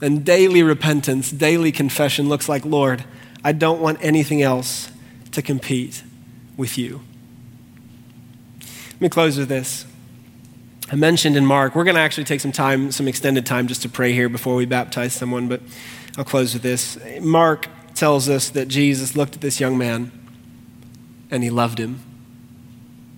And 0.00 0.24
daily 0.24 0.64
repentance, 0.64 1.30
daily 1.30 1.70
confession 1.70 2.28
looks 2.28 2.48
like, 2.48 2.64
Lord, 2.64 3.04
I 3.44 3.52
don't 3.52 3.80
want 3.80 3.98
anything 4.02 4.42
else 4.42 4.90
to 5.30 5.40
compete 5.40 6.02
with 6.56 6.78
you. 6.78 7.02
Let 8.92 9.00
me 9.00 9.08
close 9.08 9.36
with 9.36 9.48
this. 9.48 9.86
I 10.92 10.96
mentioned 10.96 11.36
in 11.36 11.46
Mark, 11.46 11.74
we're 11.74 11.84
going 11.84 11.96
to 11.96 12.00
actually 12.00 12.24
take 12.24 12.40
some 12.40 12.52
time, 12.52 12.92
some 12.92 13.08
extended 13.08 13.46
time 13.46 13.66
just 13.66 13.82
to 13.82 13.88
pray 13.88 14.12
here 14.12 14.28
before 14.28 14.54
we 14.54 14.66
baptize 14.66 15.12
someone, 15.14 15.48
but 15.48 15.60
I'll 16.16 16.24
close 16.24 16.52
with 16.52 16.62
this. 16.62 16.98
Mark 17.20 17.68
tells 17.94 18.28
us 18.28 18.50
that 18.50 18.68
Jesus 18.68 19.16
looked 19.16 19.34
at 19.34 19.40
this 19.40 19.58
young 19.60 19.78
man 19.78 20.12
and 21.30 21.42
he 21.42 21.50
loved 21.50 21.78
him. 21.78 22.00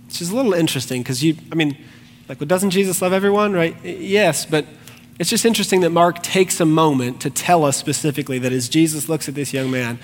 Which 0.07 0.21
is 0.21 0.31
a 0.31 0.35
little 0.35 0.53
interesting 0.53 1.03
because 1.03 1.23
you, 1.23 1.35
I 1.51 1.55
mean, 1.55 1.77
Like, 2.27 2.39
well, 2.39 2.47
doesn't 2.47 2.71
Jesus 2.71 3.01
love 3.01 3.13
everyone, 3.13 3.53
right? 3.53 3.75
Yes, 3.83 4.45
but 4.45 4.65
it's 5.17 5.29
just 5.29 5.45
interesting 5.45 5.81
that 5.81 5.91
Mark 5.91 6.21
takes 6.21 6.59
a 6.59 6.65
moment 6.65 7.21
to 7.21 7.29
tell 7.29 7.63
us 7.63 7.77
specifically 7.77 8.37
that 8.39 8.51
as 8.51 8.67
Jesus 8.67 9.07
looks 9.07 9.29
at 9.29 9.35
this 9.35 9.53
young 9.53 9.71
man, 9.71 9.99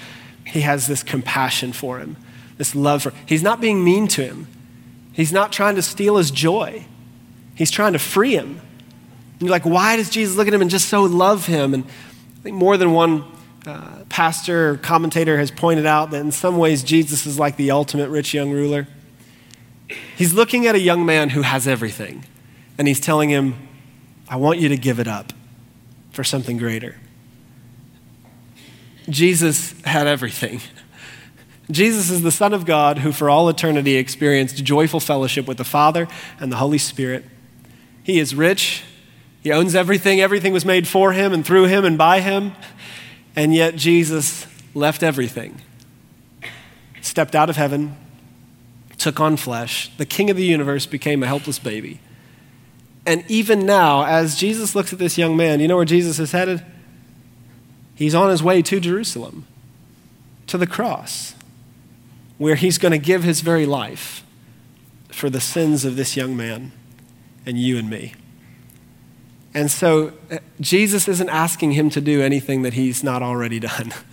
he 0.45 0.61
has 0.61 0.87
this 0.87 1.03
compassion 1.03 1.73
for 1.73 1.99
him, 1.99 2.15
this 2.57 2.75
love 2.75 3.03
for 3.03 3.13
He's 3.25 3.43
not 3.43 3.61
being 3.61 3.83
mean 3.83 4.07
to 4.09 4.23
him. 4.23 4.47
He's 5.11 5.31
not 5.31 5.51
trying 5.51 5.75
to 5.75 5.81
steal 5.81 6.17
his 6.17 6.31
joy. 6.31 6.85
He's 7.55 7.71
trying 7.71 7.93
to 7.93 7.99
free 7.99 8.35
him. 8.35 8.59
And 9.33 9.41
you're 9.41 9.51
like, 9.51 9.65
why 9.65 9.95
does 9.95 10.09
Jesus 10.09 10.35
look 10.35 10.47
at 10.47 10.53
him 10.53 10.61
and 10.61 10.71
just 10.71 10.89
so 10.89 11.03
love 11.03 11.45
him? 11.45 11.73
And 11.73 11.83
I 11.83 12.41
think 12.41 12.55
more 12.55 12.77
than 12.77 12.93
one 12.93 13.23
uh, 13.65 14.03
pastor 14.09 14.71
or 14.71 14.77
commentator 14.77 15.37
has 15.37 15.51
pointed 15.51 15.85
out 15.85 16.11
that 16.11 16.21
in 16.21 16.31
some 16.31 16.57
ways 16.57 16.83
Jesus 16.83 17.25
is 17.25 17.37
like 17.37 17.55
the 17.57 17.71
ultimate 17.71 18.09
rich 18.09 18.33
young 18.33 18.51
ruler. 18.51 18.87
He's 20.15 20.33
looking 20.33 20.65
at 20.65 20.75
a 20.75 20.79
young 20.79 21.05
man 21.05 21.29
who 21.29 21.41
has 21.41 21.67
everything, 21.67 22.25
and 22.77 22.87
he's 22.87 22.99
telling 22.99 23.29
him, 23.29 23.55
I 24.27 24.37
want 24.37 24.59
you 24.59 24.69
to 24.69 24.77
give 24.77 24.99
it 24.99 25.07
up 25.07 25.33
for 26.11 26.23
something 26.23 26.57
greater. 26.57 26.95
Jesus 29.09 29.79
had 29.81 30.07
everything. 30.07 30.61
Jesus 31.73 32.09
is 32.09 32.21
the 32.21 32.31
Son 32.31 32.53
of 32.53 32.65
God 32.65 32.99
who, 32.99 33.11
for 33.11 33.29
all 33.29 33.49
eternity, 33.49 33.95
experienced 33.95 34.63
joyful 34.63 34.99
fellowship 34.99 35.47
with 35.47 35.57
the 35.57 35.63
Father 35.63 36.07
and 36.39 36.51
the 36.51 36.57
Holy 36.57 36.77
Spirit. 36.77 37.25
He 38.03 38.19
is 38.19 38.35
rich. 38.35 38.83
He 39.41 39.51
owns 39.51 39.75
everything. 39.75 40.21
Everything 40.21 40.53
was 40.53 40.65
made 40.65 40.87
for 40.87 41.13
him 41.13 41.33
and 41.33 41.45
through 41.45 41.65
him 41.65 41.85
and 41.85 41.97
by 41.97 42.21
him. 42.21 42.53
And 43.35 43.53
yet, 43.53 43.75
Jesus 43.75 44.45
left 44.73 45.03
everything, 45.03 45.61
stepped 47.01 47.35
out 47.35 47.49
of 47.49 47.57
heaven, 47.57 47.97
took 48.97 49.19
on 49.19 49.37
flesh. 49.37 49.91
The 49.97 50.05
King 50.05 50.29
of 50.29 50.37
the 50.37 50.45
universe 50.45 50.85
became 50.85 51.23
a 51.23 51.27
helpless 51.27 51.59
baby. 51.59 51.99
And 53.05 53.25
even 53.27 53.65
now, 53.65 54.05
as 54.05 54.37
Jesus 54.37 54.75
looks 54.75 54.93
at 54.93 54.99
this 54.99 55.17
young 55.17 55.35
man, 55.35 55.59
you 55.59 55.67
know 55.67 55.75
where 55.75 55.85
Jesus 55.85 56.19
is 56.19 56.31
headed? 56.31 56.63
He's 57.95 58.15
on 58.15 58.29
his 58.29 58.41
way 58.41 58.61
to 58.61 58.79
Jerusalem, 58.79 59.45
to 60.47 60.57
the 60.57 60.67
cross, 60.67 61.35
where 62.37 62.55
he's 62.55 62.77
going 62.77 62.91
to 62.91 62.97
give 62.97 63.23
his 63.23 63.41
very 63.41 63.65
life 63.65 64.23
for 65.09 65.29
the 65.29 65.41
sins 65.41 65.85
of 65.85 65.95
this 65.95 66.17
young 66.17 66.35
man 66.35 66.71
and 67.45 67.57
you 67.57 67.77
and 67.77 67.89
me. 67.89 68.13
And 69.53 69.69
so 69.69 70.13
uh, 70.31 70.39
Jesus 70.59 71.07
isn't 71.07 71.29
asking 71.29 71.73
him 71.73 71.89
to 71.91 72.01
do 72.01 72.21
anything 72.21 72.63
that 72.63 72.73
he's 72.73 73.03
not 73.03 73.21
already 73.21 73.59
done. 73.59 73.93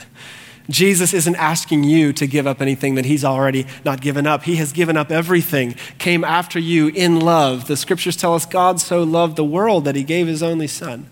Jesus 0.68 1.12
isn't 1.12 1.34
asking 1.36 1.82
you 1.84 2.12
to 2.12 2.26
give 2.26 2.46
up 2.46 2.60
anything 2.60 2.94
that 2.94 3.04
he's 3.04 3.24
already 3.24 3.66
not 3.84 4.00
given 4.00 4.26
up. 4.26 4.44
He 4.44 4.56
has 4.56 4.72
given 4.72 4.96
up 4.96 5.10
everything, 5.10 5.74
came 5.98 6.22
after 6.22 6.60
you 6.60 6.88
in 6.88 7.18
love. 7.18 7.66
The 7.66 7.76
scriptures 7.76 8.16
tell 8.16 8.34
us 8.34 8.46
God 8.46 8.80
so 8.80 9.02
loved 9.02 9.34
the 9.34 9.44
world 9.44 9.84
that 9.86 9.96
he 9.96 10.04
gave 10.04 10.28
his 10.28 10.42
only 10.42 10.68
son. 10.68 11.10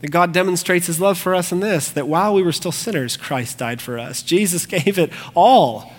That 0.00 0.10
God 0.10 0.32
demonstrates 0.32 0.86
his 0.86 1.00
love 1.00 1.18
for 1.18 1.34
us 1.34 1.52
in 1.52 1.60
this 1.60 1.90
that 1.90 2.08
while 2.08 2.32
we 2.32 2.42
were 2.42 2.52
still 2.52 2.72
sinners, 2.72 3.18
Christ 3.18 3.58
died 3.58 3.82
for 3.82 3.98
us. 3.98 4.22
Jesus 4.22 4.64
gave 4.66 4.98
it 4.98 5.10
all. 5.34 5.92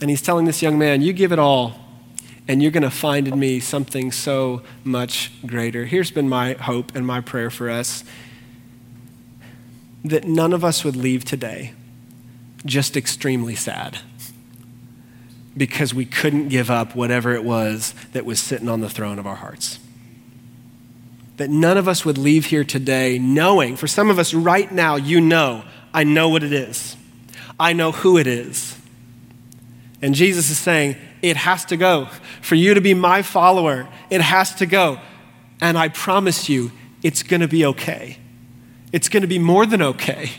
And 0.00 0.10
he's 0.10 0.22
telling 0.22 0.44
this 0.44 0.62
young 0.62 0.78
man, 0.78 1.02
You 1.02 1.12
give 1.12 1.32
it 1.32 1.38
all 1.38 1.86
and 2.48 2.62
you're 2.62 2.70
going 2.70 2.82
to 2.82 2.90
find 2.90 3.26
in 3.26 3.38
me 3.38 3.60
something 3.60 4.12
so 4.12 4.62
much 4.84 5.32
greater. 5.44 5.84
Here's 5.84 6.10
been 6.10 6.28
my 6.28 6.52
hope 6.54 6.94
and 6.94 7.06
my 7.06 7.20
prayer 7.20 7.50
for 7.50 7.68
us 7.68 8.04
that 10.04 10.24
none 10.24 10.52
of 10.52 10.64
us 10.64 10.84
would 10.84 10.94
leave 10.94 11.24
today 11.24 11.72
just 12.64 12.96
extremely 12.96 13.56
sad 13.56 13.98
because 15.56 15.92
we 15.92 16.04
couldn't 16.04 16.48
give 16.48 16.70
up 16.70 16.94
whatever 16.94 17.32
it 17.32 17.42
was 17.42 17.94
that 18.12 18.24
was 18.24 18.38
sitting 18.38 18.68
on 18.68 18.80
the 18.80 18.90
throne 18.90 19.18
of 19.18 19.26
our 19.26 19.36
hearts. 19.36 19.80
That 21.38 21.50
none 21.50 21.76
of 21.76 21.88
us 21.88 22.04
would 22.04 22.18
leave 22.18 22.46
here 22.46 22.64
today 22.64 23.18
knowing, 23.18 23.76
for 23.76 23.86
some 23.86 24.10
of 24.10 24.18
us 24.18 24.32
right 24.32 24.70
now, 24.70 24.96
you 24.96 25.20
know, 25.20 25.64
I 25.92 26.04
know 26.04 26.28
what 26.28 26.44
it 26.44 26.52
is, 26.52 26.96
I 27.58 27.72
know 27.72 27.90
who 27.90 28.18
it 28.18 28.26
is. 28.26 28.75
And 30.02 30.14
Jesus 30.14 30.50
is 30.50 30.58
saying, 30.58 30.96
it 31.22 31.36
has 31.36 31.64
to 31.66 31.76
go. 31.76 32.08
For 32.42 32.54
you 32.54 32.74
to 32.74 32.80
be 32.80 32.94
my 32.94 33.22
follower, 33.22 33.88
it 34.10 34.20
has 34.20 34.54
to 34.56 34.66
go. 34.66 35.00
And 35.60 35.78
I 35.78 35.88
promise 35.88 36.48
you, 36.48 36.70
it's 37.02 37.22
going 37.22 37.40
to 37.40 37.48
be 37.48 37.64
okay. 37.64 38.18
It's 38.92 39.08
going 39.08 39.22
to 39.22 39.26
be 39.26 39.38
more 39.38 39.66
than 39.66 39.82
okay. 39.82 40.30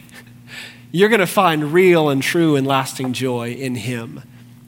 You're 0.92 1.10
going 1.10 1.20
to 1.20 1.28
find 1.28 1.74
real 1.74 2.10
and 2.10 2.22
true 2.22 2.56
and 2.56 2.66
lasting 2.66 3.14
joy 3.14 3.52
in 3.52 3.76
Him 3.76 4.22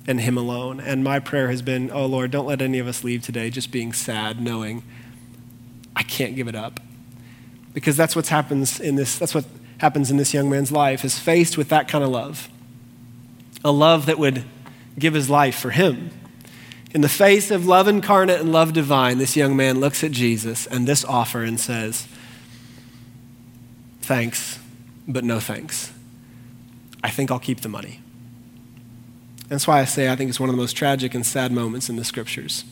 and 0.08 0.20
Him 0.20 0.38
alone. 0.38 0.80
And 0.80 1.04
my 1.04 1.20
prayer 1.20 1.50
has 1.50 1.62
been, 1.62 1.92
oh 1.92 2.06
Lord, 2.06 2.32
don't 2.32 2.46
let 2.46 2.62
any 2.62 2.80
of 2.80 2.88
us 2.88 3.04
leave 3.04 3.22
today 3.22 3.50
just 3.50 3.72
being 3.72 3.94
sad, 3.94 4.42
knowing 4.42 4.84
I 5.96 6.04
can't 6.04 6.36
give 6.36 6.48
it 6.48 6.56
up. 6.56 6.80
Because 7.74 7.96
that's 7.96 8.16
what 8.16 8.28
happens 8.28 8.80
in 8.80 8.96
this, 8.96 9.18
that's 9.18 9.36
what 9.36 9.46
happens 9.78 10.12
in 10.12 10.18
this 10.18 10.34
young 10.34 10.50
man's 10.50 10.72
life, 10.72 11.06
is 11.06 11.18
faced 11.18 11.58
with 11.58 11.70
that 11.70 11.88
kind 11.88 12.04
of 12.04 12.10
love. 12.10 12.50
A 13.64 13.72
love 13.72 14.06
that 14.08 14.18
would 14.18 14.44
give 15.00 15.14
his 15.14 15.30
life 15.30 15.58
for 15.58 15.72
him. 15.72 16.12
In 16.92 17.02
the 17.02 17.10
face 17.10 17.52
of 17.52 17.66
love 17.68 17.88
incarnate 17.88 18.40
and 18.40 18.52
love 18.52 18.74
divine, 18.74 19.20
this 19.20 19.36
young 19.36 19.56
man 19.56 19.80
looks 19.80 20.04
at 20.04 20.12
Jesus 20.12 20.66
and 20.66 20.88
this 20.88 21.06
offer 21.06 21.44
and 21.44 21.60
says, 21.60 22.08
Thanks, 24.02 24.58
but 25.08 25.24
no 25.24 25.40
thanks. 25.40 25.94
I 27.04 27.12
think 27.12 27.30
I'll 27.30 27.40
keep 27.40 27.62
the 27.62 27.70
money. 27.70 28.02
That's 29.50 29.68
why 29.68 29.80
I 29.80 29.86
say 29.86 30.12
I 30.12 30.16
think 30.16 30.30
it's 30.30 30.40
one 30.40 30.50
of 30.50 30.56
the 30.56 30.62
most 30.62 30.74
tragic 30.74 31.14
and 31.14 31.26
sad 31.26 31.52
moments 31.52 31.90
in 31.90 31.96
the 31.96 32.04
scriptures. 32.04 32.66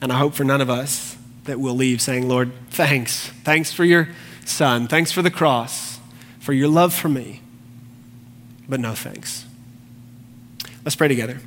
And 0.00 0.12
I 0.12 0.18
hope 0.18 0.34
for 0.34 0.44
none 0.44 0.60
of 0.60 0.70
us 0.70 1.16
that 1.44 1.60
we'll 1.60 1.74
leave 1.74 2.00
saying, 2.00 2.28
Lord, 2.28 2.52
thanks. 2.70 3.28
Thanks 3.44 3.72
for 3.72 3.84
your 3.84 4.08
son. 4.44 4.88
Thanks 4.88 5.12
for 5.12 5.22
the 5.22 5.30
cross, 5.30 6.00
for 6.38 6.52
your 6.52 6.68
love 6.68 6.94
for 6.94 7.08
me, 7.08 7.40
but 8.68 8.80
no 8.80 8.94
thanks. 8.94 9.46
Let's 10.84 10.96
pray 10.96 11.08
together. 11.08 11.38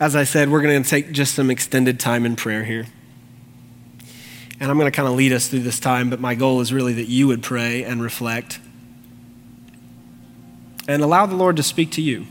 As 0.00 0.14
I 0.14 0.24
said, 0.24 0.48
we're 0.48 0.62
going 0.62 0.82
to 0.82 0.88
take 0.88 1.12
just 1.12 1.34
some 1.34 1.50
extended 1.50 1.98
time 1.98 2.24
in 2.24 2.36
prayer 2.36 2.62
here. 2.62 2.86
And 4.60 4.70
I'm 4.70 4.78
going 4.78 4.90
to 4.90 4.94
kind 4.94 5.08
of 5.08 5.14
lead 5.14 5.32
us 5.32 5.48
through 5.48 5.60
this 5.60 5.80
time, 5.80 6.10
but 6.10 6.20
my 6.20 6.34
goal 6.34 6.60
is 6.60 6.72
really 6.72 6.92
that 6.94 7.08
you 7.08 7.26
would 7.28 7.42
pray 7.42 7.84
and 7.84 8.02
reflect 8.02 8.60
and 10.86 11.02
allow 11.02 11.26
the 11.26 11.36
Lord 11.36 11.56
to 11.56 11.62
speak 11.62 11.92
to 11.92 12.02
you. 12.02 12.26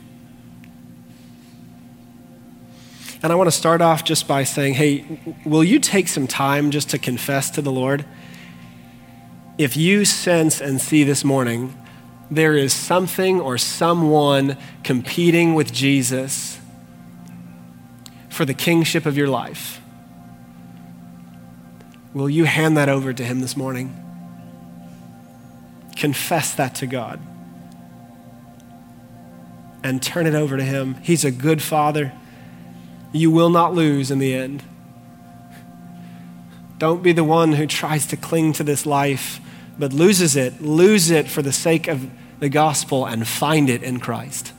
And 3.24 3.32
I 3.32 3.36
want 3.36 3.48
to 3.48 3.56
start 3.56 3.82
off 3.82 4.04
just 4.04 4.28
by 4.28 4.44
saying, 4.44 4.76
hey, 4.76 5.20
will 5.46 5.64
you 5.64 5.80
take 5.80 6.08
some 6.08 6.28
time 6.28 6.72
just 6.72 6.90
to 6.92 7.00
confess 7.00 7.50
to 7.52 7.62
the 7.62 7.72
Lord? 7.72 8.06
If 9.58 9.76
you 9.76 10.06
sense 10.06 10.62
and 10.62 10.80
see 10.80 11.04
this 11.04 11.24
morning 11.24 11.76
there 12.30 12.56
is 12.56 12.74
something 12.74 13.40
or 13.40 13.58
someone 13.58 14.58
competing 14.84 15.56
with 15.56 15.74
Jesus 15.74 16.60
for 18.30 18.46
the 18.46 18.54
kingship 18.54 19.06
of 19.08 19.18
your 19.18 19.30
life, 19.30 19.82
will 22.14 22.30
you 22.30 22.44
hand 22.44 22.78
that 22.78 22.88
over 22.88 23.14
to 23.14 23.24
Him 23.24 23.40
this 23.40 23.58
morning? 23.58 23.96
Confess 25.96 26.54
that 26.54 26.76
to 26.76 26.86
God 26.86 27.20
and 29.84 30.04
turn 30.04 30.28
it 30.28 30.36
over 30.36 30.58
to 30.58 30.64
Him. 30.64 30.96
He's 31.02 31.26
a 31.26 31.32
good 31.32 31.64
Father. 31.64 32.14
You 33.12 33.32
will 33.32 33.50
not 33.50 33.74
lose 33.74 34.12
in 34.12 34.20
the 34.20 34.36
end. 34.36 34.62
Don't 36.78 37.02
be 37.02 37.12
the 37.12 37.24
one 37.24 37.54
who 37.54 37.66
tries 37.66 38.06
to 38.08 38.18
cling 38.18 38.54
to 38.54 38.64
this 38.64 38.86
life 38.86 39.40
but 39.80 39.94
loses 39.94 40.36
it, 40.36 40.62
lose 40.62 41.10
it 41.10 41.28
for 41.28 41.42
the 41.42 41.52
sake 41.52 41.88
of 41.88 42.10
the 42.40 42.50
gospel 42.50 43.06
and 43.06 43.28
find 43.28 43.70
it 43.70 43.84
in 43.84 44.00
Christ. 44.00 44.54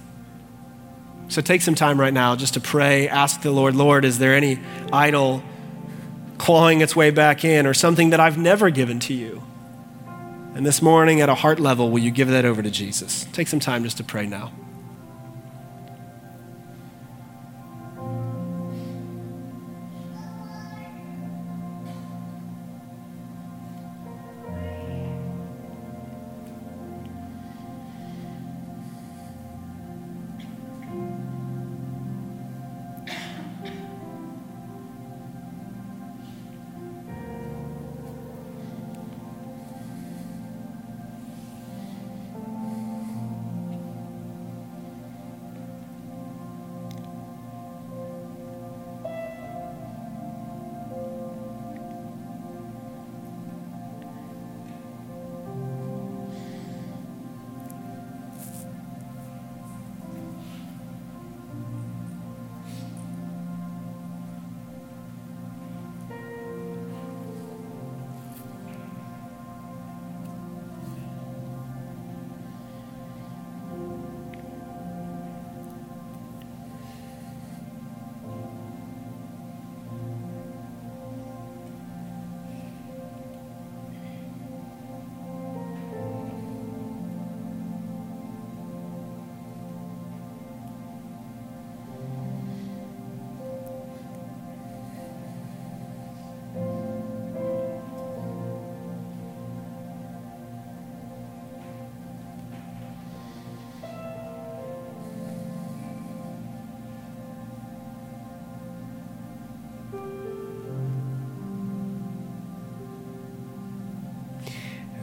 So 1.28 1.42
take 1.42 1.60
some 1.60 1.74
time 1.74 2.00
right 2.00 2.12
now 2.12 2.36
just 2.36 2.54
to 2.54 2.60
pray. 2.60 3.08
Ask 3.08 3.42
the 3.42 3.50
Lord, 3.50 3.76
Lord, 3.76 4.04
is 4.04 4.18
there 4.18 4.34
any 4.34 4.58
idol 4.92 5.42
clawing 6.38 6.80
its 6.80 6.96
way 6.96 7.10
back 7.10 7.44
in 7.44 7.66
or 7.66 7.74
something 7.74 8.10
that 8.10 8.20
I've 8.20 8.38
never 8.38 8.70
given 8.70 8.98
to 9.00 9.14
you? 9.14 9.42
And 10.54 10.64
this 10.64 10.80
morning 10.80 11.20
at 11.20 11.28
a 11.28 11.34
heart 11.34 11.60
level, 11.60 11.90
will 11.90 12.00
you 12.00 12.10
give 12.10 12.28
that 12.28 12.44
over 12.44 12.62
to 12.62 12.70
Jesus? 12.70 13.26
Take 13.32 13.48
some 13.48 13.60
time 13.60 13.84
just 13.84 13.98
to 13.98 14.04
pray 14.04 14.26
now. 14.26 14.52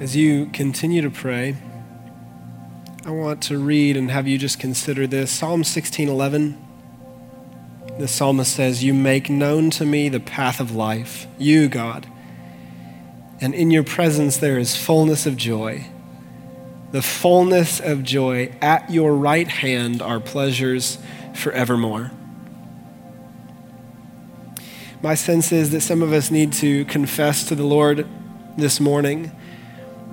As 0.05 0.15
you 0.15 0.45
continue 0.53 1.01
to 1.01 1.09
pray, 1.09 1.55
I 3.07 3.09
want 3.09 3.41
to 3.45 3.57
read 3.57 3.97
and 3.97 4.11
have 4.11 4.27
you 4.27 4.37
just 4.37 4.59
consider 4.59 5.07
this. 5.07 5.31
Psalm 5.31 5.63
16:11. 5.63 6.57
The 7.97 8.07
psalmist 8.07 8.53
says, 8.53 8.83
"You 8.83 8.93
make 8.93 9.31
known 9.31 9.71
to 9.71 9.83
me 9.83 10.07
the 10.09 10.19
path 10.19 10.59
of 10.59 10.75
life, 10.75 11.25
you, 11.39 11.67
God, 11.67 12.05
and 13.41 13.55
in 13.55 13.71
your 13.71 13.81
presence 13.81 14.37
there 14.37 14.59
is 14.59 14.75
fullness 14.75 15.25
of 15.25 15.37
joy." 15.37 15.85
the 16.91 17.01
fullness 17.01 17.79
of 17.79 18.03
joy. 18.03 18.51
At 18.61 18.91
your 18.91 19.15
right 19.15 19.47
hand 19.47 20.03
are 20.03 20.19
pleasures 20.19 20.99
forevermore. 21.33 22.11
My 25.01 25.15
sense 25.15 25.51
is 25.51 25.71
that 25.71 25.81
some 25.81 26.03
of 26.03 26.13
us 26.13 26.29
need 26.29 26.53
to 26.53 26.85
confess 26.85 27.43
to 27.45 27.55
the 27.55 27.65
Lord 27.65 28.05
this 28.55 28.79
morning 28.79 29.31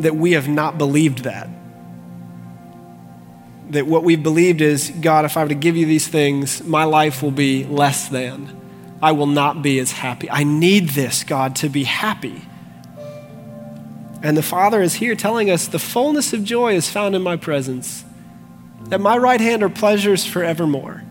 that 0.03 0.15
we 0.17 0.33
have 0.33 0.49
not 0.49 0.79
believed 0.79 1.25
that. 1.25 1.49
That 3.71 3.87
what 3.87 4.05
we've 4.05 4.23
believed 4.23 4.61
is 4.61 4.91
God, 4.91 5.25
if 5.25 5.37
I 5.37 5.43
were 5.43 5.49
to 5.49 5.55
give 5.55 5.77
you 5.77 5.87
these 5.87 6.07
things, 6.09 6.63
my 6.63 6.85
life 6.85 7.23
will 7.23 7.31
be 7.31 7.65
less 7.65 8.09
than. 8.09 8.61
I 9.01 9.13
will 9.13 9.27
not 9.27 9.63
be 9.63 9.81
as 9.81 9.93
happy. 9.93 10.31
I 10.31 10.45
need 10.45 10.91
this, 10.91 11.25
God, 11.25 11.57
to 11.57 11.69
be 11.69 11.85
happy. 11.85 12.43
And 14.23 14.37
the 14.37 14.43
Father 14.43 14.81
is 14.83 14.95
here 14.95 15.17
telling 15.17 15.51
us 15.51 15.67
the 15.67 15.81
fullness 15.81 16.33
of 16.33 16.45
joy 16.45 16.75
is 16.75 16.89
found 16.89 17.17
in 17.17 17.23
my 17.23 17.37
presence. 17.37 18.05
that 18.89 19.01
my 19.01 19.17
right 19.17 19.41
hand 19.41 19.63
are 19.63 19.69
pleasures 19.69 20.25
forevermore. 20.25 21.03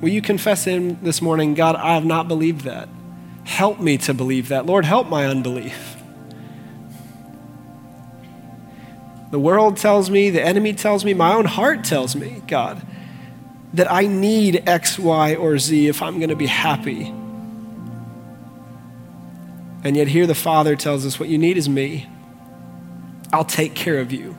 Will 0.00 0.10
you 0.10 0.22
confess 0.22 0.64
Him 0.64 0.98
this 1.02 1.20
morning, 1.22 1.54
God, 1.54 1.76
I 1.76 1.94
have 1.94 2.04
not 2.04 2.28
believed 2.28 2.62
that. 2.62 2.88
Help 3.48 3.80
me 3.80 3.96
to 3.96 4.12
believe 4.12 4.48
that. 4.48 4.66
Lord, 4.66 4.84
help 4.84 5.08
my 5.08 5.24
unbelief. 5.24 5.96
The 9.30 9.38
world 9.38 9.78
tells 9.78 10.10
me, 10.10 10.28
the 10.28 10.42
enemy 10.42 10.74
tells 10.74 11.02
me, 11.02 11.14
my 11.14 11.32
own 11.32 11.46
heart 11.46 11.82
tells 11.82 12.14
me, 12.14 12.42
God, 12.46 12.86
that 13.72 13.90
I 13.90 14.06
need 14.06 14.68
X, 14.68 14.98
Y, 14.98 15.34
or 15.34 15.58
Z 15.58 15.88
if 15.88 16.02
I'm 16.02 16.18
going 16.18 16.28
to 16.28 16.36
be 16.36 16.46
happy. 16.46 17.06
And 19.82 19.96
yet, 19.96 20.08
here 20.08 20.26
the 20.26 20.34
Father 20.34 20.76
tells 20.76 21.06
us, 21.06 21.18
What 21.18 21.30
you 21.30 21.38
need 21.38 21.56
is 21.56 21.70
me. 21.70 22.06
I'll 23.32 23.46
take 23.46 23.74
care 23.74 23.98
of 23.98 24.12
you. 24.12 24.36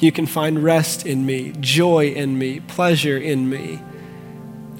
You 0.00 0.10
can 0.10 0.26
find 0.26 0.64
rest 0.64 1.06
in 1.06 1.24
me, 1.24 1.52
joy 1.60 2.08
in 2.08 2.36
me, 2.36 2.58
pleasure 2.58 3.16
in 3.16 3.48
me. 3.48 3.80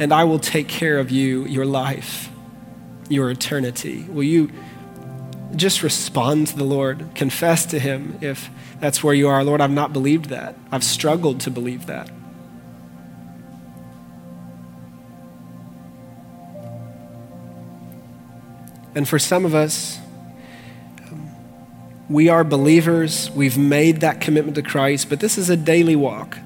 And 0.01 0.13
I 0.13 0.25
will 0.25 0.41
take 0.41 0.67
care 0.67 0.99
of 0.99 1.13
you, 1.13 1.45
your 1.45 1.65
life, 1.65 2.32
your 3.13 3.31
eternity. 3.31 4.05
Will 4.09 4.23
you 4.23 4.51
just 5.55 5.83
respond 5.83 6.49
to 6.49 6.57
the 6.57 6.65
Lord? 6.65 7.15
Confess 7.15 7.67
to 7.67 7.79
Him 7.79 8.19
if 8.21 8.51
that's 8.81 9.05
where 9.05 9.15
you 9.15 9.29
are. 9.29 9.45
Lord, 9.45 9.61
I've 9.61 9.71
not 9.71 9.93
believed 9.93 10.27
that. 10.31 10.57
I've 10.71 10.85
struggled 10.85 11.41
to 11.43 11.51
believe 11.51 11.87
that. 11.87 12.11
And 18.95 19.09
for 19.09 19.19
some 19.19 19.45
of 19.45 19.55
us, 19.55 19.99
um, 21.11 21.31
we 22.11 22.29
are 22.29 22.45
believers. 22.45 23.31
We've 23.31 23.57
made 23.57 24.01
that 24.01 24.21
commitment 24.21 24.57
to 24.57 24.63
Christ, 24.63 25.09
but 25.09 25.21
this 25.21 25.39
is 25.39 25.49
a 25.49 25.57
daily 25.57 25.97
walk. 25.97 26.39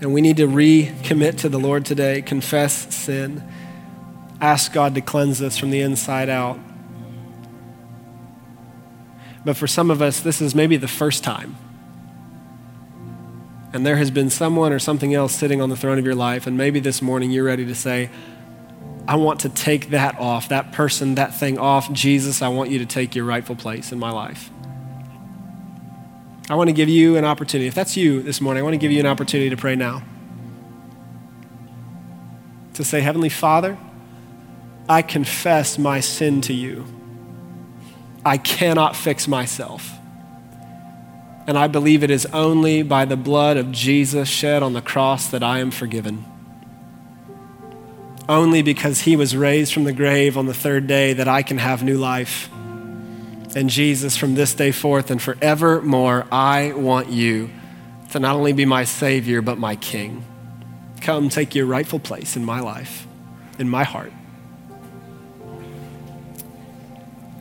And 0.00 0.12
we 0.12 0.20
need 0.20 0.38
to 0.38 0.46
recommit 0.46 1.38
to 1.38 1.48
the 1.48 1.58
Lord 1.58 1.84
today, 1.84 2.22
confess 2.22 2.94
sin, 2.94 3.42
ask 4.40 4.72
God 4.72 4.94
to 4.94 5.00
cleanse 5.00 5.42
us 5.42 5.56
from 5.56 5.70
the 5.70 5.80
inside 5.80 6.28
out. 6.28 6.58
But 9.44 9.56
for 9.56 9.66
some 9.66 9.90
of 9.90 10.02
us, 10.02 10.20
this 10.20 10.40
is 10.40 10.54
maybe 10.54 10.76
the 10.76 10.88
first 10.88 11.24
time. 11.24 11.56
And 13.72 13.86
there 13.86 13.96
has 13.96 14.10
been 14.10 14.30
someone 14.30 14.72
or 14.72 14.78
something 14.78 15.14
else 15.14 15.34
sitting 15.34 15.62
on 15.62 15.68
the 15.68 15.76
throne 15.76 15.98
of 15.98 16.04
your 16.04 16.14
life, 16.14 16.46
and 16.46 16.56
maybe 16.56 16.80
this 16.80 17.00
morning 17.00 17.30
you're 17.30 17.44
ready 17.44 17.64
to 17.66 17.74
say, 17.74 18.10
I 19.06 19.16
want 19.16 19.40
to 19.40 19.48
take 19.48 19.90
that 19.90 20.18
off, 20.18 20.48
that 20.50 20.72
person, 20.72 21.14
that 21.14 21.34
thing 21.34 21.58
off. 21.58 21.92
Jesus, 21.92 22.42
I 22.42 22.48
want 22.48 22.70
you 22.70 22.78
to 22.80 22.86
take 22.86 23.14
your 23.14 23.24
rightful 23.24 23.56
place 23.56 23.92
in 23.92 23.98
my 23.98 24.10
life. 24.10 24.50
I 26.48 26.54
want 26.54 26.68
to 26.68 26.72
give 26.72 26.88
you 26.88 27.16
an 27.16 27.24
opportunity. 27.24 27.68
If 27.68 27.74
that's 27.74 27.96
you 27.96 28.22
this 28.22 28.40
morning, 28.40 28.60
I 28.60 28.64
want 28.64 28.74
to 28.74 28.78
give 28.78 28.90
you 28.90 29.00
an 29.00 29.06
opportunity 29.06 29.50
to 29.50 29.56
pray 29.56 29.76
now. 29.76 30.02
To 32.74 32.84
say, 32.84 33.00
Heavenly 33.00 33.28
Father, 33.28 33.78
I 34.88 35.02
confess 35.02 35.78
my 35.78 36.00
sin 36.00 36.40
to 36.42 36.52
you. 36.52 36.84
I 38.24 38.36
cannot 38.36 38.96
fix 38.96 39.28
myself. 39.28 39.92
And 41.46 41.56
I 41.58 41.68
believe 41.68 42.02
it 42.02 42.10
is 42.10 42.26
only 42.26 42.82
by 42.82 43.04
the 43.04 43.16
blood 43.16 43.56
of 43.56 43.72
Jesus 43.72 44.28
shed 44.28 44.62
on 44.62 44.72
the 44.72 44.82
cross 44.82 45.28
that 45.28 45.42
I 45.42 45.58
am 45.58 45.70
forgiven 45.70 46.24
only 48.30 48.62
because 48.62 49.00
he 49.00 49.16
was 49.16 49.36
raised 49.36 49.74
from 49.74 49.82
the 49.82 49.92
grave 49.92 50.38
on 50.38 50.46
the 50.46 50.54
third 50.54 50.86
day 50.86 51.12
that 51.12 51.26
I 51.26 51.42
can 51.42 51.58
have 51.58 51.82
new 51.82 51.98
life. 51.98 52.48
And 53.56 53.68
Jesus, 53.68 54.16
from 54.16 54.36
this 54.36 54.54
day 54.54 54.70
forth 54.70 55.10
and 55.10 55.20
forevermore, 55.20 56.28
I 56.30 56.72
want 56.72 57.08
you 57.08 57.50
to 58.12 58.20
not 58.20 58.36
only 58.36 58.52
be 58.52 58.64
my 58.64 58.84
Savior, 58.84 59.42
but 59.42 59.58
my 59.58 59.74
King. 59.74 60.24
Come 61.00 61.28
take 61.28 61.56
your 61.56 61.66
rightful 61.66 61.98
place 61.98 62.36
in 62.36 62.44
my 62.44 62.60
life, 62.60 63.04
in 63.58 63.68
my 63.68 63.82
heart. 63.82 64.12